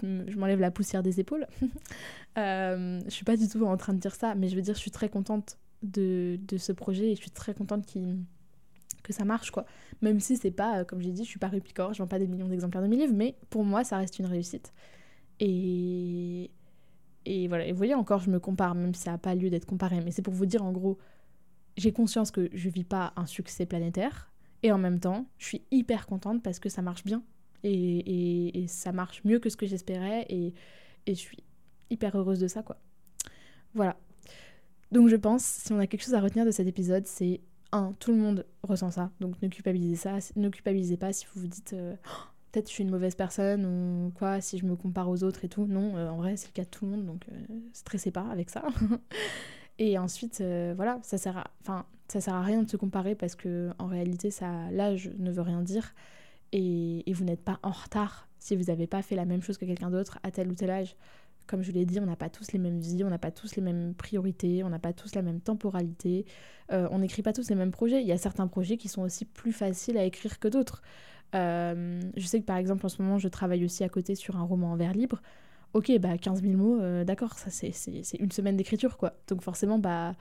je 0.00 0.36
m'enlève 0.36 0.60
la 0.60 0.70
poussière 0.70 1.02
des 1.02 1.20
épaules. 1.20 1.46
euh, 2.38 3.00
je 3.04 3.10
suis 3.10 3.24
pas 3.24 3.36
du 3.36 3.48
tout 3.48 3.64
en 3.64 3.76
train 3.76 3.92
de 3.92 3.98
dire 3.98 4.14
ça, 4.14 4.34
mais 4.34 4.48
je 4.48 4.56
veux 4.56 4.62
dire, 4.62 4.74
je 4.74 4.80
suis 4.80 4.90
très 4.90 5.08
contente 5.08 5.58
de, 5.82 6.38
ce 6.56 6.72
projet 6.72 7.12
et 7.12 7.16
je 7.16 7.20
suis 7.20 7.30
très 7.30 7.54
contente 7.54 7.86
que 9.02 9.12
ça 9.12 9.24
marche, 9.24 9.50
quoi. 9.50 9.66
Même 10.02 10.20
si 10.20 10.36
c'est 10.36 10.50
pas, 10.50 10.80
euh, 10.80 10.84
comme 10.84 11.00
j'ai 11.00 11.12
dit, 11.12 11.24
je 11.24 11.28
suis 11.28 11.38
pas 11.38 11.48
Rupicor, 11.48 11.92
je 11.92 11.98
vends 11.98 12.08
pas 12.08 12.18
des 12.18 12.26
millions 12.26 12.48
d'exemplaires 12.48 12.82
de 12.82 12.88
mes 12.88 12.96
livres, 12.96 13.14
mais 13.14 13.36
pour 13.50 13.64
moi, 13.64 13.84
ça 13.84 13.98
reste 13.98 14.18
une 14.18 14.26
réussite. 14.26 14.72
Et. 15.40 16.50
Et 17.26 17.48
voilà, 17.48 17.64
et 17.66 17.72
vous 17.72 17.78
voyez 17.78 17.94
encore, 17.94 18.20
je 18.20 18.28
me 18.28 18.38
compare, 18.38 18.74
même 18.74 18.92
si 18.92 19.04
ça 19.04 19.12
n'a 19.12 19.18
pas 19.18 19.34
lieu 19.34 19.48
d'être 19.48 19.64
comparé, 19.64 20.02
mais 20.04 20.10
c'est 20.10 20.20
pour 20.20 20.34
vous 20.34 20.44
dire 20.44 20.62
en 20.62 20.72
gros, 20.72 20.98
j'ai 21.78 21.90
conscience 21.90 22.30
que 22.30 22.50
je 22.52 22.68
vis 22.68 22.84
pas 22.84 23.14
un 23.16 23.24
succès 23.24 23.64
planétaire, 23.64 24.30
et 24.62 24.70
en 24.70 24.76
même 24.76 25.00
temps, 25.00 25.24
je 25.38 25.46
suis 25.46 25.62
hyper 25.70 26.06
contente 26.06 26.42
parce 26.42 26.58
que 26.58 26.68
ça 26.68 26.82
marche 26.82 27.02
bien 27.02 27.22
et, 27.64 28.64
ça 28.68 28.92
marche 28.92 29.22
mieux 29.24 29.38
que 29.38 29.48
ce 29.48 29.56
que 29.56 29.66
j'espérais 29.66 30.26
et, 30.28 30.52
je 31.06 31.12
suis 31.12 31.44
hyper 31.90 32.16
heureuse 32.16 32.40
de 32.40 32.48
ça 32.48 32.62
quoi. 32.62 32.76
Voilà. 33.74 33.96
Donc 34.92 35.08
je 35.08 35.16
pense, 35.16 35.42
si 35.42 35.72
on 35.72 35.78
a 35.78 35.86
quelque 35.86 36.04
chose 36.04 36.14
à 36.14 36.20
retenir 36.20 36.46
de 36.46 36.50
cet 36.50 36.66
épisode, 36.66 37.06
c'est 37.06 37.40
un, 37.72 37.92
tout 37.98 38.12
le 38.12 38.18
monde 38.18 38.46
ressent 38.62 38.90
ça, 38.90 39.10
donc 39.20 39.40
ne 39.42 39.48
culpabilisez, 39.48 39.96
ça, 39.96 40.18
ne 40.36 40.48
culpabilisez 40.48 40.96
pas 40.96 41.12
si 41.12 41.26
vous 41.26 41.42
vous 41.42 41.48
dites 41.48 41.72
euh, 41.72 41.96
oh, 42.06 42.22
peut-être 42.52 42.68
je 42.68 42.72
suis 42.72 42.84
une 42.84 42.90
mauvaise 42.90 43.16
personne 43.16 43.66
ou 43.66 44.12
quoi, 44.12 44.40
si 44.40 44.58
je 44.58 44.64
me 44.64 44.76
compare 44.76 45.08
aux 45.08 45.24
autres 45.24 45.44
et 45.44 45.48
tout. 45.48 45.66
Non, 45.66 45.96
euh, 45.96 46.08
en 46.08 46.16
vrai 46.16 46.36
c'est 46.36 46.48
le 46.48 46.52
cas 46.52 46.64
de 46.64 46.68
tout 46.68 46.84
le 46.84 46.92
monde, 46.92 47.06
donc 47.06 47.26
euh, 47.32 47.34
stressez 47.72 48.12
pas 48.12 48.26
avec 48.30 48.50
ça. 48.50 48.64
et 49.78 49.98
ensuite, 49.98 50.42
voilà, 50.76 51.00
ça 51.02 51.18
sert 51.18 51.38
à, 51.38 51.86
ça 52.08 52.20
sert 52.20 52.34
à 52.34 52.42
rien 52.42 52.62
de 52.62 52.70
se 52.70 52.76
comparer 52.76 53.14
parce 53.14 53.34
que 53.34 53.70
en 53.78 53.86
réalité, 53.86 54.30
ça, 54.30 54.70
l'âge 54.70 55.10
ne 55.18 55.32
veut 55.32 55.42
rien 55.42 55.62
dire 55.62 55.92
et, 56.54 57.12
vous 57.12 57.24
n'êtes 57.24 57.42
pas 57.42 57.58
en 57.62 57.72
retard 57.72 58.28
si 58.38 58.54
vous 58.54 58.64
n'avez 58.64 58.86
pas 58.86 59.02
fait 59.02 59.16
la 59.16 59.24
même 59.24 59.42
chose 59.42 59.58
que 59.58 59.64
quelqu'un 59.64 59.90
d'autre 59.90 60.18
à 60.22 60.30
tel 60.30 60.48
ou 60.48 60.54
tel 60.54 60.70
âge. 60.70 60.96
Comme 61.46 61.62
je 61.62 61.72
l'ai 61.72 61.84
dit, 61.84 61.98
on 61.98 62.06
n'a 62.06 62.16
pas 62.16 62.30
tous 62.30 62.52
les 62.52 62.58
mêmes 62.58 62.78
vies, 62.78 63.02
on 63.04 63.10
n'a 63.10 63.18
pas 63.18 63.32
tous 63.32 63.56
les 63.56 63.62
mêmes 63.62 63.94
priorités, 63.94 64.62
on 64.62 64.70
n'a 64.70 64.78
pas 64.78 64.92
tous 64.92 65.14
la 65.14 65.22
même 65.22 65.40
temporalité, 65.40 66.24
euh, 66.72 66.88
on 66.90 67.00
n'écrit 67.00 67.22
pas 67.22 67.32
tous 67.32 67.48
les 67.48 67.54
mêmes 67.54 67.72
projets. 67.72 68.00
Il 68.00 68.06
y 68.06 68.12
a 68.12 68.18
certains 68.18 68.46
projets 68.46 68.76
qui 68.76 68.88
sont 68.88 69.02
aussi 69.02 69.24
plus 69.24 69.52
faciles 69.52 69.98
à 69.98 70.04
écrire 70.04 70.38
que 70.38 70.48
d'autres. 70.48 70.80
Euh, 71.34 72.00
je 72.16 72.26
sais 72.26 72.40
que 72.40 72.46
par 72.46 72.56
exemple 72.56 72.86
en 72.86 72.88
ce 72.88 73.02
moment 73.02 73.18
je 73.18 73.26
travaille 73.26 73.64
aussi 73.64 73.82
à 73.82 73.88
côté 73.88 74.14
sur 74.14 74.36
un 74.36 74.44
roman 74.44 74.72
en 74.72 74.76
vers 74.76 74.92
libre. 74.92 75.20
Ok, 75.72 75.90
bah 75.98 76.16
15 76.16 76.42
000 76.42 76.54
mots, 76.56 76.80
euh, 76.80 77.02
d'accord, 77.02 77.36
ça 77.36 77.50
c'est 77.50 77.72
une 78.20 78.30
semaine 78.30 78.56
d'écriture 78.56 78.96
quoi. 78.96 79.14
Donc 79.26 79.42
forcément, 79.42 79.78
bah 79.78 80.14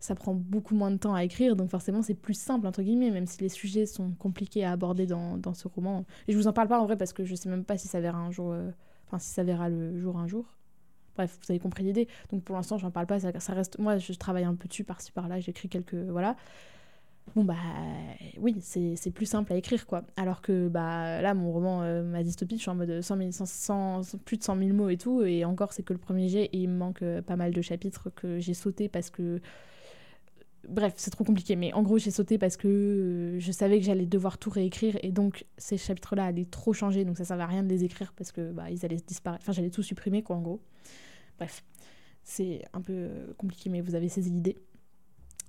ça 0.00 0.14
prend 0.14 0.34
beaucoup 0.34 0.74
moins 0.74 0.90
de 0.90 0.96
temps 0.96 1.14
à 1.14 1.24
écrire, 1.24 1.56
donc 1.56 1.70
forcément 1.70 2.02
c'est 2.02 2.14
plus 2.14 2.34
simple, 2.34 2.66
entre 2.66 2.82
guillemets, 2.82 3.10
même 3.10 3.26
si 3.26 3.40
les 3.40 3.48
sujets 3.48 3.86
sont 3.86 4.12
compliqués 4.12 4.64
à 4.64 4.72
aborder 4.72 5.06
dans, 5.06 5.36
dans 5.36 5.54
ce 5.54 5.68
roman. 5.68 6.04
Et 6.28 6.32
je 6.32 6.36
vous 6.36 6.46
en 6.46 6.52
parle 6.52 6.68
pas 6.68 6.80
en 6.80 6.84
vrai 6.84 6.96
parce 6.96 7.12
que 7.12 7.24
je 7.24 7.34
sais 7.34 7.48
même 7.48 7.64
pas 7.64 7.78
si 7.78 7.88
ça 7.88 8.00
verra 8.00 8.18
un 8.18 8.30
jour, 8.30 8.52
euh, 8.52 8.70
enfin 9.06 9.18
si 9.18 9.30
ça 9.30 9.42
verra 9.42 9.68
le 9.68 9.98
jour 9.98 10.18
un 10.18 10.26
jour. 10.26 10.44
Bref, 11.16 11.38
vous 11.42 11.50
avez 11.50 11.58
compris 11.58 11.82
l'idée. 11.82 12.08
Donc 12.30 12.44
pour 12.44 12.56
l'instant 12.56 12.78
j'en 12.78 12.90
parle 12.90 13.06
pas, 13.06 13.20
ça, 13.20 13.38
ça, 13.40 13.54
reste... 13.54 13.78
Moi 13.78 13.98
je 13.98 14.12
travaille 14.12 14.44
un 14.44 14.54
peu 14.54 14.68
dessus 14.68 14.84
par-ci 14.84 15.12
par-là, 15.12 15.40
j'écris 15.40 15.68
quelques... 15.68 15.94
Voilà. 15.94 16.36
Bon 17.34 17.44
bah 17.44 17.56
oui, 18.38 18.56
c'est 18.60 19.10
plus 19.10 19.26
simple 19.26 19.52
à 19.52 19.56
écrire 19.56 19.86
quoi. 19.86 20.04
Alors 20.16 20.40
que 20.40 20.68
bah 20.68 21.20
là 21.20 21.34
mon 21.34 21.52
roman, 21.52 21.82
euh, 21.82 22.02
ma 22.02 22.22
dystopie, 22.22 22.56
je 22.56 22.62
suis 22.62 22.70
en 22.70 22.76
mode 22.76 23.00
100 23.00 23.32
100, 23.32 24.02
plus 24.24 24.36
de 24.38 24.44
100 24.44 24.56
000 24.56 24.72
mots 24.72 24.88
et 24.88 24.96
tout, 24.96 25.22
et 25.22 25.44
encore 25.44 25.72
c'est 25.72 25.82
que 25.82 25.92
le 25.92 25.98
premier 25.98 26.28
jet 26.28 26.44
et 26.44 26.58
il 26.58 26.68
me 26.68 26.76
manque 26.76 27.02
euh, 27.02 27.22
pas 27.22 27.36
mal 27.36 27.52
de 27.52 27.60
chapitres 27.60 28.10
que 28.14 28.38
j'ai 28.38 28.54
sauté 28.54 28.88
parce 28.88 29.10
que 29.10 29.40
Bref, 30.68 30.94
c'est 30.96 31.10
trop 31.10 31.24
compliqué, 31.24 31.56
mais 31.56 31.72
en 31.72 31.82
gros, 31.82 31.98
j'ai 31.98 32.10
sauté 32.10 32.38
parce 32.38 32.56
que 32.56 32.66
euh, 32.66 33.40
je 33.40 33.52
savais 33.52 33.78
que 33.78 33.84
j'allais 33.84 34.06
devoir 34.06 34.38
tout 34.38 34.50
réécrire 34.50 34.96
et 35.02 35.12
donc 35.12 35.46
ces 35.58 35.76
chapitres-là 35.76 36.24
allaient 36.24 36.46
trop 36.46 36.72
changer, 36.72 37.04
donc 37.04 37.16
ça 37.18 37.24
servait 37.24 37.44
à 37.44 37.46
rien 37.46 37.62
de 37.62 37.68
les 37.68 37.84
écrire 37.84 38.12
parce 38.14 38.32
que 38.32 38.52
bah, 38.52 38.70
ils 38.70 38.84
allaient 38.84 38.96
disparaître. 38.96 39.42
Enfin, 39.42 39.52
j'allais 39.52 39.70
tout 39.70 39.82
supprimer, 39.82 40.22
quoi, 40.22 40.36
en 40.36 40.40
gros. 40.40 40.60
Bref, 41.38 41.64
c'est 42.24 42.64
un 42.72 42.80
peu 42.80 42.92
euh, 42.92 43.32
compliqué, 43.36 43.70
mais 43.70 43.80
vous 43.80 43.94
avez 43.94 44.08
saisi 44.08 44.30
l'idée. 44.30 44.56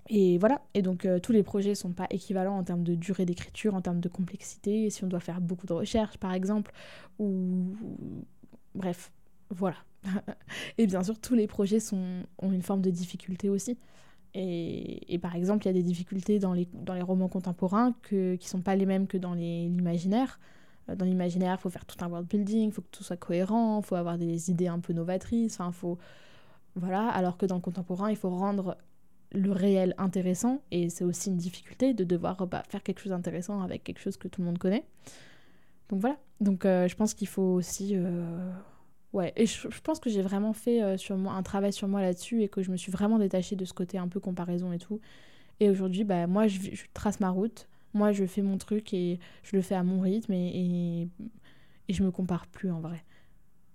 Et 0.09 0.37
voilà, 0.37 0.61
et 0.73 0.81
donc 0.81 1.05
euh, 1.05 1.19
tous 1.19 1.33
les 1.33 1.43
projets 1.43 1.75
sont 1.75 1.91
pas 1.91 2.07
équivalents 2.09 2.57
en 2.57 2.63
termes 2.63 2.83
de 2.83 2.95
durée 2.95 3.25
d'écriture, 3.25 3.75
en 3.75 3.81
termes 3.81 3.99
de 3.99 4.07
complexité, 4.07 4.89
si 4.89 5.03
on 5.03 5.07
doit 5.07 5.19
faire 5.19 5.41
beaucoup 5.41 5.67
de 5.67 5.73
recherches 5.73 6.17
par 6.17 6.33
exemple, 6.33 6.71
ou 7.19 7.75
bref, 8.73 9.11
voilà. 9.49 9.75
et 10.77 10.87
bien 10.87 11.03
sûr, 11.03 11.19
tous 11.19 11.35
les 11.35 11.47
projets 11.47 11.79
ont 11.93 12.51
une 12.51 12.61
forme 12.61 12.81
de 12.81 12.89
difficulté 12.89 13.49
aussi. 13.49 13.77
Et, 14.39 15.17
par 15.19 15.35
exemple, 15.35 15.65
il 15.65 15.67
y 15.67 15.71
a 15.71 15.73
des 15.73 15.81
difficultés 15.81 16.37
dans 16.37 16.53
les, 16.53 16.67
dans 16.71 16.93
les 16.93 17.01
romans 17.01 17.27
contemporains 17.27 17.95
que, 18.03 18.35
qui 18.35 18.45
ne 18.45 18.49
sont 18.49 18.61
pas 18.61 18.75
les 18.75 18.85
mêmes 18.85 19.07
que 19.07 19.17
dans 19.17 19.33
l'imaginaire. 19.33 20.39
Euh, 20.89 20.95
dans 20.95 21.05
l'imaginaire, 21.05 21.55
il 21.59 21.61
faut 21.61 21.71
faire 21.71 21.85
tout 21.85 21.97
un 22.05 22.07
world 22.07 22.27
building, 22.27 22.67
il 22.67 22.71
faut 22.71 22.83
que 22.83 22.91
tout 22.91 23.03
soit 23.03 23.17
cohérent, 23.17 23.79
il 23.79 23.85
faut 23.85 23.95
avoir 23.95 24.19
des 24.19 24.51
idées 24.51 24.67
un 24.67 24.79
peu 24.79 24.93
novatrices, 24.93 25.59
enfin, 25.59 25.71
faut... 25.71 25.97
Voilà, 26.75 27.09
alors 27.09 27.37
que 27.37 27.47
dans 27.47 27.55
le 27.55 27.61
contemporain, 27.61 28.11
il 28.11 28.15
faut 28.15 28.29
rendre 28.29 28.77
le 29.31 29.51
réel 29.51 29.95
intéressant, 29.97 30.61
et 30.69 30.89
c'est 30.89 31.03
aussi 31.03 31.31
une 31.31 31.37
difficulté 31.37 31.95
de 31.95 32.03
devoir 32.03 32.45
bah, 32.45 32.61
faire 32.69 32.83
quelque 32.83 32.99
chose 32.99 33.09
d'intéressant 33.09 33.61
avec 33.61 33.83
quelque 33.83 33.99
chose 33.99 34.17
que 34.17 34.27
tout 34.27 34.41
le 34.41 34.45
monde 34.45 34.59
connaît. 34.59 34.85
Donc 35.89 35.99
voilà, 36.01 36.17
donc 36.41 36.63
euh, 36.63 36.87
je 36.87 36.95
pense 36.95 37.15
qu'il 37.15 37.27
faut 37.27 37.41
aussi... 37.41 37.93
Euh, 37.95 38.51
Ouais, 39.17 39.33
et 39.35 39.47
je, 39.47 39.67
pense 39.83 39.99
que 39.99 40.11
j'ai 40.11 40.21
vraiment 40.21 40.53
fait 40.53 40.83
euh, 40.83 40.95
sur 40.95 41.17
moi, 41.17 41.33
un 41.33 41.41
travail 41.41 41.73
sur 41.73 41.87
moi 41.87 42.01
là-dessus 42.01 42.43
et 42.43 42.49
que 42.49 42.61
je 42.61 42.69
me 42.69 42.77
suis 42.77 42.91
vraiment 42.91 43.17
détachée 43.17 43.55
de 43.55 43.65
ce 43.65 43.73
côté 43.73 43.97
un 43.97 44.07
peu 44.07 44.19
comparaison 44.19 44.71
et 44.73 44.77
tout. 44.77 44.99
Et 45.59 45.71
aujourd'hui, 45.71 46.03
bah, 46.03 46.27
moi, 46.27 46.45
je, 46.45 46.59
trace 46.93 47.19
ma 47.19 47.31
route, 47.31 47.67
moi, 47.95 48.11
je 48.11 48.25
fais 48.27 48.43
mon 48.43 48.59
truc 48.59 48.93
et 48.93 49.19
je 49.41 49.55
le 49.55 49.63
fais 49.63 49.73
à 49.73 49.81
mon 49.81 50.01
rythme 50.01 50.33
et, 50.33 50.51
et, 50.53 51.09
et 51.87 51.93
je 51.93 52.03
me 52.03 52.11
compare 52.11 52.45
plus 52.45 52.69
en 52.69 52.79
vrai. 52.79 53.03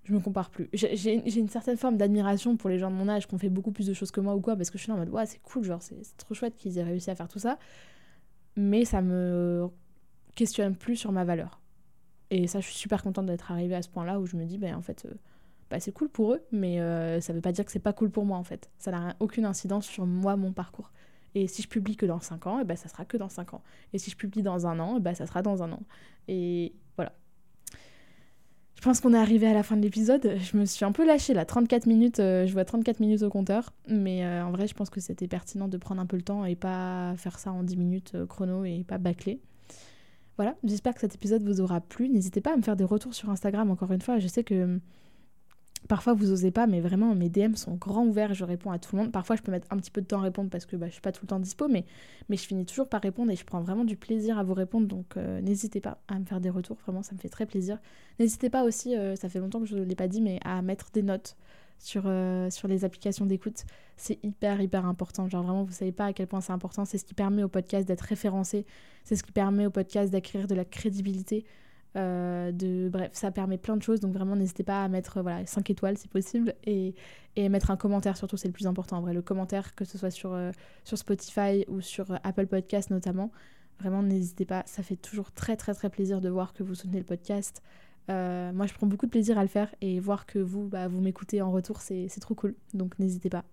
Je 0.05 0.15
me 0.15 0.21
compare 0.21 0.49
plus. 0.51 0.69
J'ai 0.73 1.41
une 1.41 1.49
certaine 1.49 1.77
forme 1.77 1.97
d'admiration 1.97 2.57
pour 2.57 2.71
les 2.71 2.79
gens 2.79 2.93
de 2.93 2.95
mon 2.95 3.09
âge 3.09 3.27
qui 3.27 3.35
ont 3.35 3.39
fait 3.39 3.49
beaucoup 3.49 3.73
plus 3.73 3.89
de 3.89 3.95
choses 3.95 4.13
que 4.13 4.21
moi 4.21 4.37
ou 4.37 4.41
quoi, 4.41 4.55
parce 4.55 4.71
que 4.71 4.79
je 4.79 4.85
suis 4.85 4.93
en 4.93 4.97
mode, 4.97 5.09
ouais, 5.09 5.27
c'est 5.27 5.43
cool, 5.43 5.65
genre, 5.65 5.83
c'est 5.83 5.97
trop 6.19 6.35
chouette 6.35 6.55
qu'ils 6.55 6.79
aient 6.79 6.85
réussi 6.85 7.11
à 7.11 7.17
faire 7.17 7.27
tout 7.27 7.41
ça. 7.41 7.59
Mais 8.57 8.85
ça 8.85 9.03
me 9.03 9.69
questionne 10.37 10.77
plus 10.77 10.95
sur 10.95 11.11
ma 11.11 11.25
valeur. 11.25 11.61
Et 12.31 12.47
ça, 12.47 12.61
je 12.61 12.67
suis 12.67 12.77
super 12.77 13.03
contente 13.03 13.27
d'être 13.27 13.51
arrivée 13.51 13.75
à 13.75 13.83
ce 13.83 13.89
point-là 13.89 14.21
où 14.21 14.27
je 14.27 14.37
me 14.37 14.45
dis, 14.45 14.57
ben 14.57 14.77
en 14.77 14.83
fait, 14.83 15.05
euh, 15.05 15.15
bah, 15.73 15.81
c'est 15.81 15.93
cool 15.93 16.11
pour 16.11 16.35
eux, 16.35 16.43
mais 16.53 16.83
euh, 16.83 17.23
ça 17.23 17.33
veut 17.33 17.41
pas 17.41 17.51
dire 17.51 17.65
que 17.65 17.73
c'est 17.73 17.79
pas 17.79 17.95
cool 17.95 18.11
pour 18.11 18.27
moi 18.27 18.37
en 18.37 18.45
fait. 18.45 18.69
Ça 18.79 18.91
n'a 18.91 19.17
aucune 19.21 19.47
incidence 19.47 19.87
sur 19.87 20.05
moi, 20.05 20.37
mon 20.37 20.53
parcours. 20.53 20.93
Et 21.35 21.47
si 21.47 21.63
je 21.63 21.69
publie 21.69 21.97
que 21.97 22.05
dans 22.05 22.21
5 22.21 22.47
ans, 22.47 22.59
et 22.59 22.63
eh 22.63 22.65
ben 22.67 22.77
ça 22.77 22.91
sera 22.91 23.07
que 23.07 23.17
dans 23.17 23.31
5 23.31 23.55
ans. 23.55 23.63
Et 23.95 23.99
si 23.99 24.11
je 24.11 24.17
publie 24.17 24.43
dans 24.43 24.67
un 24.67 24.79
an, 24.81 24.97
et 24.97 24.99
eh 24.99 25.01
ben 25.01 25.15
ça 25.15 25.27
sera 25.27 25.41
dans 25.41 25.63
un 25.63 25.73
an. 25.73 25.81
Et 26.29 26.75
voilà. 26.97 27.15
Je 28.75 28.83
pense 28.83 29.01
qu'on 29.01 29.15
est 29.15 29.19
arrivé 29.19 29.47
à 29.47 29.55
la 29.55 29.63
fin 29.63 29.79
de 29.79 29.81
l'épisode. 29.81 30.37
Je 30.37 30.59
me 30.59 30.67
suis 30.67 30.85
un 30.85 30.93
peu 30.93 31.07
lâchée 31.07 31.33
là, 31.33 31.47
34 31.47 31.87
minutes, 31.87 32.21
euh, 32.21 32.47
je 32.47 32.53
vois 32.53 32.67
34 32.67 33.01
minutes 33.01 33.23
au 33.23 33.31
compteur. 33.31 33.73
Mais 33.89 34.27
euh, 34.27 34.45
en 34.45 34.51
vrai, 34.51 34.69
je 34.69 34.75
pense 34.75 34.91
que 34.91 35.01
c'était 35.01 35.27
pertinent 35.27 35.69
de 35.69 35.79
prendre 35.79 36.03
un 36.03 36.07
peu 36.07 36.17
le 36.17 36.23
temps 36.23 36.45
et 36.45 36.55
pas 36.55 37.15
faire 37.17 37.39
ça 37.39 37.51
en 37.51 37.63
10 37.63 37.79
minutes 37.79 38.27
chrono 38.29 38.67
et 38.67 38.85
pas 38.87 38.99
bâcler. 38.99 39.41
Voilà, 40.37 40.55
j'espère 40.65 40.93
que 40.93 41.01
cet 41.01 41.15
épisode 41.15 41.43
vous 41.43 41.63
aura 41.63 41.81
plu. 41.81 42.11
N'hésitez 42.11 42.43
pas 42.43 42.53
à 42.53 42.57
me 42.59 42.63
faire 42.63 42.77
des 42.77 42.85
retours 42.85 43.15
sur 43.15 43.31
Instagram, 43.31 43.71
encore 43.71 43.91
une 43.91 44.03
fois. 44.03 44.19
Je 44.19 44.29
sais 44.29 44.45
que 44.45 44.79
Parfois, 45.89 46.15
vous 46.15 46.31
osez 46.31 46.51
pas, 46.51 46.67
mais 46.67 46.81
vraiment, 46.81 47.15
mes 47.15 47.29
DM 47.29 47.55
sont 47.55 47.75
grands 47.75 48.07
ouverts 48.07 48.35
je 48.35 48.45
réponds 48.45 48.71
à 48.71 48.79
tout 48.79 48.95
le 48.95 49.03
monde. 49.03 49.13
Parfois, 49.13 49.37
je 49.37 49.43
peux 49.43 49.51
mettre 49.51 49.67
un 49.71 49.77
petit 49.77 49.91
peu 49.91 50.01
de 50.01 50.07
temps 50.07 50.21
à 50.21 50.23
répondre 50.23 50.49
parce 50.49 50.65
que 50.65 50.77
bah, 50.77 50.87
je 50.87 50.93
suis 50.93 51.01
pas 51.01 51.13
tout 51.13 51.25
le 51.25 51.29
temps 51.29 51.41
dispo, 51.41 51.69
mais, 51.69 51.85
je 52.31 52.37
finis 52.37 52.65
toujours 52.65 52.89
par 52.89 53.03
répondre 53.03 53.31
et 53.31 53.37
je 53.37 53.45
prends 53.45 53.61
vraiment 53.61 53.85
du 53.85 53.97
plaisir 53.97 54.39
à 54.39 54.45
vous 54.45 54.55
répondre. 54.55 54.87
Donc, 54.87 55.17
euh, 55.17 55.41
n'hésitez 55.41 55.81
pas 55.81 55.99
à 56.09 56.19
me 56.19 56.25
faire 56.25 56.41
des 56.41 56.51
retours. 56.51 56.79
Vraiment, 56.87 57.03
ça 57.03 57.15
me 57.15 57.19
fait 57.19 57.29
très 57.29 57.47
plaisir. 57.47 57.79
N'hésitez 58.19 58.49
pas 58.49 58.63
aussi, 58.65 58.97
euh, 58.97 59.17
ça 59.17 59.29
fait 59.29 59.41
longtemps 59.41 59.61
que 59.61 59.67
je 59.67 59.77
ne 59.77 59.83
l'ai 59.83 59.97
pas 59.97 60.09
dit, 60.09 60.21
mais 60.21 60.39
à 60.45 60.63
mettre 60.63 60.91
des 60.93 61.03
notes 61.03 61.37
sur, 61.79 62.05
euh, 62.07 62.49
sur 62.49 62.69
les 62.69 62.85
applications 62.85 63.27
d'écoute. 63.27 63.65
C'est 63.97 64.19
hyper, 64.23 64.61
hyper 64.61 64.87
important. 64.87 65.29
Genre, 65.29 65.43
vraiment, 65.43 65.65
vous 65.65 65.73
savez 65.73 65.93
pas 65.93 66.07
à 66.07 66.13
quel 66.13 66.29
point 66.29 66.41
c'est 66.41 66.53
important. 66.53 66.85
C'est 66.85 66.99
ce 66.99 67.05
qui 67.05 67.15
permet 67.15 67.43
au 67.43 67.49
podcast 67.49 67.87
d'être 67.87 68.03
référencé. 68.03 68.67
C'est 69.05 69.17
ce 69.17 69.25
qui 69.25 69.33
permet 69.33 69.67
au 69.67 69.71
podcast 69.71 70.13
d'acquérir 70.13 70.47
de 70.47 70.55
la 70.55 70.65
crédibilité. 70.65 71.45
Euh, 71.97 72.53
de, 72.53 72.89
bref, 72.89 73.11
ça 73.13 73.31
permet 73.31 73.59
plein 73.59 73.77
de 73.77 73.83
choses, 73.83 74.01
donc 74.01 74.15
vraiment 74.15 74.35
n'hésitez 74.35 74.63
pas 74.63 74.83
à 74.83 74.89
mettre 74.89 75.21
voilà, 75.21 75.45
5 75.45 75.69
étoiles 75.69 75.99
si 75.99 76.09
possible 76.09 76.55
et, 76.65 76.95
et 77.37 77.49
mettre 77.51 77.71
un 77.71 77.77
commentaire 77.77 78.17
surtout, 78.17 78.37
c'est 78.39 78.49
le 78.49 78.53
plus 78.53 78.67
important 78.67 78.99
en 78.99 79.03
vrai. 79.03 79.13
Le 79.13 79.23
commentaire, 79.23 79.75
que 79.75 79.85
ce 79.85 79.99
soit 79.99 80.11
sur, 80.11 80.33
euh, 80.33 80.53
Spotify 80.85 81.65
ou 81.69 81.81
sur 81.81 82.11
euh, 82.11 82.17
Apple 82.25 82.47
Podcast 82.47 82.91
notamment, 82.91 83.31
vraiment 83.79 84.03
n'hésitez 84.03 84.47
pas, 84.47 84.63
ça 84.67 84.83
fait 84.83 84.97
toujours 84.97 85.33
très 85.33 85.57
très 85.57 85.75
très 85.75 85.91
plaisir 85.91 86.21
de 86.21 86.31
voir 86.31 86.55
que 86.55 86.63
vous 86.63 86.75
soutenez 86.75 86.99
le 86.99 87.05
podcast. 87.05 87.63
moi 88.09 88.67
je 88.67 88.73
prends 88.73 88.87
beaucoup 88.87 89.07
de 89.07 89.11
plaisir 89.11 89.39
à 89.39 89.43
le 89.43 89.49
faire 89.49 89.75
et 89.83 90.01
voir 90.01 90.25
que 90.25 90.39
vous, 90.39 90.69
bah, 90.69 90.89
vous 90.89 91.01
m'écoutez 91.01 91.43
en 91.43 91.51
retour, 91.51 91.81
c'est 91.83 92.09
trop 92.21 92.35
cool, 92.35 92.55
donc 92.73 92.99
n'hésitez 92.99 93.29
pas. 93.29 93.45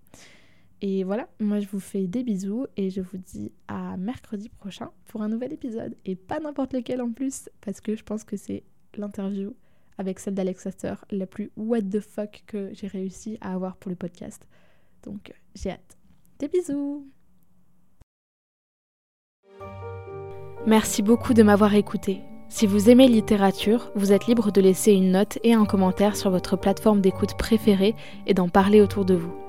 Et 0.81 1.03
voilà, 1.03 1.27
moi 1.39 1.59
je 1.59 1.67
vous 1.67 1.79
fais 1.79 2.07
des 2.07 2.23
bisous 2.23 2.65
et 2.77 2.89
je 2.89 3.01
vous 3.01 3.17
dis 3.17 3.51
à 3.67 3.97
mercredi 3.97 4.47
prochain 4.47 4.91
pour 5.07 5.21
un 5.21 5.27
nouvel 5.27 5.51
épisode. 5.51 5.95
Et 6.05 6.15
pas 6.15 6.39
n'importe 6.39 6.73
lequel 6.73 7.01
en 7.01 7.11
plus, 7.11 7.49
parce 7.61 7.81
que 7.81 7.95
je 7.95 8.03
pense 8.03 8.23
que 8.23 8.37
c'est 8.37 8.63
l'interview 8.95 9.53
avec 9.97 10.19
celle 10.19 10.35
d'Alex 10.35 10.65
Astor 10.65 11.03
la 11.11 11.27
plus 11.27 11.51
what 11.57 11.81
the 11.81 11.99
fuck 11.99 12.43
que 12.47 12.69
j'ai 12.73 12.87
réussi 12.87 13.37
à 13.41 13.53
avoir 13.53 13.75
pour 13.75 13.89
le 13.89 13.97
podcast. 13.97 14.47
Donc 15.03 15.33
j'ai 15.53 15.71
hâte. 15.71 15.97
Des 16.39 16.47
bisous 16.47 17.05
Merci 20.65 21.01
beaucoup 21.01 21.33
de 21.33 21.43
m'avoir 21.43 21.73
écouté. 21.73 22.21
Si 22.47 22.65
vous 22.65 22.89
aimez 22.89 23.07
littérature, 23.07 23.91
vous 23.95 24.13
êtes 24.13 24.27
libre 24.27 24.51
de 24.51 24.61
laisser 24.61 24.93
une 24.93 25.11
note 25.11 25.37
et 25.43 25.53
un 25.53 25.65
commentaire 25.65 26.15
sur 26.15 26.31
votre 26.31 26.57
plateforme 26.57 27.01
d'écoute 27.01 27.37
préférée 27.37 27.95
et 28.25 28.33
d'en 28.33 28.49
parler 28.49 28.81
autour 28.81 29.05
de 29.05 29.15
vous 29.15 29.48